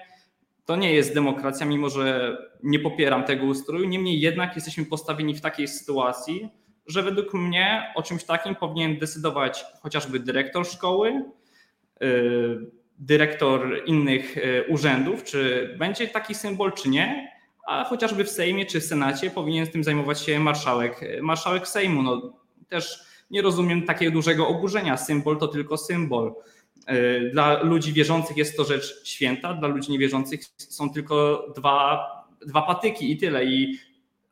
to 0.68 0.76
nie 0.76 0.94
jest 0.94 1.14
demokracja, 1.14 1.66
mimo 1.66 1.90
że 1.90 2.36
nie 2.62 2.78
popieram 2.78 3.24
tego 3.24 3.46
ustroju. 3.46 3.88
Niemniej 3.88 4.20
jednak 4.20 4.54
jesteśmy 4.54 4.84
postawieni 4.84 5.34
w 5.34 5.40
takiej 5.40 5.68
sytuacji, 5.68 6.48
że 6.86 7.02
według 7.02 7.34
mnie 7.34 7.92
o 7.94 8.02
czymś 8.02 8.24
takim 8.24 8.54
powinien 8.54 8.98
decydować 8.98 9.64
chociażby 9.82 10.20
dyrektor 10.20 10.66
szkoły, 10.66 11.22
yy, 12.00 12.70
dyrektor 12.98 13.82
innych 13.86 14.36
yy, 14.36 14.64
urzędów, 14.68 15.24
czy 15.24 15.74
będzie 15.78 16.08
taki 16.08 16.34
symbol, 16.34 16.72
czy 16.72 16.88
nie 16.88 17.28
a 17.66 17.84
chociażby 17.84 18.24
w 18.24 18.30
Sejmie 18.30 18.66
czy 18.66 18.80
w 18.80 18.84
Senacie 18.84 19.30
powinien 19.30 19.66
tym 19.66 19.84
zajmować 19.84 20.20
się 20.20 20.40
marszałek, 20.40 21.00
marszałek 21.22 21.68
Sejmu. 21.68 22.02
No, 22.02 22.32
też 22.68 23.00
nie 23.30 23.42
rozumiem 23.42 23.82
takiego 23.82 24.12
dużego 24.12 24.48
oburzenia. 24.48 24.96
Symbol 24.96 25.38
to 25.38 25.48
tylko 25.48 25.78
symbol. 25.78 26.34
E, 26.88 27.20
dla 27.20 27.62
ludzi 27.62 27.92
wierzących 27.92 28.36
jest 28.36 28.56
to 28.56 28.64
rzecz 28.64 29.04
święta, 29.04 29.54
dla 29.54 29.68
ludzi 29.68 29.92
niewierzących 29.92 30.40
są 30.56 30.90
tylko 30.90 31.46
dwa, 31.56 32.06
dwa 32.46 32.62
patyki 32.62 33.12
i 33.12 33.16
tyle. 33.16 33.44
I 33.44 33.78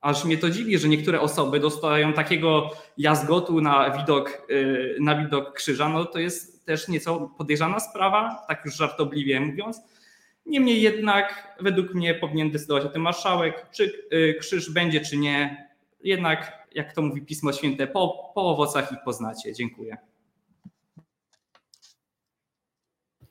aż 0.01 0.25
mnie 0.25 0.39
to 0.39 0.51
dziwi, 0.51 0.79
że 0.79 0.89
niektóre 0.89 1.21
osoby 1.21 1.61
dostają 1.61 2.13
takiego 2.13 2.71
jazgotu 2.99 3.61
na 3.61 3.91
widok, 3.99 4.47
e, 4.51 5.01
na 5.01 5.25
widok 5.25 5.53
krzyża. 5.53 5.89
No 5.89 6.05
to 6.05 6.19
jest 6.19 6.67
też 6.67 6.89
nieco 6.89 7.31
podejrzana 7.39 7.81
sprawa, 7.81 8.45
tak 8.49 8.65
już 8.65 8.77
żartobliwie 8.77 9.41
mówiąc 9.41 9.81
Niemniej 10.47 10.83
jednak 10.83 11.57
według 11.61 11.95
mnie 11.95 12.15
powinien 12.15 12.51
decydować 12.51 12.85
o 12.85 12.89
tym 12.89 13.03
marszałek, 13.03 13.67
czy 13.71 14.09
y, 14.13 14.37
krzyż 14.41 14.71
będzie, 14.71 15.01
czy 15.01 15.17
nie. 15.17 15.67
Jednak, 16.05 16.67
jak 16.75 16.93
to 16.93 17.03
mówi 17.03 17.23
Pismo 17.23 17.53
Święte, 17.53 17.87
po, 17.87 18.33
po 18.35 18.51
owocach 18.51 18.93
ich 18.93 18.99
poznacie. 19.05 19.53
Dziękuję. 19.53 19.97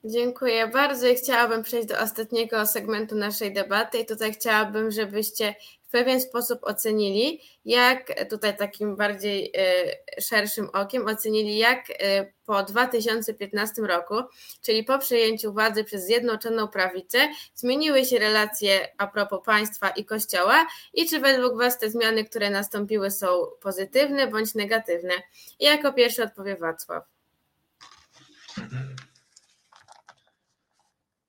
Dziękuję 0.07 0.67
bardzo 0.67 1.07
i 1.07 1.15
chciałabym 1.15 1.63
przejść 1.63 1.87
do 1.87 1.99
ostatniego 1.99 2.65
segmentu 2.65 3.15
naszej 3.15 3.53
debaty 3.53 3.97
i 3.97 4.05
tutaj 4.05 4.33
chciałabym, 4.33 4.91
żebyście 4.91 5.55
w 5.87 5.91
pewien 5.91 6.21
sposób 6.21 6.59
ocenili, 6.61 7.41
jak 7.65 8.29
tutaj 8.29 8.57
takim 8.57 8.95
bardziej 8.95 9.51
e, 9.57 10.21
szerszym 10.21 10.69
okiem 10.73 11.07
ocenili, 11.07 11.57
jak 11.57 11.79
e, 11.89 12.31
po 12.45 12.63
2015 12.63 13.81
roku, 13.81 14.15
czyli 14.61 14.83
po 14.83 14.99
przejęciu 14.99 15.53
władzy 15.53 15.83
przez 15.83 16.05
Zjednoczoną 16.05 16.67
Prawicę, 16.67 17.17
zmieniły 17.55 18.05
się 18.05 18.19
relacje 18.19 18.87
a 18.97 19.07
propos 19.07 19.39
państwa 19.45 19.89
i 19.89 20.05
kościoła 20.05 20.67
i 20.93 21.09
czy 21.09 21.19
według 21.19 21.57
Was 21.57 21.79
te 21.79 21.89
zmiany, 21.89 22.25
które 22.25 22.49
nastąpiły 22.49 23.11
są 23.11 23.27
pozytywne 23.61 24.27
bądź 24.27 24.55
negatywne? 24.55 25.13
I 25.59 25.65
jako 25.65 25.93
pierwszy 25.93 26.23
odpowie 26.23 26.55
Wacław. 26.55 27.03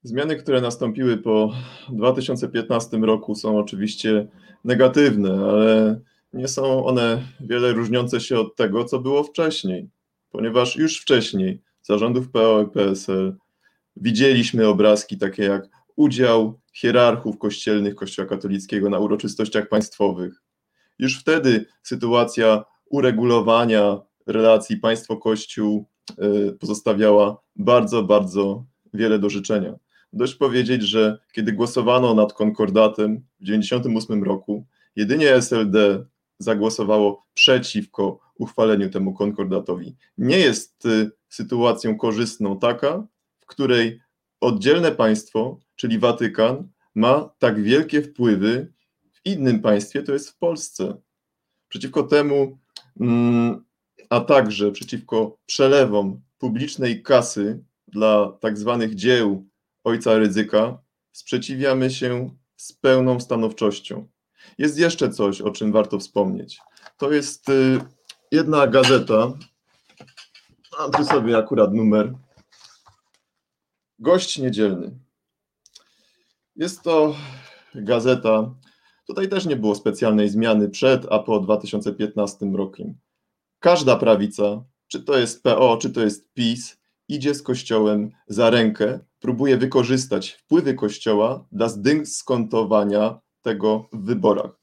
Zmiany, 0.06 0.36
które 0.36 0.60
nastąpiły 0.60 1.16
po 1.16 1.52
2015 1.88 2.96
roku 2.96 3.34
są 3.34 3.58
oczywiście 3.58 4.26
negatywne, 4.64 5.30
ale 5.50 6.00
nie 6.32 6.48
są 6.48 6.84
one 6.84 7.22
wiele 7.40 7.72
różniące 7.72 8.20
się 8.20 8.38
od 8.38 8.56
tego, 8.56 8.84
co 8.84 8.98
było 8.98 9.22
wcześniej, 9.22 9.90
ponieważ 10.30 10.76
już 10.76 11.00
wcześniej 11.00 11.62
zarządów 11.82 12.30
PO 12.30 12.62
i 12.62 12.66
PSL 12.66 13.36
widzieliśmy 13.96 14.68
obrazki 14.68 15.18
takie 15.18 15.42
jak 15.42 15.68
udział 15.96 16.60
hierarchów 16.72 17.38
kościelnych 17.38 17.94
Kościoła 17.94 18.28
katolickiego 18.28 18.90
na 18.90 18.98
uroczystościach 18.98 19.68
państwowych. 19.68 20.42
Już 20.98 21.20
wtedy 21.20 21.66
sytuacja 21.82 22.64
uregulowania 22.90 24.00
relacji 24.26 24.76
państwo-kościół 24.76 25.86
y, 26.10 26.52
pozostawiała 26.60 27.36
bardzo, 27.56 28.02
bardzo 28.02 28.64
wiele 28.94 29.18
do 29.18 29.30
życzenia. 29.30 29.85
Dość 30.16 30.34
powiedzieć, 30.34 30.82
że 30.82 31.18
kiedy 31.32 31.52
głosowano 31.52 32.14
nad 32.14 32.32
konkordatem 32.32 33.16
w 33.16 33.44
1998 33.44 34.24
roku, 34.24 34.66
jedynie 34.96 35.34
SLD 35.34 36.06
zagłosowało 36.38 37.26
przeciwko 37.34 38.18
uchwaleniu 38.38 38.90
temu 38.90 39.14
konkordatowi. 39.14 39.96
Nie 40.18 40.38
jest 40.38 40.86
y, 40.86 41.10
sytuacją 41.28 41.96
korzystną 41.96 42.58
taka, 42.58 43.06
w 43.40 43.46
której 43.46 44.00
oddzielne 44.40 44.92
państwo, 44.92 45.60
czyli 45.76 45.98
Watykan, 45.98 46.68
ma 46.94 47.30
tak 47.38 47.62
wielkie 47.62 48.02
wpływy 48.02 48.72
w 49.12 49.20
innym 49.24 49.60
państwie, 49.60 50.02
to 50.02 50.12
jest 50.12 50.30
w 50.30 50.38
Polsce. 50.38 50.96
Przeciwko 51.68 52.02
temu, 52.02 52.58
mm, 53.00 53.64
a 54.10 54.20
także 54.20 54.72
przeciwko 54.72 55.38
przelewom 55.46 56.20
publicznej 56.38 57.02
kasy 57.02 57.64
dla 57.88 58.32
tak 58.40 58.58
zwanych 58.58 58.94
dzieł 58.94 59.46
ojca 59.86 60.18
ryzyka, 60.18 60.78
sprzeciwiamy 61.12 61.90
się 61.90 62.30
z 62.56 62.72
pełną 62.72 63.20
stanowczością. 63.20 64.08
Jest 64.58 64.78
jeszcze 64.78 65.10
coś, 65.10 65.40
o 65.40 65.50
czym 65.50 65.72
warto 65.72 65.98
wspomnieć. 65.98 66.58
To 66.96 67.12
jest 67.12 67.48
y, 67.48 67.80
jedna 68.32 68.66
gazeta, 68.66 69.32
mam 70.78 70.90
tu 70.90 71.04
sobie 71.04 71.38
akurat 71.38 71.74
numer, 71.74 72.14
Gość 73.98 74.38
Niedzielny. 74.38 74.98
Jest 76.56 76.82
to 76.82 77.16
gazeta, 77.74 78.54
tutaj 79.06 79.28
też 79.28 79.46
nie 79.46 79.56
było 79.56 79.74
specjalnej 79.74 80.28
zmiany 80.28 80.68
przed, 80.68 81.06
a 81.10 81.18
po 81.18 81.40
2015 81.40 82.46
rokiem. 82.52 82.94
Każda 83.58 83.96
prawica, 83.96 84.64
czy 84.88 85.02
to 85.02 85.18
jest 85.18 85.42
PO, 85.42 85.76
czy 85.76 85.90
to 85.90 86.00
jest 86.00 86.32
PiS, 86.32 86.78
idzie 87.08 87.34
z 87.34 87.42
Kościołem 87.42 88.10
za 88.28 88.50
rękę, 88.50 89.00
próbuje 89.26 89.56
wykorzystać 89.56 90.30
wpływy 90.30 90.74
Kościoła 90.74 91.44
dla 91.52 91.68
zdyskontowania 91.68 93.18
tego 93.42 93.88
w 93.92 94.04
wyborach. 94.04 94.60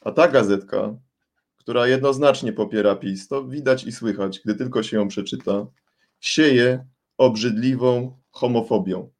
A 0.00 0.10
ta 0.12 0.28
gazetka, 0.28 0.94
która 1.56 1.86
jednoznacznie 1.86 2.52
popiera 2.52 2.96
PiS, 2.96 3.28
to 3.28 3.44
widać 3.44 3.84
i 3.84 3.92
słychać, 3.92 4.40
gdy 4.44 4.54
tylko 4.54 4.82
się 4.82 4.96
ją 4.96 5.08
przeczyta, 5.08 5.66
sieje 6.20 6.86
obrzydliwą 7.18 8.18
homofobią. 8.30 9.10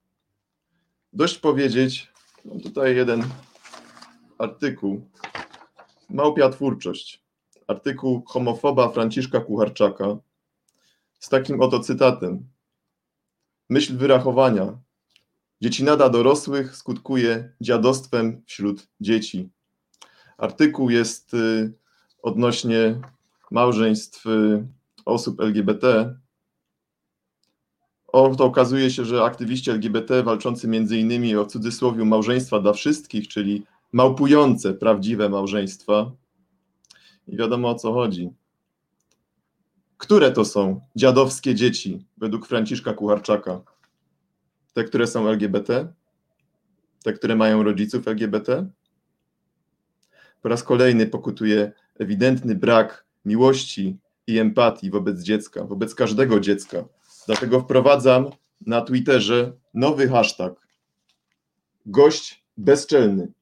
Dość 1.12 1.38
powiedzieć, 1.38 2.12
mam 2.44 2.60
tutaj 2.60 2.96
jeden 2.96 3.24
artykuł, 4.38 5.10
Małpia 6.08 6.48
Twórczość, 6.48 7.24
artykuł 7.66 8.22
homofoba 8.26 8.88
Franciszka 8.88 9.40
Kucharczaka, 9.40 10.16
z 11.18 11.28
takim 11.28 11.60
oto 11.60 11.80
cytatem. 11.80 12.49
Myśl 13.70 13.96
wyrachowania. 13.96 14.78
Dziecinada 15.60 16.08
dorosłych 16.08 16.76
skutkuje 16.76 17.52
dziadostwem 17.60 18.42
wśród 18.46 18.88
dzieci. 19.00 19.50
Artykuł 20.38 20.90
jest 20.90 21.34
y, 21.34 21.72
odnośnie 22.22 23.00
małżeństw 23.50 24.26
y, 24.26 24.66
osób 25.04 25.40
LGBT, 25.40 26.14
o, 28.06 28.34
to 28.34 28.44
okazuje 28.44 28.90
się, 28.90 29.04
że 29.04 29.22
aktywiści 29.22 29.70
LGBT 29.70 30.22
walczący 30.22 30.68
innymi 30.90 31.36
o 31.36 31.46
cudzysłowie 31.46 32.04
małżeństwa 32.04 32.60
dla 32.60 32.72
wszystkich, 32.72 33.28
czyli 33.28 33.66
małpujące 33.92 34.74
prawdziwe 34.74 35.28
małżeństwa. 35.28 36.12
I 37.26 37.36
wiadomo 37.36 37.68
o 37.68 37.74
co 37.74 37.92
chodzi. 37.92 38.30
Które 40.00 40.32
to 40.32 40.44
są 40.44 40.80
dziadowskie 40.96 41.54
dzieci 41.54 42.06
według 42.18 42.46
Franciszka 42.46 42.92
Kucharczaka? 42.92 43.60
Te, 44.72 44.84
które 44.84 45.06
są 45.06 45.28
LGBT? 45.28 45.92
Te, 47.04 47.12
które 47.12 47.36
mają 47.36 47.62
rodziców 47.62 48.08
LGBT? 48.08 48.66
Po 50.42 50.48
raz 50.48 50.62
kolejny 50.62 51.06
pokutuje 51.06 51.72
ewidentny 51.98 52.54
brak 52.54 53.04
miłości 53.24 53.98
i 54.26 54.38
empatii 54.38 54.90
wobec 54.90 55.22
dziecka, 55.22 55.64
wobec 55.64 55.94
każdego 55.94 56.40
dziecka. 56.40 56.84
Dlatego 57.26 57.60
wprowadzam 57.60 58.30
na 58.66 58.80
Twitterze 58.80 59.52
nowy 59.74 60.08
hashtag. 60.08 60.66
Gość 61.86 62.44
bezczelny. 62.56 63.32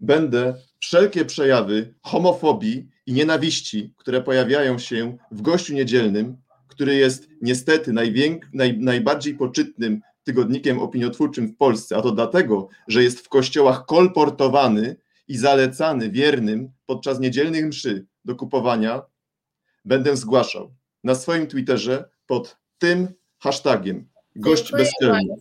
Będę 0.00 0.54
wszelkie 0.84 1.24
przejawy 1.24 1.94
homofobii 2.02 2.88
i 3.06 3.12
nienawiści, 3.12 3.94
które 3.96 4.22
pojawiają 4.22 4.78
się 4.78 5.16
w 5.30 5.42
gościu 5.42 5.74
niedzielnym, 5.74 6.36
który 6.68 6.94
jest 6.94 7.28
niestety 7.42 7.92
najwięk, 7.92 8.48
naj, 8.52 8.78
najbardziej 8.78 9.34
poczytnym 9.34 10.00
tygodnikiem 10.24 10.78
opiniotwórczym 10.78 11.48
w 11.48 11.56
Polsce, 11.56 11.96
a 11.96 12.02
to 12.02 12.10
dlatego, 12.12 12.68
że 12.88 13.02
jest 13.02 13.20
w 13.20 13.28
kościołach 13.28 13.86
kolportowany 13.86 14.96
i 15.28 15.36
zalecany 15.36 16.10
wiernym 16.10 16.72
podczas 16.86 17.20
niedzielnych 17.20 17.66
mszy 17.66 18.06
do 18.24 18.36
kupowania, 18.36 19.02
będę 19.84 20.16
zgłaszał 20.16 20.74
na 21.04 21.14
swoim 21.14 21.46
Twitterze 21.46 22.04
pod 22.26 22.56
tym 22.78 23.08
hashtagiem. 23.38 24.08
Gość 24.36 24.72
bezczelny. 24.72 25.34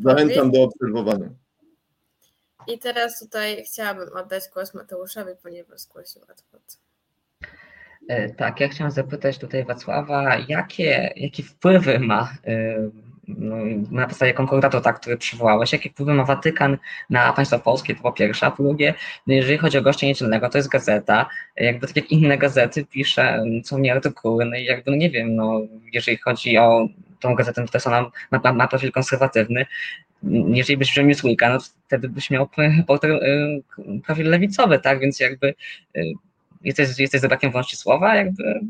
Zachęcam 0.00 0.50
do 0.50 0.62
obserwowania. 0.62 1.30
I 2.66 2.78
teraz 2.78 3.20
tutaj 3.20 3.64
chciałabym 3.64 4.08
oddać 4.16 4.42
głos 4.54 4.74
Mateuszowi, 4.74 5.32
ponieważ 5.42 5.80
zgłosił 5.80 6.22
adwokat. 6.22 6.78
E, 8.08 8.30
tak, 8.30 8.60
ja 8.60 8.68
chciałam 8.68 8.90
zapytać 8.90 9.38
tutaj 9.38 9.64
Wacława, 9.64 10.36
jakie, 10.48 11.12
jakie 11.16 11.42
wpływy 11.42 11.98
ma 11.98 12.32
e, 12.46 12.90
no, 13.28 13.56
na 13.90 14.06
podstawie 14.06 14.34
konkordatu, 14.34 14.80
tak, 14.80 15.00
który 15.00 15.16
przywołałeś, 15.16 15.72
jakie 15.72 15.90
wpływy 15.90 16.14
ma 16.14 16.24
Watykan 16.24 16.78
na 17.10 17.32
państwo 17.32 17.58
polskie, 17.58 17.94
to 17.94 18.02
po 18.02 18.12
pierwsze, 18.12 18.46
a 18.46 18.50
po 18.50 18.62
drugie, 18.62 18.94
no, 19.26 19.34
jeżeli 19.34 19.58
chodzi 19.58 19.78
o 19.78 19.82
gościa 19.82 20.06
niedzielnego, 20.06 20.48
to 20.48 20.58
jest 20.58 20.68
gazeta, 20.68 21.28
jakby 21.56 21.86
tak 21.86 21.96
jak 21.96 22.12
inne 22.12 22.38
gazety 22.38 22.84
pisze 22.84 23.44
co 23.64 23.78
nie 23.78 23.92
artykuły, 23.92 24.44
no 24.44 24.56
i 24.56 24.64
jakby, 24.64 24.90
no 24.90 24.96
nie 24.96 25.10
wiem, 25.10 25.36
no, 25.36 25.60
jeżeli 25.92 26.16
chodzi 26.16 26.58
o 26.58 26.88
tą 27.20 27.34
gazetę, 27.34 27.64
to 27.64 27.70
jest 27.74 27.86
ona 27.86 28.10
ma, 28.30 28.40
ma, 28.44 28.52
ma 28.52 28.68
profil 28.68 28.92
konserwatywny, 28.92 29.66
jeżeli 30.48 30.76
byś 30.76 30.92
wziął 30.92 31.06
Newsweeka, 31.06 31.50
no 31.50 31.58
wtedy 31.86 32.08
byś 32.08 32.30
miał 32.30 32.48
profil 34.06 34.30
lewicowy, 34.30 34.78
tak, 34.78 35.00
więc 35.00 35.20
jakby 35.20 35.54
y, 35.96 36.12
jesteś, 36.64 36.98
jesteś 36.98 37.20
za 37.20 37.28
brakiem 37.28 37.52
wolności 37.52 37.76
słowa, 37.76 38.14
jakby 38.14 38.60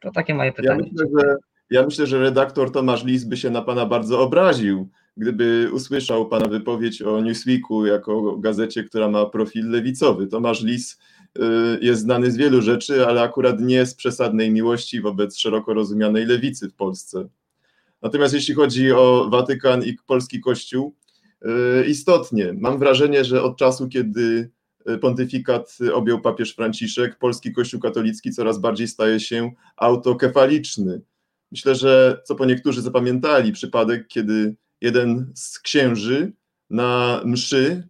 to 0.00 0.10
takie 0.12 0.34
moje 0.34 0.52
pytanie. 0.52 0.84
Ja 0.84 1.04
myślę, 1.04 1.20
że 1.20 1.36
ja 1.70 1.82
myślę, 1.82 2.06
że 2.06 2.18
redaktor 2.18 2.72
Tomasz 2.72 3.04
Lis 3.04 3.24
by 3.24 3.36
się 3.36 3.50
na 3.50 3.62
pana 3.62 3.86
bardzo 3.86 4.20
obraził, 4.20 4.88
gdyby 5.16 5.70
usłyszał 5.72 6.28
pana 6.28 6.48
wypowiedź 6.48 7.02
o 7.02 7.20
Newsweeku 7.20 7.86
jako 7.86 8.36
gazecie, 8.36 8.84
która 8.84 9.08
ma 9.08 9.26
profil 9.26 9.70
lewicowy. 9.70 10.26
Tomasz 10.26 10.62
Lis 10.62 10.98
y, 11.38 11.42
jest 11.80 12.02
znany 12.02 12.30
z 12.30 12.36
wielu 12.36 12.62
rzeczy, 12.62 13.06
ale 13.06 13.22
akurat 13.22 13.60
nie 13.60 13.86
z 13.86 13.94
przesadnej 13.94 14.50
miłości 14.50 15.00
wobec 15.00 15.38
szeroko 15.38 15.74
rozumianej 15.74 16.26
lewicy 16.26 16.68
w 16.68 16.74
Polsce. 16.74 17.28
Natomiast 18.04 18.34
jeśli 18.34 18.54
chodzi 18.54 18.92
o 18.92 19.28
Watykan 19.30 19.84
i 19.84 19.96
polski 20.06 20.40
Kościół, 20.40 20.94
y, 21.80 21.86
istotnie 21.86 22.54
mam 22.58 22.78
wrażenie, 22.78 23.24
że 23.24 23.42
od 23.42 23.56
czasu, 23.56 23.88
kiedy 23.88 24.50
pontyfikat 25.00 25.78
objął 25.94 26.20
papież 26.20 26.54
Franciszek, 26.54 27.18
polski 27.18 27.52
Kościół 27.52 27.80
katolicki 27.80 28.30
coraz 28.30 28.58
bardziej 28.58 28.88
staje 28.88 29.20
się 29.20 29.52
autokefaliczny 29.76 31.00
Myślę, 31.54 31.74
że 31.74 32.22
co 32.24 32.34
po 32.34 32.44
niektórzy 32.44 32.82
zapamiętali 32.82 33.52
przypadek, 33.52 34.08
kiedy 34.08 34.56
jeden 34.80 35.32
z 35.34 35.58
księży 35.58 36.32
na 36.70 37.20
mszy 37.24 37.88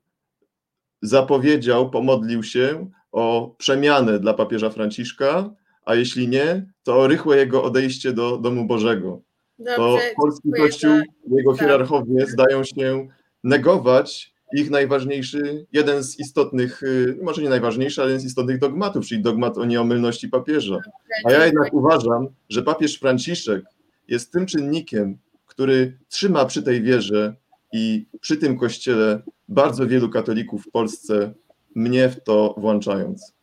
zapowiedział, 1.03 1.91
pomodlił 1.91 2.43
się 2.43 2.91
o 3.12 3.55
przemianę 3.59 4.19
dla 4.19 4.35
papieża 4.35 4.71
Franciszka, 4.71 5.51
a 5.85 5.95
jeśli 5.95 6.29
nie, 6.29 6.67
to 6.83 6.97
o 6.97 7.07
rychłe 7.07 7.37
jego 7.37 7.65
odejście 7.65 8.12
do 8.12 8.39
domu 8.39 8.67
Bożego. 8.67 9.23
Dobrze, 9.59 9.79
to 9.79 10.23
polski 10.23 10.51
kościół, 10.57 10.91
jego 11.31 11.53
tak. 11.53 11.61
hierarchowie 11.61 12.27
zdają 12.27 12.65
się 12.65 13.09
negować 13.45 14.35
ich 14.55 14.71
najważniejszy, 14.71 15.67
jeden 15.73 16.03
z 16.03 16.19
istotnych, 16.19 16.83
y, 16.83 17.19
może 17.23 17.43
nie 17.43 17.49
najważniejszy, 17.49 18.03
ale 18.03 18.11
jeden 18.11 18.21
z 18.21 18.27
istotnych 18.27 18.59
dogmatów, 18.59 19.07
czyli 19.07 19.23
dogmat 19.23 19.59
o 19.59 19.65
nieomylności 19.65 20.29
papieża. 20.29 20.79
A 21.25 21.33
ja 21.33 21.47
jednak 21.47 21.75
uważam, 21.75 22.29
że 22.49 22.63
papież 22.63 22.99
Franciszek 22.99 23.65
jest 24.09 24.33
tym 24.33 24.47
czynnikiem, 24.47 25.19
który 25.47 25.99
trzyma 26.09 26.45
przy 26.45 26.63
tej 26.63 26.83
wierze 26.83 27.35
i 27.73 28.07
przy 28.21 28.37
tym 28.37 28.59
kościele 28.59 29.23
bardzo 29.49 29.87
wielu 29.87 30.11
katolików 30.11 30.65
w 30.67 30.71
Polsce, 30.71 31.35
mnie 31.75 32.09
w 32.09 32.25
to 32.25 32.55
włączając. 32.59 33.35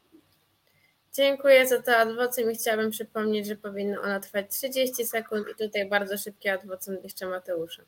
Dziękuję 1.13 1.67
za 1.67 1.81
to 1.81 1.97
adwocem 1.97 2.51
i 2.51 2.55
chciałabym 2.55 2.91
przypomnieć, 2.91 3.47
że 3.47 3.55
powinno 3.55 4.01
ona 4.01 4.19
trwać 4.19 4.45
30 4.49 5.05
sekund 5.05 5.47
i 5.51 5.63
tutaj 5.63 5.89
bardzo 5.89 6.17
szybkie 6.17 6.53
adwocem 6.53 6.97
jeszcze 7.03 7.27
Mateusza. 7.27 7.83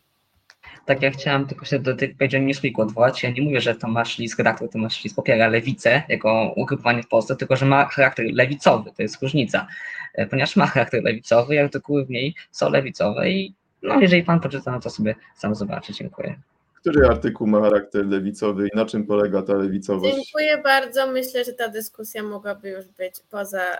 Tak, 0.85 1.01
ja 1.01 1.11
chciałam 1.11 1.47
tylko 1.47 1.65
się 1.65 1.79
do 1.79 1.95
tych 1.95 2.17
powiedział 2.17 2.41
Newsweeku 2.41 2.81
odwołać. 2.81 3.23
Ja 3.23 3.29
nie 3.29 3.41
mówię, 3.41 3.61
że 3.61 3.75
Tomasz 3.75 4.17
Lis, 4.17 4.37
redaktor 4.37 4.69
Tomasz 4.69 5.03
Lis 5.03 5.13
popiera 5.13 5.47
lewicę 5.47 6.03
jako 6.09 6.53
ugrupowanie 6.55 7.03
w 7.03 7.07
Polsce, 7.07 7.35
tylko 7.35 7.55
że 7.55 7.65
ma 7.65 7.85
charakter 7.85 8.25
lewicowy, 8.33 8.91
to 8.95 9.01
jest 9.01 9.21
różnica. 9.21 9.67
E, 10.13 10.25
ponieważ 10.27 10.55
ma 10.55 10.67
charakter 10.67 11.03
lewicowy 11.03 11.59
artykuły 11.59 12.05
w 12.05 12.09
niej 12.09 12.35
są 12.51 12.69
lewicowe 12.69 13.29
i 13.29 13.53
no, 13.81 13.99
jeżeli 13.99 14.23
pan 14.23 14.39
poczyta, 14.39 14.71
no 14.71 14.79
to 14.79 14.89
sobie 14.89 15.15
sam 15.35 15.55
zobaczy. 15.55 15.93
Dziękuję. 15.93 16.35
Który 16.83 17.07
artykuł 17.07 17.47
ma 17.47 17.61
charakter 17.61 18.05
lewicowy 18.05 18.67
i 18.67 18.77
na 18.77 18.85
czym 18.85 19.07
polega 19.07 19.41
ta 19.41 19.53
lewicowość? 19.53 20.15
Dziękuję 20.15 20.57
bardzo. 20.57 21.07
Myślę, 21.07 21.43
że 21.43 21.53
ta 21.53 21.69
dyskusja 21.69 22.23
mogłaby 22.23 22.69
już 22.69 22.85
być 22.85 23.15
poza 23.29 23.77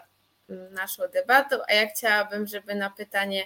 mm, 0.50 0.74
naszą 0.74 1.04
debatą, 1.14 1.56
a 1.70 1.74
ja 1.74 1.88
chciałabym, 1.88 2.48
żeby 2.48 2.76
na 2.76 2.90
pytanie 2.90 3.44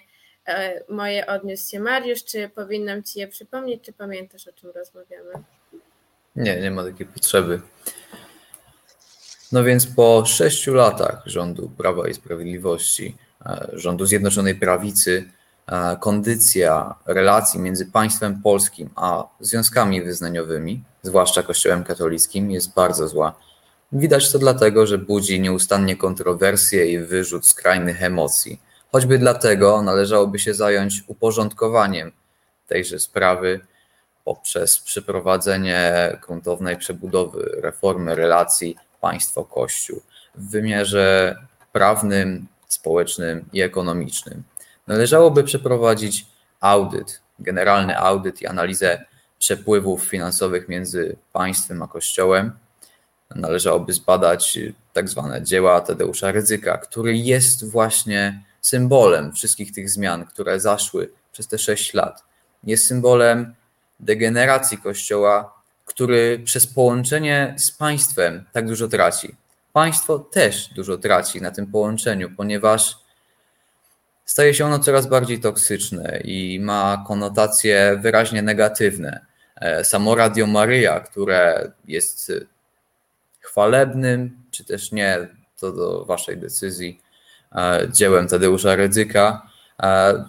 E, 0.47 0.83
moje 0.89 1.27
odniósł 1.27 1.71
się 1.71 1.79
Mariusz. 1.79 2.23
Czy 2.23 2.49
powinnam 2.49 3.03
Ci 3.03 3.19
je 3.19 3.27
przypomnieć, 3.27 3.83
czy 3.83 3.93
pamiętasz, 3.93 4.47
o 4.47 4.53
czym 4.53 4.71
rozmawiamy? 4.75 5.31
Nie, 6.35 6.61
nie 6.61 6.71
ma 6.71 6.83
takiej 6.83 7.05
potrzeby. 7.05 7.61
No 9.51 9.63
więc 9.63 9.87
po 9.87 10.25
sześciu 10.25 10.73
latach 10.73 11.23
rządu 11.25 11.71
Prawa 11.77 12.07
i 12.07 12.13
Sprawiedliwości, 12.13 13.15
e, 13.45 13.67
rządu 13.73 14.05
Zjednoczonej 14.05 14.55
Prawicy, 14.55 15.31
kondycja 15.99 16.95
relacji 17.05 17.59
między 17.59 17.85
państwem 17.85 18.41
polskim 18.41 18.89
a 18.95 19.23
związkami 19.39 20.01
wyznaniowymi, 20.01 20.83
zwłaszcza 21.03 21.43
Kościołem 21.43 21.83
katolickim, 21.83 22.51
jest 22.51 22.73
bardzo 22.73 23.07
zła. 23.07 23.33
Widać 23.91 24.31
to 24.31 24.39
dlatego, 24.39 24.87
że 24.87 24.97
budzi 24.97 25.39
nieustannie 25.39 25.95
kontrowersje 25.95 26.91
i 26.91 26.99
wyrzut 26.99 27.47
skrajnych 27.47 28.03
emocji 28.03 28.59
Choćby 28.91 29.19
dlatego 29.19 29.81
należałoby 29.81 30.39
się 30.39 30.53
zająć 30.53 31.03
uporządkowaniem 31.07 32.11
tejże 32.67 32.99
sprawy 32.99 33.59
poprzez 34.25 34.79
przeprowadzenie 34.79 36.17
gruntownej 36.27 36.77
przebudowy 36.77 37.59
reformy 37.61 38.15
relacji 38.15 38.75
państwo-kościół 39.01 40.01
w 40.35 40.49
wymiarze 40.49 41.35
prawnym, 41.71 42.47
społecznym 42.67 43.45
i 43.53 43.61
ekonomicznym. 43.61 44.43
Należałoby 44.87 45.43
przeprowadzić 45.43 46.25
audyt, 46.59 47.21
generalny 47.39 47.97
audyt 47.97 48.41
i 48.41 48.47
analizę 48.47 49.05
przepływów 49.39 50.03
finansowych 50.03 50.69
między 50.69 51.15
państwem 51.33 51.81
a 51.81 51.87
kościołem. 51.87 52.51
Należałoby 53.35 53.93
zbadać 53.93 54.59
tak 54.93 55.09
zwane 55.09 55.43
dzieła 55.43 55.81
Tadeusza 55.81 56.31
Ryzyka, 56.31 56.77
który 56.77 57.17
jest 57.17 57.71
właśnie 57.71 58.43
symbolem 58.61 59.33
wszystkich 59.33 59.71
tych 59.71 59.89
zmian, 59.89 60.25
które 60.25 60.59
zaszły 60.59 61.11
przez 61.31 61.47
te 61.47 61.57
sześć 61.57 61.93
lat. 61.93 62.23
Jest 62.63 62.87
symbolem 62.87 63.55
degeneracji 63.99 64.77
Kościoła, 64.77 65.53
który 65.85 66.41
przez 66.45 66.67
połączenie 66.67 67.55
z 67.57 67.71
państwem 67.71 68.45
tak 68.51 68.67
dużo 68.67 68.87
traci. 68.87 69.35
Państwo 69.73 70.19
też 70.19 70.69
dużo 70.73 70.97
traci 70.97 71.41
na 71.41 71.51
tym 71.51 71.67
połączeniu, 71.67 72.29
ponieważ 72.37 72.97
staje 74.27 74.53
się 74.53 74.65
ono 74.65 74.79
coraz 74.79 75.07
bardziej 75.07 75.39
toksyczne 75.39 76.19
i 76.23 76.59
ma 76.59 77.03
konotacje 77.07 77.99
wyraźnie 78.01 78.41
negatywne. 78.41 79.25
E, 79.55 79.83
samo 79.83 80.15
Radio 80.15 80.47
Maryja, 80.47 80.99
które 80.99 81.71
jest 81.87 82.31
chwalebnym, 83.39 84.43
czy 84.51 84.65
też 84.65 84.91
nie, 84.91 85.27
to 85.59 85.71
do 85.71 86.05
Waszej 86.05 86.37
decyzji, 86.37 87.01
dziełem 87.91 88.27
Tadeusza 88.27 88.75
Rydzyka, 88.75 89.49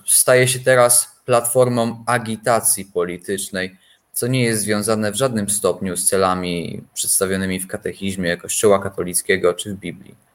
staje 0.07 0.49
się 0.49 0.59
teraz 0.59 1.21
platformą 1.25 2.05
agitacji 2.07 2.85
politycznej, 2.85 3.77
co 4.13 4.27
nie 4.27 4.45
jest 4.45 4.63
związane 4.63 5.13
w 5.13 5.17
żadnym 5.17 5.51
stopniu 5.51 5.97
z 5.97 6.05
celami 6.05 6.83
przedstawionymi 6.95 7.61
w 7.61 7.67
katechizmie 7.67 8.37
Kościoła 8.37 8.79
katolickiego 8.79 9.55
czy 9.55 9.75
w 9.75 9.79
Biblii. 9.79 10.28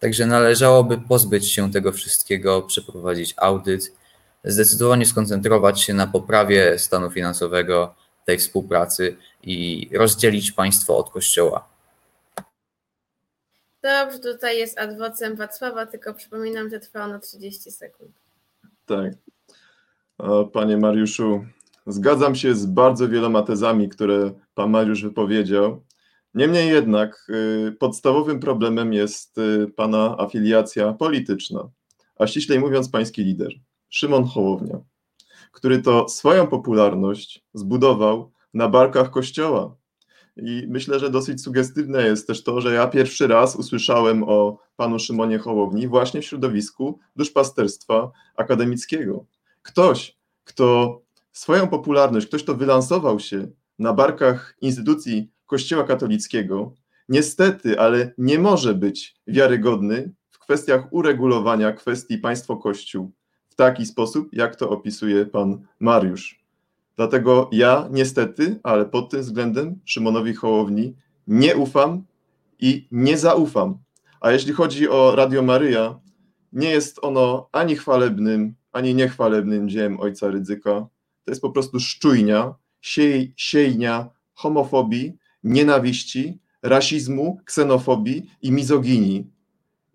Także 0.00 0.26
należałoby 0.26 0.98
pozbyć 0.98 1.52
się 1.52 1.72
tego 1.72 1.92
wszystkiego, 1.92 2.62
przeprowadzić 2.62 3.34
audyt, 3.36 3.92
zdecydowanie 4.44 5.06
skoncentrować 5.06 5.80
się 5.80 5.94
na 5.94 6.06
poprawie 6.06 6.78
stanu 6.78 7.10
finansowego 7.10 7.94
tej 8.26 8.38
współpracy 8.38 9.16
i 9.42 9.88
rozdzielić 9.94 10.52
państwo 10.52 10.98
od 10.98 11.10
Kościoła. 11.10 11.68
Dobrze, 13.82 14.18
tutaj 14.18 14.58
jest 14.58 14.78
adwocem 14.78 15.36
Wacława, 15.36 15.86
tylko 15.86 16.14
przypominam, 16.14 16.70
że 16.70 16.80
trwa 16.80 17.04
ono 17.04 17.18
30 17.18 17.70
sekund. 17.70 18.10
Tak. 18.86 19.12
Panie 20.52 20.76
Mariuszu, 20.76 21.44
zgadzam 21.86 22.34
się 22.34 22.54
z 22.54 22.66
bardzo 22.66 23.08
wieloma 23.08 23.42
tezami, 23.42 23.88
które 23.88 24.30
pan 24.54 24.70
Mariusz 24.70 25.02
wypowiedział. 25.02 25.82
Niemniej 26.34 26.68
jednak 26.68 27.26
y, 27.68 27.72
podstawowym 27.72 28.40
problemem 28.40 28.92
jest 28.92 29.38
y, 29.38 29.72
pana 29.76 30.16
afiliacja 30.18 30.92
polityczna, 30.92 31.70
a 32.18 32.26
ściślej 32.26 32.60
mówiąc 32.60 32.90
pański 32.90 33.24
lider, 33.24 33.52
Szymon 33.88 34.24
Hołownia, 34.24 34.80
który 35.52 35.82
to 35.82 36.08
swoją 36.08 36.46
popularność 36.46 37.44
zbudował 37.54 38.32
na 38.54 38.68
barkach 38.68 39.10
kościoła. 39.10 39.76
I 40.36 40.66
myślę, 40.68 40.98
że 40.98 41.10
dosyć 41.10 41.42
sugestywne 41.42 42.02
jest 42.02 42.26
też 42.26 42.42
to, 42.42 42.60
że 42.60 42.74
ja 42.74 42.86
pierwszy 42.86 43.26
raz 43.26 43.56
usłyszałem 43.56 44.22
o 44.22 44.58
panu 44.76 44.98
Szymonie 44.98 45.38
Hołowni 45.38 45.88
właśnie 45.88 46.20
w 46.20 46.24
środowisku 46.24 46.98
duszpasterstwa 47.16 48.10
akademickiego. 48.36 49.24
Ktoś, 49.62 50.18
kto 50.44 51.00
swoją 51.32 51.68
popularność, 51.68 52.26
ktoś, 52.26 52.42
kto 52.42 52.54
wylansował 52.54 53.20
się 53.20 53.48
na 53.78 53.92
barkach 53.92 54.56
instytucji 54.60 55.30
Kościoła 55.50 55.84
katolickiego, 55.84 56.74
niestety, 57.08 57.80
ale 57.80 58.12
nie 58.18 58.38
może 58.38 58.74
być 58.74 59.16
wiarygodny 59.26 60.12
w 60.30 60.38
kwestiach 60.38 60.92
uregulowania 60.92 61.72
kwestii 61.72 62.18
państwo-kościół 62.18 63.12
w 63.48 63.54
taki 63.54 63.86
sposób, 63.86 64.28
jak 64.32 64.56
to 64.56 64.70
opisuje 64.70 65.26
pan 65.26 65.66
Mariusz. 65.80 66.44
Dlatego 66.96 67.48
ja 67.52 67.88
niestety, 67.90 68.60
ale 68.62 68.86
pod 68.86 69.10
tym 69.10 69.20
względem 69.20 69.80
Szymonowi 69.84 70.34
Hołowni 70.34 70.96
nie 71.26 71.56
ufam 71.56 72.04
i 72.58 72.88
nie 72.92 73.18
zaufam. 73.18 73.78
A 74.20 74.32
jeśli 74.32 74.52
chodzi 74.52 74.88
o 74.88 75.16
Radio 75.16 75.42
Maryja, 75.42 76.00
nie 76.52 76.70
jest 76.70 76.98
ono 77.02 77.48
ani 77.52 77.76
chwalebnym, 77.76 78.54
ani 78.72 78.94
niechwalebnym 78.94 79.68
dziełem 79.68 80.00
ojca 80.00 80.28
Rydzyka. 80.28 80.70
To 81.24 81.30
jest 81.30 81.42
po 81.42 81.50
prostu 81.50 81.80
szczujnia, 81.80 82.54
siej, 82.80 83.34
siejnia 83.36 84.10
homofobii, 84.34 85.19
nienawiści, 85.44 86.38
rasizmu, 86.62 87.40
ksenofobii 87.44 88.30
i 88.42 88.52
mizoginii. 88.52 89.30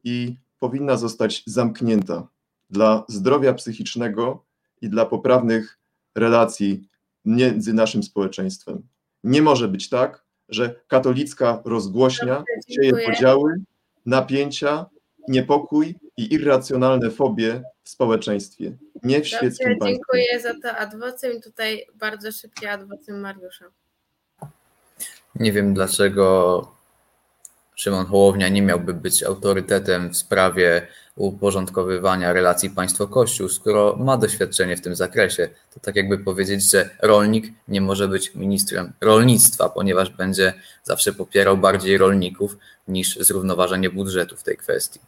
I 0.03 0.35
powinna 0.59 0.97
zostać 0.97 1.43
zamknięta 1.45 2.27
dla 2.69 3.05
zdrowia 3.07 3.53
psychicznego 3.53 4.45
i 4.81 4.89
dla 4.89 5.05
poprawnych 5.05 5.79
relacji 6.15 6.89
między 7.25 7.73
naszym 7.73 8.03
społeczeństwem. 8.03 8.87
Nie 9.23 9.41
może 9.41 9.67
być 9.67 9.89
tak, 9.89 10.25
że 10.49 10.75
katolicka 10.87 11.61
rozgłośnia 11.65 12.43
sieje 12.69 12.91
podziały, 13.05 13.53
napięcia, 14.05 14.85
niepokój 15.27 15.95
i 16.17 16.33
irracjonalne 16.33 17.11
fobie 17.11 17.63
w 17.83 17.89
społeczeństwie, 17.89 18.77
nie 19.03 19.21
w 19.21 19.27
świeckim 19.27 19.69
Dobrze, 19.69 19.93
Dziękuję 19.93 20.39
za 20.41 20.53
to 20.61 20.77
adwocem 20.77 21.37
i 21.37 21.41
tutaj 21.41 21.85
bardzo 21.95 22.31
szybkie 22.31 22.71
adwocem 22.71 23.19
Mariusza. 23.19 23.65
Nie 25.35 25.51
wiem 25.51 25.73
dlaczego 25.73 26.75
Szymon 27.75 28.05
Hołownia 28.05 28.49
nie 28.49 28.61
miałby 28.61 28.93
być 28.93 29.23
autorytetem 29.23 30.09
w 30.09 30.17
sprawie 30.17 30.87
uporządkowywania 31.15 32.33
relacji 32.33 32.69
państwo-kościół, 32.69 33.49
skoro 33.49 33.95
ma 33.95 34.17
doświadczenie 34.17 34.77
w 34.77 34.81
tym 34.81 34.95
zakresie. 34.95 35.49
To 35.73 35.79
tak 35.79 35.95
jakby 35.95 36.17
powiedzieć, 36.17 36.71
że 36.71 36.89
rolnik 37.01 37.45
nie 37.67 37.81
może 37.81 38.07
być 38.07 38.35
ministrem 38.35 38.93
rolnictwa, 39.01 39.69
ponieważ 39.69 40.09
będzie 40.09 40.53
zawsze 40.83 41.13
popierał 41.13 41.57
bardziej 41.57 41.97
rolników 41.97 42.57
niż 42.87 43.15
zrównoważenie 43.15 43.89
budżetu 43.89 44.35
w 44.37 44.43
tej 44.43 44.57
kwestii. 44.57 44.99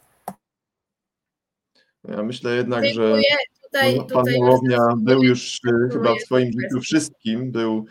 Ja 2.08 2.22
myślę 2.22 2.54
jednak, 2.54 2.84
że 2.84 3.20
tutaj, 3.64 4.00
pan 4.12 4.24
Hołownia 4.38 4.78
był 4.98 5.22
już 5.22 5.60
chyba 5.92 6.14
w 6.14 6.22
swoim 6.22 6.52
życiu 6.60 6.80
wszystkim. 6.80 7.52
Był 7.52 7.86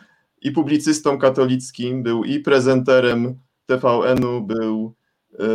i 0.48 0.52
publicystą 0.52 1.20
katolickim, 1.20 2.04
był 2.04 2.24
i 2.24 2.40
prezenterem 2.40 3.40
TVN-u, 3.66 4.42
był 4.42 4.94
e, 5.40 5.46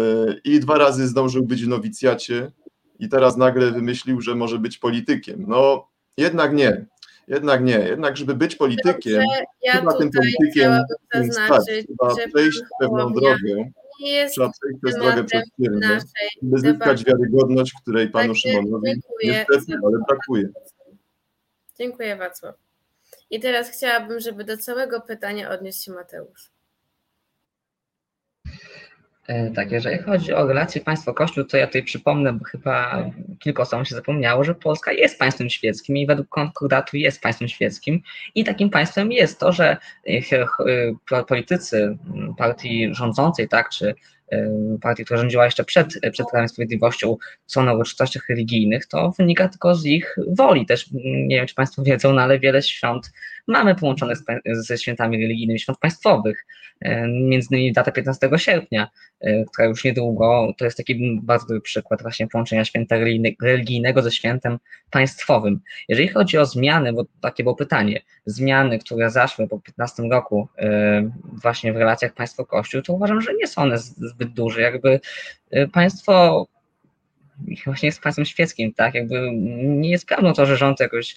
i 0.45 0.61
dwa 0.61 0.79
razy 0.79 1.09
zdążył 1.09 1.47
być 1.47 1.65
w 1.65 1.69
nowicjacie 1.69 2.53
i 2.99 3.09
teraz 3.09 3.37
nagle 3.37 3.71
wymyślił, 3.71 4.21
że 4.21 4.35
może 4.35 4.59
być 4.59 4.79
politykiem. 4.79 5.45
No 5.49 5.89
jednak 6.17 6.55
nie, 6.55 6.87
jednak 7.29 7.65
nie. 7.65 7.79
Jednak, 7.79 8.17
żeby 8.17 8.35
być 8.35 8.57
politykiem, 8.57 9.23
ja 9.63 9.73
chyba 9.73 9.93
tym 9.93 10.11
politykiem 10.11 10.73
stać, 11.31 11.65
trzeba 11.67 12.29
przejść 12.35 12.61
pewną 12.81 13.13
drogę. 13.13 13.71
Trzeba 14.31 14.51
przejść 14.51 14.79
przez 14.85 14.95
drogę 14.95 15.25
przedsięwzięcia, 15.25 16.07
by 16.43 16.59
zyskać 16.59 17.05
wiarygodność, 17.05 17.73
której 17.83 18.09
panu 18.09 18.29
tak, 18.29 18.37
Szymonowi 18.37 18.93
niestety, 19.25 19.73
ale 19.87 19.99
brakuje. 20.09 20.49
Dziękuję 21.79 22.17
Wacław. 22.17 22.72
I 23.33 23.41
teraz 23.41 23.71
chciałabym, 23.71 24.21
żeby 24.21 24.45
do 24.45 24.57
całego 24.57 25.01
pytania 25.01 25.51
odniósł 25.51 25.85
się 25.85 25.93
Mateusz. 25.93 26.51
E, 29.27 29.51
tak, 29.51 29.73
jeżeli 29.73 29.99
chodzi 29.99 30.33
o 30.33 30.47
relacje 30.47 30.81
państwo-kościół, 30.81 31.45
to 31.45 31.57
ja 31.57 31.67
tutaj 31.67 31.83
przypomnę, 31.83 32.33
bo 32.33 32.45
chyba 32.45 33.05
kilka 33.39 33.63
osób 33.63 33.87
się 33.87 33.95
zapomniało, 33.95 34.45
że 34.45 34.55
Polska 34.55 34.93
jest 34.93 35.19
państwem 35.19 35.51
świeckim 35.51 35.97
i 35.97 36.07
według 36.07 36.29
konkordatu 36.29 36.97
jest 36.97 37.21
państwem 37.21 37.49
świeckim 37.49 38.03
i 38.35 38.45
takim 38.45 38.71
państwem 38.71 39.13
jest 39.13 39.41
to, 39.41 39.53
że 39.53 39.77
e, 40.07 41.25
politycy 41.29 41.99
partii 42.39 42.89
rządzącej, 42.95 43.49
tak, 43.49 43.69
czy 43.71 43.95
partii, 44.81 45.05
która 45.05 45.21
rządziła 45.21 45.45
jeszcze 45.45 45.65
przed, 45.65 45.99
przed 46.13 46.31
Prawem 46.31 46.49
Sprawiedliwością, 46.49 47.17
są 47.47 47.65
na 47.65 47.75
uroczystościach 47.75 48.29
religijnych, 48.29 48.87
to 48.87 49.13
wynika 49.19 49.49
tylko 49.49 49.75
z 49.75 49.87
ich 49.87 50.17
woli. 50.29 50.67
Też 50.67 50.89
nie 51.03 51.37
wiem, 51.37 51.47
czy 51.47 51.55
Państwo 51.55 51.83
wiedzą, 51.83 52.13
no 52.13 52.23
ale 52.23 52.39
wiele 52.39 52.63
świąt 52.63 53.13
mamy 53.49 53.75
połączonych 53.75 54.19
ze 54.45 54.79
świętami 54.79 55.23
religijnymi, 55.23 55.61
świąt 55.61 55.79
państwowych. 55.79 56.47
Między 57.09 57.49
innymi 57.51 57.73
data 57.73 57.93
15 57.93 58.31
sierpnia, 58.37 58.91
która 59.53 59.69
już 59.69 59.85
niedługo, 59.85 60.55
to 60.59 60.65
jest 60.65 60.77
taki 60.77 61.21
bardzo 61.23 61.47
dobry 61.47 61.61
przykład 61.61 62.03
właśnie 62.03 62.27
połączenia 62.27 62.65
święta 62.65 62.97
religijnego 63.43 64.03
ze 64.03 64.11
świętem 64.11 64.59
państwowym. 64.91 65.61
Jeżeli 65.89 66.09
chodzi 66.09 66.39
o 66.39 66.47
zmiany, 66.47 66.93
bo 66.93 67.05
takie 67.21 67.43
było 67.43 67.55
pytanie, 67.55 68.01
zmiany, 68.27 68.79
które 68.79 69.11
zaszły 69.11 69.49
po 69.49 69.61
15 69.61 70.03
roku 70.03 70.49
właśnie 71.43 71.73
w 71.73 71.77
relacjach 71.77 72.15
państwo-kościół, 72.15 72.83
to 72.83 72.93
uważam, 72.93 73.21
że 73.21 73.35
nie 73.35 73.47
są 73.47 73.63
one 73.63 73.79
zbyt 73.79 74.33
duże. 74.33 74.61
Jakby 74.61 75.01
państwo 75.73 76.47
właśnie 77.65 77.87
jest 77.87 78.01
państwem 78.01 78.25
świeckim, 78.25 78.75
tak? 78.75 78.95
Jakby 78.95 79.31
nie 79.63 79.91
jest 79.91 80.07
prawdą 80.07 80.33
to, 80.33 80.47
że 80.47 80.57
rząd 80.57 80.81
jakoś, 80.81 81.17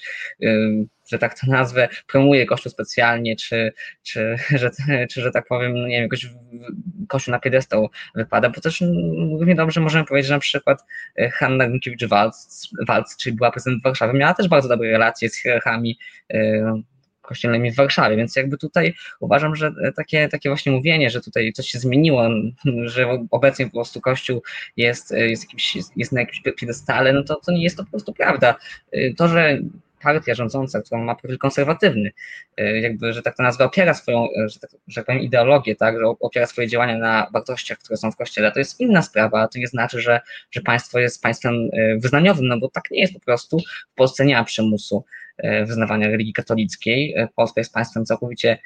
że 1.12 1.20
tak 1.20 1.40
to 1.40 1.48
nazwę, 1.48 1.90
promuje 2.08 2.46
Kościół 2.46 2.72
specjalnie, 2.72 3.36
czy, 3.36 3.74
czy, 4.04 4.36
że, 4.60 4.72
czy 5.12 5.22
że 5.22 5.32
tak 5.32 5.48
powiem, 5.48 5.74
nie 5.74 5.96
wiem, 5.96 6.04
jakoś 6.04 6.30
Kościół 7.08 7.32
na 7.32 7.40
piedestał 7.40 7.90
wypada, 8.16 8.50
bo 8.50 8.62
też 8.62 8.84
równie 9.40 9.56
dobrze 9.56 9.82
możemy 9.82 10.06
powiedzieć, 10.06 10.28
że 10.28 10.34
na 10.34 10.40
przykład 10.40 10.86
e, 11.16 11.30
Hanna 11.30 11.68
Gronkiewicz-Waltz, 11.68 13.18
czyli 13.20 13.36
była 13.36 13.52
prezydent 13.52 13.84
Warszawy, 13.84 14.18
miała 14.18 14.34
też 14.34 14.48
bardzo 14.48 14.70
dobre 14.70 14.90
relacje 14.90 15.30
z 15.30 15.42
hierarchami 15.42 15.98
e, 16.34 16.82
kościelnymi 17.26 17.72
w 17.72 17.76
Warszawie, 17.76 18.18
więc 18.18 18.36
jakby 18.36 18.58
tutaj 18.58 18.94
uważam, 19.20 19.56
że 19.56 19.72
takie, 19.96 20.30
takie 20.30 20.50
właśnie 20.50 20.72
mówienie, 20.72 21.10
że 21.10 21.22
tutaj 21.22 21.54
coś 21.54 21.68
się 21.68 21.80
zmieniło, 21.80 22.30
że 22.86 23.26
obecnie 23.32 23.66
po 23.66 23.72
prostu 23.72 24.02
Kościół 24.02 24.42
jest, 24.78 25.12
jest, 25.12 25.44
jakimś, 25.44 25.78
jest 25.96 26.12
na 26.12 26.20
jakimś 26.20 26.42
piedestale, 26.58 27.14
no 27.14 27.24
to, 27.24 27.36
to 27.36 27.52
nie 27.52 27.64
jest 27.64 27.78
to 27.78 27.84
po 27.84 27.90
prostu 27.90 28.14
prawda. 28.14 28.56
To, 29.18 29.28
że 29.28 29.60
partia 30.06 30.36
rządząca, 30.36 30.82
która 30.82 31.02
ma 31.02 31.16
profil 31.16 31.38
konserwatywny, 31.38 32.12
jakby, 32.58 33.14
że 33.14 33.22
tak 33.22 33.38
to 33.38 33.44
nazwę, 33.44 33.66
opiera 33.66 33.94
swoją, 33.94 34.28
że 34.46 34.60
tak, 34.60 34.70
że 34.88 34.96
tak 34.96 35.06
powiem, 35.06 35.22
ideologię, 35.22 35.76
tak, 35.76 36.00
że 36.00 36.06
opiera 36.06 36.48
swoje 36.48 36.68
działania 36.68 36.98
na 36.98 37.28
wartościach, 37.34 37.78
które 37.78 37.98
są 37.98 38.12
w 38.12 38.16
Kościele, 38.16 38.52
to 38.52 38.60
jest 38.60 38.80
inna 38.80 39.02
sprawa, 39.02 39.48
to 39.48 39.60
nie 39.60 39.68
znaczy, 39.68 40.02
że, 40.02 40.22
że 40.52 40.62
państwo 40.62 41.00
jest 41.00 41.22
państwem 41.22 41.70
wyznaniowym, 41.98 42.48
no 42.48 42.60
bo 42.60 42.70
tak 42.70 42.92
nie 42.92 43.02
jest 43.02 43.14
po 43.14 43.20
prostu, 43.20 43.60
w 43.92 43.96
Polsce 43.96 44.26
nie 44.26 44.36
ma 44.36 44.44
przymusu 44.44 45.04
wyznawania 45.44 46.08
religii 46.08 46.34
katolickiej. 46.34 47.16
Polska 47.36 47.62
jest 47.62 47.74
państwem 47.74 48.06
całkowicie 48.06 48.58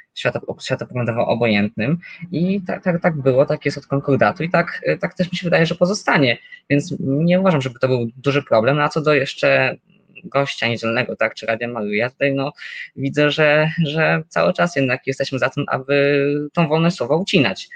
światopoglądowo 0.60 1.28
obojętnym 1.28 1.98
i 2.32 2.62
tak, 2.68 2.84
tak, 2.84 3.02
tak 3.02 3.18
było, 3.18 3.46
tak 3.46 3.66
jest 3.66 3.78
od 3.78 3.86
konkordatu 3.86 4.44
i 4.44 4.50
tak, 4.50 4.82
tak 5.02 5.14
też 5.14 5.32
mi 5.32 5.38
się 5.38 5.44
wydaje, 5.44 5.66
że 5.66 5.76
pozostanie, 5.76 6.38
więc 6.70 6.96
nie 7.00 7.40
uważam, 7.40 7.62
żeby 7.62 7.80
to 7.80 7.88
był 7.88 8.08
duży 8.18 8.44
problem, 8.44 8.78
no 8.78 8.84
a 8.84 8.90
co 8.90 9.02
do 9.02 9.14
jeszcze 9.14 9.78
gościa 10.24 10.68
niedzielnego, 10.68 11.16
tak, 11.16 11.36
czy 11.36 11.46
Radia 11.46 11.68
Maryja, 11.68 12.10
tutaj 12.10 12.34
no 12.34 12.54
widzę, 12.96 13.32
że, 13.32 13.72
że 13.86 14.24
cały 14.28 14.54
czas 14.54 14.76
jednak 14.76 15.08
jesteśmy 15.08 15.40
za 15.40 15.50
tym, 15.50 15.66
aby 15.68 16.26
tą 16.54 16.68
wolność 16.68 16.96
słowa 16.96 17.16
ucinać. 17.16 17.70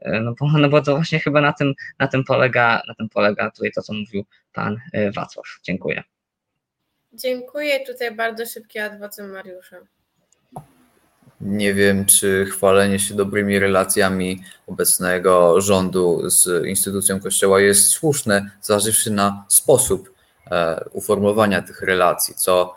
E, 0.00 0.20
no 0.20 0.34
bo, 0.40 0.58
no 0.58 0.68
bo 0.68 0.82
to 0.82 0.96
właśnie 0.96 1.18
chyba 1.18 1.40
na 1.40 1.52
tym, 1.52 1.74
na 1.98 2.08
tym 2.08 2.24
polega, 2.24 2.82
na 2.88 2.94
tym 2.94 3.08
polega 3.08 3.50
tutaj 3.50 3.72
to, 3.72 3.82
co 3.82 3.92
mówił 3.92 4.24
pan 4.52 4.76
e, 4.92 5.10
Wacław. 5.12 5.46
Dziękuję. 5.62 6.02
Dziękuję. 7.12 7.86
Tutaj 7.86 8.14
bardzo 8.14 8.46
szybki 8.46 8.78
adwocem 8.78 9.30
Mariusza. 9.30 9.76
Nie 11.40 11.74
wiem, 11.74 12.06
czy 12.06 12.46
chwalenie 12.50 12.98
się 12.98 13.14
dobrymi 13.14 13.58
relacjami 13.58 14.42
obecnego 14.66 15.60
rządu 15.60 16.30
z 16.30 16.66
instytucją 16.66 17.20
Kościoła 17.20 17.60
jest 17.60 17.88
słuszne, 17.88 18.50
zważywszy 18.62 19.10
na 19.10 19.44
sposób 19.48 20.14
e, 20.50 20.84
uformowania 20.92 21.62
tych 21.62 21.82
relacji, 21.82 22.34
co 22.34 22.76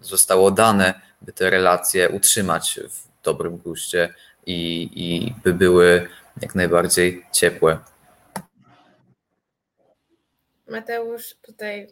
zostało 0.00 0.50
dane, 0.50 1.00
by 1.22 1.32
te 1.32 1.50
relacje 1.50 2.08
utrzymać 2.08 2.80
w 2.90 3.22
dobrym 3.22 3.58
guście 3.58 4.14
i, 4.46 4.90
i 4.94 5.34
by 5.44 5.54
były 5.54 6.08
jak 6.40 6.54
najbardziej 6.54 7.26
ciepłe. 7.32 7.78
Mateusz, 10.68 11.34
tutaj 11.42 11.88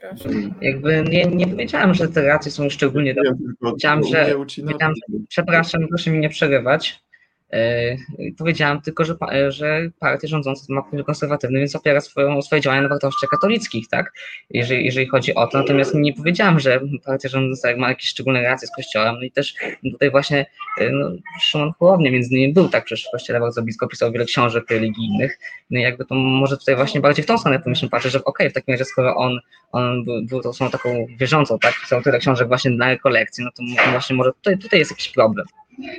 proszę. 0.00 0.28
Jakby 0.60 1.04
nie, 1.10 1.24
nie 1.24 1.46
powiedziałem, 1.46 1.94
że 1.94 2.08
te 2.08 2.22
racje 2.22 2.50
są 2.52 2.70
szczególnie 2.70 3.14
dobre. 3.14 3.32
Powiedziałem, 3.60 4.04
że, 4.04 4.34
powiedziałem, 4.62 4.94
przepraszam, 5.28 5.88
proszę 5.88 6.10
mi 6.10 6.18
nie 6.18 6.28
przerywać. 6.28 7.07
E, 7.52 7.96
powiedziałam 8.38 8.80
tylko, 8.80 9.04
że, 9.04 9.16
że 9.48 9.90
partia 9.98 10.28
rządząca 10.28 10.64
ma 10.68 10.82
pogląd 10.82 11.06
konserwatywny, 11.06 11.58
więc 11.58 11.76
opiera 11.76 12.00
swoją, 12.00 12.42
swoje 12.42 12.62
działania 12.62 12.82
na 12.82 12.88
wartościach 12.88 13.30
katolickich, 13.30 13.88
tak? 13.88 14.12
Jeżeli, 14.50 14.84
jeżeli 14.84 15.06
chodzi 15.06 15.34
o 15.34 15.46
to. 15.46 15.58
Natomiast 15.58 15.94
nie 15.94 16.12
powiedziałam, 16.12 16.60
że 16.60 16.80
partia 17.04 17.28
rządząca 17.28 17.76
ma 17.76 17.88
jakieś 17.88 18.08
szczególne 18.08 18.42
relacje 18.42 18.68
z 18.68 18.70
Kościołem. 18.76 19.14
No 19.14 19.22
i 19.22 19.30
też 19.30 19.54
tutaj 19.92 20.10
właśnie 20.10 20.46
e, 20.80 20.90
no, 20.90 21.10
Szymon 21.40 21.72
Hołownia 21.78 22.10
między 22.10 22.34
innymi 22.34 22.52
był 22.52 22.68
tak 22.68 22.84
przecież 22.84 23.06
w 23.06 23.10
Kościele 23.10 23.40
bardzo 23.40 23.62
blisko, 23.62 23.88
pisał 23.88 24.12
wiele 24.12 24.24
książek 24.24 24.70
religijnych. 24.70 25.38
No 25.70 25.78
i 25.78 25.82
jakby 25.82 26.04
to 26.04 26.14
może 26.14 26.56
tutaj 26.56 26.76
właśnie 26.76 27.00
bardziej 27.00 27.24
w 27.24 27.26
tą 27.26 27.38
stronę 27.38 27.58
powinniśmy 27.58 27.88
patrzeć, 27.88 28.12
że 28.12 28.18
okej, 28.18 28.30
okay, 28.46 28.50
w 28.50 28.52
takim 28.52 28.74
razie 28.74 28.84
skoro 28.84 29.16
on, 29.16 29.38
on 29.72 30.04
był, 30.04 30.22
był 30.22 30.40
tą 30.40 30.48
osobą 30.48 30.70
taką 30.70 31.06
wierzącą, 31.18 31.58
tak? 31.58 31.74
Pisał 31.80 32.02
tyle 32.02 32.18
książek 32.18 32.48
właśnie 32.48 32.70
na 32.70 32.88
rekolekcji, 32.88 33.44
no 33.44 33.50
to 33.50 33.90
właśnie 33.90 34.16
może 34.16 34.32
tutaj, 34.32 34.58
tutaj 34.58 34.78
jest 34.78 34.90
jakiś 34.90 35.08
problem. 35.08 35.46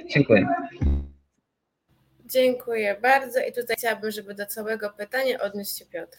Dziękuję. 0.10 0.48
Dziękuję 2.32 2.98
bardzo 3.02 3.40
i 3.40 3.54
tutaj 3.54 3.76
chciałabym, 3.78 4.12
żeby 4.12 4.34
do 4.36 4.46
całego 4.46 4.90
pytania 4.90 5.40
odniósł 5.40 5.80
się 5.80 5.86
Piotr. 5.86 6.18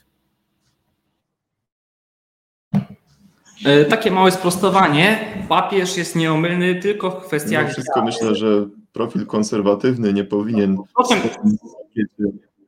E, 3.66 3.84
takie 3.84 4.10
małe 4.10 4.30
sprostowanie. 4.30 5.34
Papież 5.48 5.96
jest 5.96 6.16
nieomylny 6.16 6.74
tylko 6.74 7.10
w 7.10 7.26
kwestiach. 7.26 7.66
No 7.66 7.72
wszystko 7.72 8.02
myślę, 8.02 8.34
że 8.34 8.66
profil 8.92 9.26
konserwatywny 9.26 10.12
nie 10.12 10.24
powinien 10.24 10.76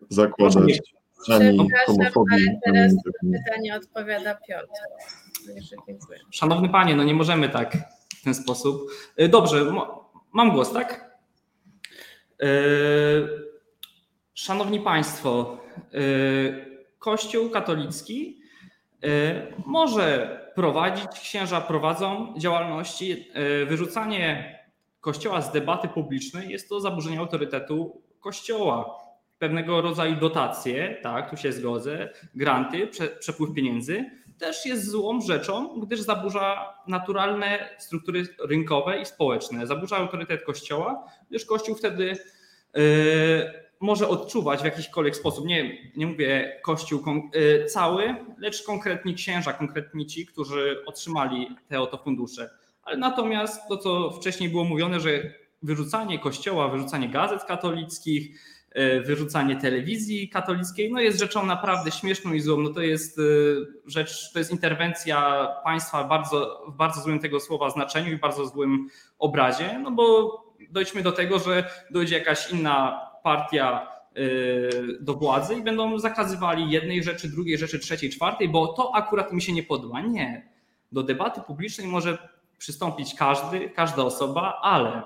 zakładać 0.09 0.81
ani 1.31 1.59
homofobii. 1.87 2.49
Ale 2.49 2.61
teraz 2.65 2.93
na 3.23 3.39
pytanie 3.39 3.77
odpowiada 3.77 4.35
Piotr. 4.35 4.73
Szanowny 6.31 6.69
panie, 6.69 6.97
no 6.97 7.05
nie 7.05 7.15
możemy 7.15 7.49
tak 7.49 7.77
w 8.19 8.25
ten 8.25 8.35
sposób. 8.35 8.91
E, 9.17 9.29
dobrze, 9.29 9.73
mam 10.33 10.51
głos, 10.51 10.73
tak? 10.73 11.12
E, 12.43 12.47
szanowni 14.35 14.81
Państwo, 14.81 15.59
e, 15.77 15.99
Kościół 16.99 17.51
katolicki 17.51 18.39
e, 19.03 19.09
może 19.67 20.39
prowadzić, 20.55 21.07
księża 21.23 21.61
prowadzą 21.61 22.35
działalności. 22.39 23.29
Wyrzucanie 23.69 24.59
Kościoła 25.01 25.43
z 25.43 25.53
debaty 25.53 25.89
publicznej 25.89 26.49
jest 26.49 26.69
to 26.69 26.81
zaburzenie 26.81 27.19
autorytetu 27.19 28.03
Kościoła. 28.21 28.99
Pewnego 29.39 29.81
rodzaju 29.81 30.17
dotacje, 30.17 30.99
tak, 31.03 31.31
tu 31.31 31.37
się 31.37 31.53
zgodzę, 31.53 32.09
granty, 32.35 32.89
przepływ 33.21 33.55
pieniędzy 33.55 34.05
też 34.43 34.67
jest 34.67 34.91
złą 34.91 35.21
rzeczą, 35.21 35.81
gdyż 35.81 36.01
zaburza 36.01 36.75
naturalne 36.87 37.69
struktury 37.79 38.27
rynkowe 38.39 39.01
i 39.01 39.07
społeczne. 39.07 39.67
Zaburza 39.67 39.97
autorytet 39.97 40.45
Kościoła, 40.45 41.07
gdyż 41.31 41.45
Kościół 41.45 41.75
wtedy 41.75 42.17
yy, 42.75 42.83
może 43.81 44.09
odczuwać 44.09 44.61
w 44.61 44.65
jakikolwiek 44.65 45.17
sposób, 45.17 45.47
nie, 45.47 45.79
nie 45.97 46.07
mówię 46.07 46.61
Kościół 46.63 47.03
yy, 47.35 47.65
cały, 47.65 48.15
lecz 48.39 48.63
konkretni 48.63 49.15
księża, 49.15 49.53
konkretni 49.53 50.07
ci, 50.07 50.27
którzy 50.27 50.83
otrzymali 50.87 51.49
te 51.69 51.81
oto 51.81 51.99
fundusze. 51.99 52.51
Ale 52.83 52.97
natomiast 52.97 53.69
to, 53.69 53.77
co 53.77 54.11
wcześniej 54.11 54.49
było 54.49 54.65
mówione, 54.65 55.01
że 55.01 55.11
wyrzucanie 55.63 56.19
Kościoła, 56.19 56.69
wyrzucanie 56.69 57.09
gazet 57.09 57.45
katolickich, 57.45 58.41
wyrzucanie 59.05 59.57
telewizji 59.57 60.29
katolickiej, 60.29 60.93
no 60.93 61.01
jest 61.01 61.19
rzeczą 61.19 61.47
naprawdę 61.47 61.91
śmieszną 61.91 62.33
i 62.33 62.41
złą. 62.41 62.61
No 62.61 62.71
to 62.71 62.81
jest 62.81 63.19
e, 63.19 63.23
rzecz, 63.87 64.33
to 64.33 64.39
jest 64.39 64.51
interwencja 64.51 65.49
państwa 65.65 66.05
bardzo, 66.05 66.65
w 66.69 66.77
bardzo 66.77 67.01
złym 67.01 67.19
tego 67.19 67.41
słowa 67.41 67.71
znaczeniu 67.71 68.13
i 68.13 68.17
bardzo 68.17 68.47
złym 68.47 68.89
obrazie, 69.19 69.79
no 69.79 69.91
bo 69.91 70.37
dojdźmy 70.71 71.03
do 71.03 71.13
tego, 71.13 71.39
że 71.39 71.71
dojdzie 71.91 72.19
jakaś 72.19 72.51
inna 72.51 73.01
partia 73.23 73.89
e, 74.15 74.23
do 75.01 75.15
władzy 75.15 75.55
i 75.55 75.63
będą 75.63 75.99
zakazywali 75.99 76.71
jednej 76.71 77.03
rzeczy, 77.03 77.29
drugiej 77.29 77.59
rzeczy, 77.59 77.79
trzeciej, 77.79 78.11
czwartej, 78.11 78.49
bo 78.49 78.69
to 78.69 78.95
akurat 78.95 79.33
mi 79.33 79.43
się 79.43 79.53
nie 79.53 79.63
podoba. 79.63 80.01
Nie. 80.01 80.49
Do 80.93 81.03
debaty 81.03 81.41
publicznej 81.41 81.87
może 81.87 82.29
przystąpić 82.59 83.15
każdy, 83.15 83.71
każda 83.71 84.03
osoba, 84.03 84.59
ale 84.63 85.03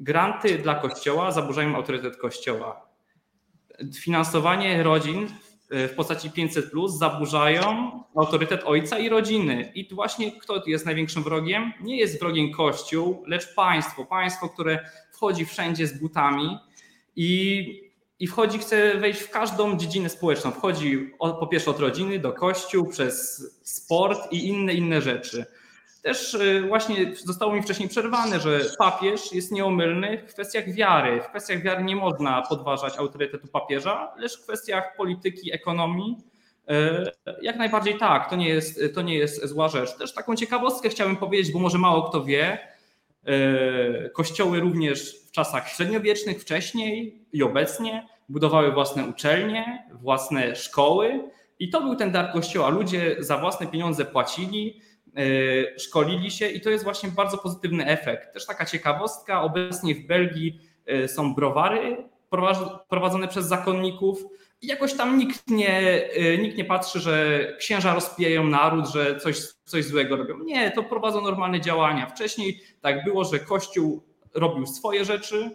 granty 0.00 0.58
dla 0.58 0.74
Kościoła 0.74 1.30
zaburzają 1.30 1.76
autorytet 1.76 2.16
Kościoła 2.16 2.85
finansowanie 3.94 4.82
rodzin 4.82 5.28
w 5.70 5.92
postaci 5.96 6.30
500 6.30 6.70
plus 6.70 6.98
zaburzają 6.98 7.90
autorytet 8.16 8.62
ojca 8.64 8.98
i 8.98 9.08
rodziny. 9.08 9.72
I 9.74 9.94
właśnie 9.94 10.32
kto 10.32 10.62
jest 10.66 10.86
największym 10.86 11.22
wrogiem? 11.22 11.72
Nie 11.80 11.96
jest 11.96 12.20
wrogiem 12.20 12.52
Kościół, 12.52 13.24
lecz 13.26 13.54
państwo. 13.54 14.04
Państwo, 14.04 14.48
które 14.48 14.90
wchodzi 15.12 15.44
wszędzie 15.44 15.86
z 15.86 15.98
butami 15.98 16.58
i, 17.16 17.82
i 18.20 18.26
wchodzi, 18.26 18.58
chce 18.58 18.98
wejść 18.98 19.20
w 19.20 19.30
każdą 19.30 19.76
dziedzinę 19.76 20.08
społeczną. 20.08 20.50
Wchodzi 20.50 21.10
po 21.18 21.46
pierwsze 21.46 21.70
od 21.70 21.80
rodziny 21.80 22.18
do 22.18 22.32
kościół, 22.32 22.86
przez 22.86 23.42
sport 23.62 24.32
i 24.32 24.48
inne, 24.48 24.74
inne 24.74 25.02
rzeczy. 25.02 25.46
Też 26.02 26.34
y, 26.34 26.64
właśnie 26.68 27.16
zostało 27.16 27.54
mi 27.54 27.62
wcześniej 27.62 27.88
przerwane, 27.88 28.40
że 28.40 28.60
papież 28.78 29.32
jest 29.32 29.52
nieomylny 29.52 30.18
w 30.18 30.32
kwestiach 30.32 30.72
wiary. 30.72 31.20
W 31.20 31.28
kwestiach 31.28 31.62
wiary 31.62 31.84
nie 31.84 31.96
można 31.96 32.42
podważać 32.42 32.98
autorytetu 32.98 33.48
papieża, 33.48 34.12
lecz 34.18 34.38
w 34.38 34.42
kwestiach 34.42 34.96
polityki, 34.96 35.54
ekonomii 35.54 36.16
y, 36.70 37.34
jak 37.42 37.56
najbardziej 37.56 37.98
tak, 37.98 38.30
to 38.30 38.36
nie 38.36 38.48
jest, 38.48 38.80
to 38.94 39.02
nie 39.02 39.14
jest 39.14 39.46
zła 39.46 39.68
rzecz. 39.68 39.96
Też 39.96 40.14
taką 40.14 40.36
ciekawostkę 40.36 40.88
chciałbym 40.88 41.16
powiedzieć, 41.16 41.52
bo 41.52 41.58
może 41.58 41.78
mało 41.78 42.02
kto 42.02 42.24
wie, 42.24 42.58
y, 43.28 44.10
kościoły 44.10 44.60
również 44.60 45.20
w 45.20 45.30
czasach 45.30 45.68
średniowiecznych, 45.68 46.40
wcześniej 46.40 47.22
i 47.32 47.42
obecnie 47.42 48.06
budowały 48.28 48.72
własne 48.72 49.06
uczelnie, 49.06 49.86
własne 49.92 50.56
szkoły 50.56 51.30
i 51.58 51.70
to 51.70 51.80
był 51.80 51.96
ten 51.96 52.12
dar 52.12 52.32
kościoła. 52.32 52.68
Ludzie 52.68 53.16
za 53.18 53.38
własne 53.38 53.66
pieniądze 53.66 54.04
płacili, 54.04 54.80
szkolili 55.78 56.30
się 56.30 56.48
i 56.48 56.60
to 56.60 56.70
jest 56.70 56.84
właśnie 56.84 57.08
bardzo 57.08 57.38
pozytywny 57.38 57.86
efekt. 57.86 58.32
Też 58.32 58.46
taka 58.46 58.64
ciekawostka, 58.64 59.42
obecnie 59.42 59.94
w 59.94 60.06
Belgii 60.06 60.60
e, 60.86 61.08
są 61.08 61.34
browary 61.34 61.96
prowadzone 62.88 63.28
przez 63.28 63.46
zakonników 63.46 64.24
i 64.62 64.66
jakoś 64.66 64.94
tam 64.94 65.18
nikt 65.18 65.50
nie, 65.50 65.80
e, 66.10 66.38
nikt 66.38 66.56
nie 66.56 66.64
patrzy, 66.64 67.00
że 67.00 67.46
księża 67.58 67.94
rozpijają 67.94 68.44
naród, 68.44 68.88
że 68.88 69.20
coś, 69.20 69.38
coś 69.64 69.84
złego 69.84 70.16
robią. 70.16 70.38
Nie, 70.38 70.70
to 70.70 70.82
prowadzą 70.82 71.20
normalne 71.20 71.60
działania. 71.60 72.06
Wcześniej 72.06 72.60
tak 72.80 73.04
było, 73.04 73.24
że 73.24 73.38
Kościół 73.38 74.02
robił 74.34 74.66
swoje 74.66 75.04
rzeczy, 75.04 75.50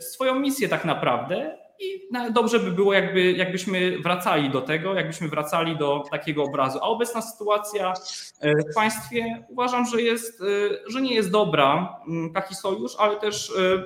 swoją 0.00 0.40
misję 0.40 0.68
tak 0.68 0.84
naprawdę 0.84 1.58
i 1.82 2.08
dobrze 2.32 2.60
by 2.60 2.70
było, 2.70 2.92
jakby, 2.92 3.32
jakbyśmy 3.32 3.98
wracali 3.98 4.50
do 4.50 4.60
tego, 4.60 4.94
jakbyśmy 4.94 5.28
wracali 5.28 5.76
do 5.76 6.04
takiego 6.10 6.44
obrazu. 6.44 6.78
A 6.82 6.82
obecna 6.82 7.22
sytuacja 7.22 7.94
e, 8.40 8.52
w 8.56 8.74
państwie 8.74 9.44
uważam, 9.48 9.86
że, 9.86 10.02
jest, 10.02 10.40
e, 10.40 10.44
że 10.90 11.02
nie 11.02 11.14
jest 11.14 11.30
dobra, 11.30 11.96
mm, 12.08 12.32
taki 12.32 12.54
sojusz, 12.54 12.92
ale 12.98 13.16
też 13.16 13.50
e, 13.50 13.84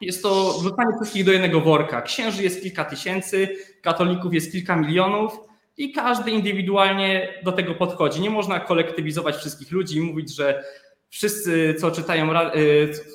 jest 0.00 0.22
to 0.22 0.58
wrzucanie 0.60 0.96
wszystkich 0.96 1.24
do 1.24 1.32
jednego 1.32 1.60
worka. 1.60 2.02
Księży 2.02 2.42
jest 2.42 2.62
kilka 2.62 2.84
tysięcy, 2.84 3.48
katolików 3.82 4.34
jest 4.34 4.52
kilka 4.52 4.76
milionów 4.76 5.38
i 5.76 5.92
każdy 5.92 6.30
indywidualnie 6.30 7.40
do 7.44 7.52
tego 7.52 7.74
podchodzi. 7.74 8.20
Nie 8.20 8.30
można 8.30 8.60
kolektywizować 8.60 9.36
wszystkich 9.36 9.72
ludzi 9.72 9.96
i 9.96 10.00
mówić, 10.00 10.36
że 10.36 10.64
wszyscy, 11.08 11.74
co 11.80 11.90
czytają, 11.90 12.30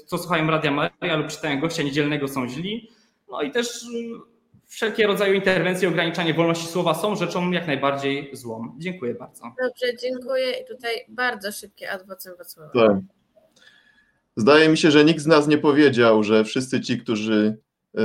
co 0.06 0.18
słuchają 0.18 0.48
Radia 0.48 0.72
Maria 0.72 1.16
lub 1.18 1.28
czytają 1.28 1.60
gościa 1.60 1.84
niedzielnego 1.84 2.28
są 2.28 2.50
źli. 2.50 2.90
No 3.30 3.42
i 3.42 3.52
też 3.52 3.84
y, 3.84 3.88
wszelkie 4.68 5.08
rodzaje 5.08 5.36
interwencje, 5.36 5.90
ograniczanie 5.90 6.34
wolności 6.34 6.68
słowa 6.68 6.94
są 6.94 7.16
rzeczą 7.16 7.52
jak 7.52 7.68
najbardziej 7.68 8.30
złą. 8.34 8.76
Dziękuję 8.78 9.14
bardzo. 9.14 9.44
Dobrze, 9.44 9.98
dziękuję 10.02 10.52
i 10.52 10.68
tutaj 10.68 10.92
bardzo 11.10 11.52
szybkie 11.52 11.92
adwocem 11.92 12.34
Wacława. 12.38 12.72
Tak. 12.74 12.98
Zdaje 14.36 14.70
mi 14.70 14.78
się, 14.78 14.92
że 14.92 15.06
nikt 15.06 15.22
z 15.22 15.28
nas 15.28 15.48
nie 15.48 15.58
powiedział, 15.58 16.24
że 16.24 16.44
wszyscy 16.44 16.82
ci, 16.82 16.98
którzy 16.98 17.58
y, 17.98 18.00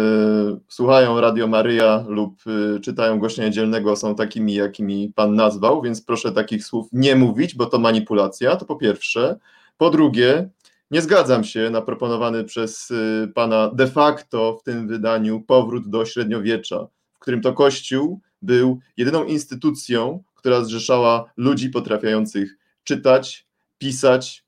słuchają 0.68 1.20
Radio 1.20 1.46
Maryja 1.46 2.04
lub 2.08 2.40
y, 2.76 2.80
czytają 2.80 3.18
gościa 3.18 3.44
niedzielnego 3.44 3.96
są 3.96 4.14
takimi, 4.14 4.54
jakimi 4.54 5.12
pan 5.14 5.34
nazwał, 5.34 5.82
więc 5.82 6.02
proszę 6.02 6.32
takich 6.32 6.64
słów 6.64 6.88
nie 6.92 7.16
mówić, 7.16 7.54
bo 7.54 7.66
to 7.66 7.78
manipulacja, 7.78 8.56
to 8.56 8.64
po 8.64 8.76
pierwsze. 8.76 9.38
Po 9.78 9.90
drugie, 9.90 10.48
nie 10.92 11.02
zgadzam 11.02 11.44
się 11.44 11.70
na 11.70 11.82
proponowany 11.82 12.44
przez 12.44 12.90
y, 12.90 13.32
pana 13.34 13.70
de 13.74 13.86
facto 13.86 14.58
w 14.60 14.62
tym 14.62 14.88
wydaniu 14.88 15.40
powrót 15.40 15.90
do 15.90 16.04
średniowiecza, 16.04 16.86
w 17.14 17.18
którym 17.18 17.40
to 17.40 17.52
Kościół 17.52 18.20
był 18.42 18.80
jedyną 18.96 19.24
instytucją, 19.24 20.24
która 20.34 20.64
zrzeszała 20.64 21.32
ludzi 21.36 21.70
potrafiających 21.70 22.58
czytać, 22.84 23.46
pisać. 23.78 24.44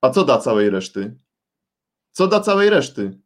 A 0.00 0.10
co 0.10 0.24
da 0.24 0.38
całej 0.38 0.70
reszty? 0.70 1.16
Co 2.12 2.26
da 2.26 2.40
całej 2.40 2.70
reszty? 2.70 3.18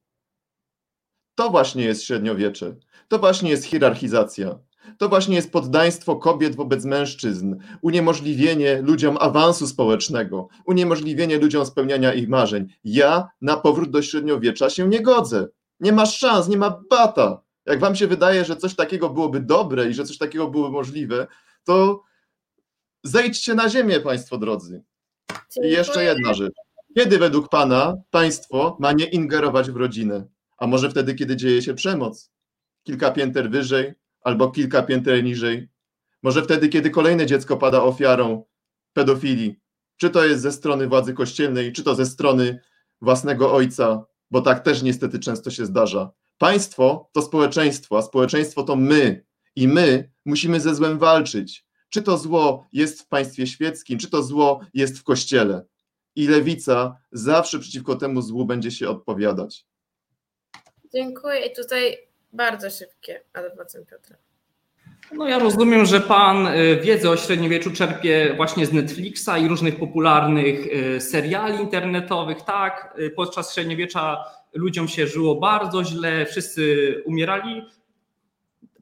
To 1.35 1.51
właśnie 1.51 1.85
jest 1.85 2.05
średniowiecze. 2.05 2.77
To 3.09 3.19
właśnie 3.19 3.51
jest 3.51 3.65
hierarchizacja. 3.65 4.59
To 4.99 5.09
właśnie 5.09 5.37
jest 5.37 5.53
poddaństwo 5.53 6.17
kobiet 6.17 6.57
wobec 6.57 6.85
mężczyzn, 6.85 7.57
uniemożliwienie 7.83 8.83
ludziom 8.83 9.17
awansu 9.21 9.67
społecznego, 9.67 10.49
uniemożliwienie 10.67 11.39
ludziom 11.39 11.67
spełniania 11.67 12.15
ich 12.15 12.29
marzeń. 12.29 12.67
Ja 12.85 13.29
na 13.41 13.57
powrót 13.57 13.91
do 13.91 14.03
średniowiecza 14.03 14.71
się 14.71 14.89
nie 14.89 15.01
godzę. 15.01 15.49
Nie 15.81 15.93
ma 15.93 16.07
szans, 16.07 16.49
nie 16.49 16.57
ma 16.57 16.83
bata. 16.91 17.43
Jak 17.67 17.81
wam 17.81 17.97
się 17.97 18.07
wydaje, 18.07 18.45
że 18.45 18.57
coś 18.57 18.75
takiego 18.75 19.11
byłoby 19.11 19.41
dobre 19.41 19.91
i 19.91 19.95
że 19.95 20.05
coś 20.05 20.19
takiego 20.19 20.49
byłoby 20.49 20.73
możliwe, 20.73 21.27
to 21.65 22.03
zejdźcie 23.05 23.55
na 23.55 23.69
ziemię, 23.69 24.01
państwo 24.01 24.39
drodzy. 24.39 24.83
I 25.65 25.71
jeszcze 25.71 26.05
jedna 26.05 26.35
rzecz. 26.35 26.55
Kiedy 26.97 27.19
według 27.19 27.49
pana 27.49 27.97
państwo 28.11 28.77
ma 28.81 28.93
nie 28.93 29.05
ingerować 29.05 29.71
w 29.71 29.77
rodzinę? 29.77 30.27
A 30.59 30.67
może 30.67 30.91
wtedy, 30.91 31.15
kiedy 31.15 31.37
dzieje 31.37 31.63
się 31.63 31.75
przemoc? 31.75 32.31
Kilka 32.83 33.11
pięter 33.11 33.51
wyżej, 33.51 33.95
albo 34.25 34.51
kilka 34.51 34.83
pięter 34.83 35.25
niżej. 35.25 35.69
Może 36.23 36.43
wtedy, 36.43 36.69
kiedy 36.69 36.91
kolejne 36.91 37.27
dziecko 37.27 37.57
pada 37.57 37.83
ofiarą 37.83 38.45
pedofilii, 38.93 39.61
czy 39.97 40.11
to 40.11 40.25
jest 40.25 40.43
ze 40.43 40.53
strony 40.53 40.89
władzy 40.89 41.15
kościelnej, 41.15 41.73
czy 41.73 41.83
to 41.83 41.95
ze 41.95 42.07
strony 42.07 42.61
własnego 43.01 43.53
ojca, 43.53 44.05
bo 44.31 44.41
tak 44.41 44.61
też 44.61 44.83
niestety 44.83 45.19
często 45.19 45.51
się 45.51 45.67
zdarza. 45.67 46.11
Państwo 46.39 47.11
to 47.13 47.23
społeczeństwo, 47.23 47.99
a 47.99 48.03
społeczeństwo 48.03 48.63
to 48.63 48.77
my 48.77 49.25
i 49.57 49.69
my 49.69 50.13
musimy 50.25 50.61
ze 50.61 50.75
złem 50.75 50.99
walczyć. 50.99 51.67
Czy 51.89 52.03
to 52.03 52.19
zło 52.19 52.67
jest 52.73 53.03
w 53.03 53.09
państwie 53.09 53.47
świeckim, 53.47 53.99
czy 53.99 54.11
to 54.11 54.23
zło 54.23 54.61
jest 54.75 54.99
w 54.99 55.05
kościele. 55.05 55.65
I 56.17 56.29
lewica 56.29 56.97
zawsze 57.13 57.59
przeciwko 57.59 57.97
temu 57.97 58.23
złu 58.23 58.45
będzie 58.47 58.71
się 58.71 58.89
odpowiadać. 58.89 59.67
Dziękuję. 60.95 61.47
I 61.47 61.57
tutaj 61.57 62.12
bardzo 62.33 62.71
szybkie 62.71 63.21
adwocem 63.33 63.87
Piotra. 63.87 64.17
No 65.13 65.29
ja 65.29 65.39
rozumiem, 65.39 65.87
że 65.87 66.01
pan 66.01 66.47
y, 66.47 66.81
wiedzę 66.83 67.11
o 67.11 67.17
średniowieczu 67.17 67.71
czerpie 67.71 68.35
właśnie 68.37 68.67
z 68.67 68.73
Netflixa 68.73 69.39
i 69.41 69.49
różnych 69.49 69.79
popularnych 69.79 70.67
y, 70.67 71.01
seriali 71.01 71.61
internetowych. 71.61 72.43
Tak, 72.43 72.95
y, 72.99 73.11
podczas 73.11 73.55
średniowiecza 73.55 74.25
ludziom 74.53 74.89
się 74.89 75.07
żyło 75.07 75.35
bardzo 75.35 75.85
źle, 75.85 76.27
wszyscy 76.27 76.95
umierali. 77.07 77.63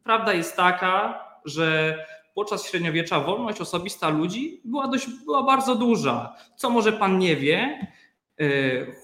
Prawda 0.04 0.32
jest 0.34 0.56
taka, 0.56 1.24
że 1.44 1.98
podczas 2.34 2.66
średniowiecza 2.66 3.20
wolność 3.20 3.60
osobista 3.60 4.08
ludzi 4.08 4.60
była, 4.64 4.88
dość, 4.88 5.06
była 5.24 5.42
bardzo 5.42 5.74
duża. 5.74 6.34
Co 6.56 6.70
może 6.70 6.92
pan 6.92 7.18
nie 7.18 7.36
wie, 7.36 7.86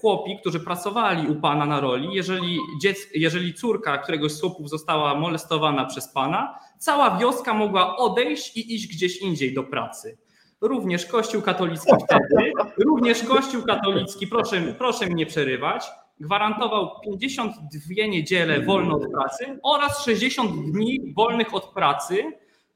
chłopi, 0.01 0.37
którzy 0.41 0.59
pracowali 0.59 1.27
u 1.27 1.35
pana 1.35 1.65
na 1.65 1.79
roli, 1.79 2.09
jeżeli, 2.13 2.59
dziec, 2.81 3.07
jeżeli 3.15 3.53
córka 3.53 3.97
któregoś 3.97 4.31
z 4.31 4.41
chłopów 4.41 4.69
została 4.69 5.15
molestowana 5.15 5.85
przez 5.85 6.13
pana, 6.13 6.59
cała 6.77 7.17
wioska 7.17 7.53
mogła 7.53 7.97
odejść 7.97 8.57
i 8.57 8.75
iść 8.75 8.87
gdzieś 8.87 9.17
indziej 9.17 9.53
do 9.53 9.63
pracy. 9.63 10.17
Również 10.61 11.05
Kościół 11.05 11.41
katolicki 11.41 11.91
wtedy, 12.05 12.51
również 12.77 13.23
Kościół 13.23 13.63
katolicki, 13.63 14.27
proszę, 14.27 14.61
proszę 14.77 15.07
mi 15.07 15.15
nie 15.15 15.25
przerywać, 15.25 15.85
gwarantował 16.19 16.99
52 17.03 18.05
niedziele 18.07 18.61
wolne 18.61 18.93
od 18.93 19.11
pracy 19.11 19.59
oraz 19.63 20.05
60 20.05 20.71
dni 20.71 21.13
wolnych 21.15 21.53
od 21.53 21.65
pracy 21.73 22.23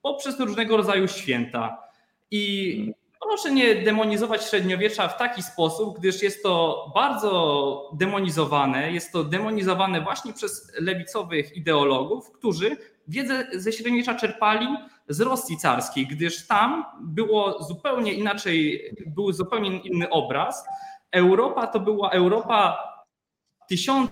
poprzez 0.02 0.40
różnego 0.40 0.78
rodzaju 0.78 1.08
święta. 1.08 1.78
I 2.32 2.94
proszę 3.32 3.52
nie 3.52 3.76
demonizować 3.76 4.50
średniowiecza 4.50 5.08
w 5.08 5.18
taki 5.18 5.44
sposób, 5.44 6.00
gdyż 6.00 6.24
jest 6.24 6.44
to 6.44 6.86
bardzo 6.96 7.90
demonizowane. 7.94 8.92
Jest 8.92 9.12
to 9.12 9.24
demonizowane 9.24 10.02
właśnie 10.02 10.34
przez 10.34 10.72
lewicowych 10.80 11.58
ideologów, 11.58 12.32
którzy 12.32 12.78
wiedzę 13.08 13.48
ze 13.54 13.72
średniowiecza 13.72 14.16
czerpali 14.16 14.68
z 15.08 15.22
Rosji 15.22 15.58
carskiej, 15.58 16.08
gdyż 16.08 16.48
tam 16.48 16.86
było 17.02 17.64
zupełnie 17.64 18.14
inaczej, 18.14 18.82
był 19.08 19.32
zupełnie 19.32 19.80
inny 19.80 20.10
obraz. 20.10 20.66
Europa 21.12 21.68
to 21.68 21.80
była 21.80 22.10
Europa 22.10 22.78
tysiąc 23.70 24.12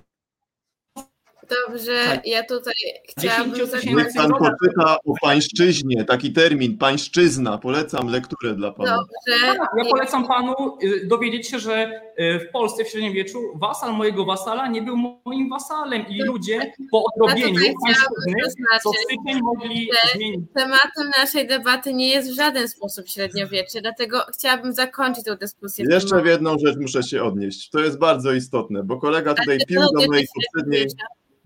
Dobrze, 1.49 2.03
tak. 2.05 2.27
ja 2.27 2.43
tutaj 2.43 2.73
chciałabym 3.09 3.53
Niech 3.85 4.13
pan 4.15 4.31
poczyta 4.31 4.97
o 5.05 5.13
pańszczyźnie, 5.21 6.05
taki 6.05 6.33
termin, 6.33 6.77
pańszczyzna. 6.77 7.57
Polecam 7.57 8.07
lekturę 8.07 8.55
dla 8.55 8.71
pana. 8.71 8.97
Dobrze. 8.97 9.57
Tak, 9.57 9.69
ja 9.77 9.85
polecam 9.85 10.27
panu 10.27 10.53
y, 10.83 11.07
dowiedzieć 11.07 11.47
się, 11.47 11.59
że 11.59 12.01
y, 12.19 12.39
w 12.39 12.51
Polsce 12.51 12.85
w 12.85 12.87
średniowieczu 12.87 13.39
wasal 13.55 13.93
mojego 13.93 14.25
wasala 14.25 14.67
nie 14.67 14.81
był 14.81 14.97
moim 15.25 15.49
wasalem 15.49 16.05
i 16.09 16.23
ludzie 16.23 16.73
po 16.91 17.03
odrobieniu 17.03 17.59
ja 17.59 17.73
pańszczyzny 17.85 18.65
co 18.83 18.91
styczeń 18.93 19.41
mogli 19.41 19.89
zmienić. 20.15 20.45
Tematem 20.55 21.09
naszej 21.17 21.47
debaty 21.47 21.93
nie 21.93 22.09
jest 22.09 22.31
w 22.31 22.35
żaden 22.35 22.67
sposób 22.67 23.07
średniowiecze, 23.07 23.81
dlatego 23.81 24.21
chciałabym 24.37 24.73
zakończyć 24.73 25.25
tę 25.25 25.37
dyskusję. 25.37 25.85
Jeszcze 25.89 26.21
w 26.21 26.25
jedną 26.25 26.57
rzecz 26.65 26.77
muszę 26.81 27.03
się 27.03 27.23
odnieść. 27.23 27.69
To 27.69 27.79
jest 27.79 27.99
bardzo 27.99 28.33
istotne, 28.33 28.83
bo 28.83 28.97
kolega 28.97 29.33
tutaj 29.33 29.57
pił 29.67 29.81
do 29.81 30.07
mojej 30.07 30.27
poprzedniej 30.35 30.87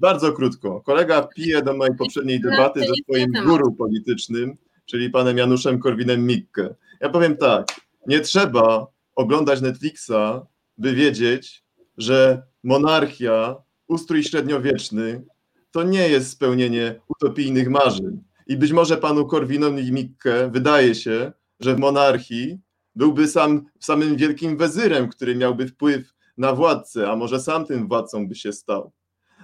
bardzo 0.03 0.33
krótko. 0.33 0.81
Kolega 0.81 1.21
pije 1.21 1.61
do 1.61 1.73
mojej 1.73 1.95
poprzedniej 1.97 2.41
debaty 2.41 2.79
ze 2.79 2.93
swoim 3.03 3.31
guru 3.45 3.71
politycznym, 3.71 4.57
czyli 4.85 5.09
panem 5.09 5.37
Januszem 5.37 5.79
Korwinem-Mikke. 5.79 6.75
Ja 7.01 7.09
powiem 7.09 7.37
tak, 7.37 7.67
nie 8.07 8.19
trzeba 8.19 8.87
oglądać 9.15 9.61
Netflixa, 9.61 10.45
by 10.77 10.93
wiedzieć, 10.93 11.63
że 11.97 12.43
monarchia, 12.63 13.55
ustrój 13.87 14.23
średniowieczny 14.23 15.25
to 15.71 15.83
nie 15.83 16.09
jest 16.09 16.31
spełnienie 16.31 17.01
utopijnych 17.07 17.69
marzeń. 17.69 18.23
I 18.47 18.57
być 18.57 18.71
może 18.71 18.97
panu 18.97 19.25
Korwinowi 19.25 19.91
Mikke 19.91 20.49
wydaje 20.51 20.95
się, 20.95 21.31
że 21.59 21.75
w 21.75 21.79
monarchii 21.79 22.59
byłby 22.95 23.27
sam 23.27 23.65
samym 23.79 24.15
wielkim 24.15 24.57
wezyrem, 24.57 25.07
który 25.07 25.35
miałby 25.35 25.67
wpływ 25.67 26.13
na 26.37 26.53
władcę, 26.53 27.11
a 27.11 27.15
może 27.15 27.39
sam 27.39 27.65
tym 27.65 27.87
władcą 27.87 28.27
by 28.27 28.35
się 28.35 28.53
stał 28.53 28.91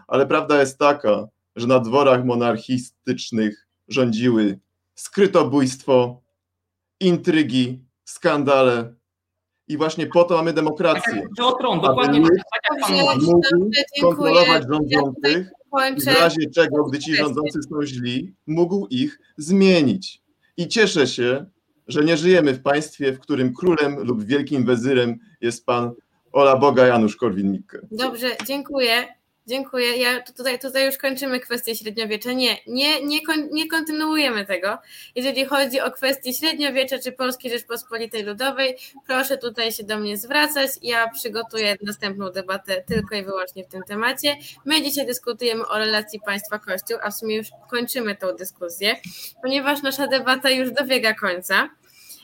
ale 0.09 0.25
prawda 0.25 0.59
jest 0.59 0.77
taka, 0.77 1.27
że 1.55 1.67
na 1.67 1.79
dworach 1.79 2.25
monarchistycznych 2.25 3.67
rządziły 3.87 4.59
skrytobójstwo, 4.95 6.21
intrygi, 6.99 7.79
skandale. 8.05 8.93
I 9.67 9.77
właśnie 9.77 10.07
po 10.07 10.23
to 10.23 10.35
mamy 10.35 10.53
demokrację. 10.53 11.27
Tron, 11.59 11.81
dokładnie 11.81 12.21
tak 12.21 12.61
jak 12.71 12.81
pan 12.81 12.91
mówi. 12.91 13.25
Mógł 13.25 13.41
kontrolować 14.01 14.63
rządzących 14.71 15.51
w 15.97 16.07
razie 16.07 16.49
czego, 16.49 16.83
gdy 16.83 16.99
ci 16.99 17.15
rządzący 17.15 17.59
są 17.69 17.85
źli, 17.85 18.35
mógł 18.47 18.87
ich 18.87 19.19
zmienić. 19.37 20.21
I 20.57 20.67
cieszę 20.67 21.07
się, 21.07 21.45
że 21.87 22.03
nie 22.03 22.17
żyjemy 22.17 22.53
w 22.53 22.61
państwie, 22.61 23.13
w 23.13 23.19
którym 23.19 23.53
królem 23.53 23.99
lub 23.99 24.23
wielkim 24.23 24.65
wezyrem 24.65 25.19
jest 25.41 25.65
pan 25.65 25.91
Ola 26.31 26.55
Boga 26.55 26.87
Janusz 26.87 27.17
Korwin-Mikke. 27.17 27.79
Dobrze, 27.91 28.27
dziękuję. 28.47 29.18
Dziękuję. 29.49 29.97
Ja 29.97 30.21
tutaj, 30.21 30.59
tutaj 30.59 30.85
już 30.85 30.97
kończymy 30.97 31.39
kwestię 31.39 31.75
średniowiecza. 31.75 32.31
Nie, 32.31 32.57
nie, 32.67 33.05
nie, 33.05 33.25
kon, 33.25 33.49
nie 33.51 33.67
kontynuujemy 33.67 34.45
tego. 34.45 34.77
Jeżeli 35.15 35.45
chodzi 35.45 35.81
o 35.81 35.91
kwestię 35.91 36.33
średniowiecza 36.33 36.99
czy 36.99 37.11
Polskiej 37.11 37.51
Rzeczpospolitej 37.51 38.23
Ludowej, 38.23 38.77
proszę 39.07 39.37
tutaj 39.37 39.71
się 39.71 39.83
do 39.83 39.99
mnie 39.99 40.17
zwracać. 40.17 40.71
Ja 40.81 41.09
przygotuję 41.09 41.75
następną 41.81 42.29
debatę 42.29 42.83
tylko 42.87 43.15
i 43.15 43.23
wyłącznie 43.23 43.63
w 43.63 43.67
tym 43.67 43.83
temacie. 43.83 44.35
My 44.65 44.81
dzisiaj 44.81 45.05
dyskutujemy 45.05 45.67
o 45.67 45.77
relacji 45.77 46.19
państwa-kościół, 46.25 46.97
a 47.01 47.11
w 47.11 47.15
sumie 47.15 47.35
już 47.35 47.47
kończymy 47.69 48.15
tą 48.15 48.35
dyskusję, 48.35 48.95
ponieważ 49.41 49.81
nasza 49.81 50.07
debata 50.07 50.49
już 50.49 50.71
dobiega 50.71 51.13
końca. 51.13 51.69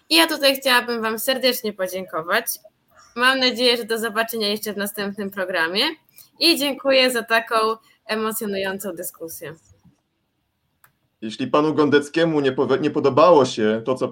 I 0.10 0.16
ja 0.16 0.28
tutaj 0.28 0.56
chciałabym 0.56 1.02
Wam 1.02 1.20
serdecznie 1.20 1.74
podziękować. 1.74 2.46
Mam 3.16 3.40
nadzieję, 3.40 3.78
że 3.78 3.84
do 3.84 3.98
zobaczenia 3.98 4.48
jeszcze 4.48 4.74
w 4.74 4.78
następnym 4.78 5.32
programie 5.32 5.82
i 6.40 6.58
dziękuję 6.58 7.12
za 7.12 7.24
taką 7.24 7.56
emocjonującą 8.06 8.96
dyskusję. 8.96 9.56
Jeśli 11.22 11.48
panu 11.48 11.74
Gondeckiemu 11.74 12.40
nie, 12.40 12.56
nie 12.82 12.92
podobało 12.92 13.46
się 13.46 13.82
to, 13.86 13.96
co 13.96 14.08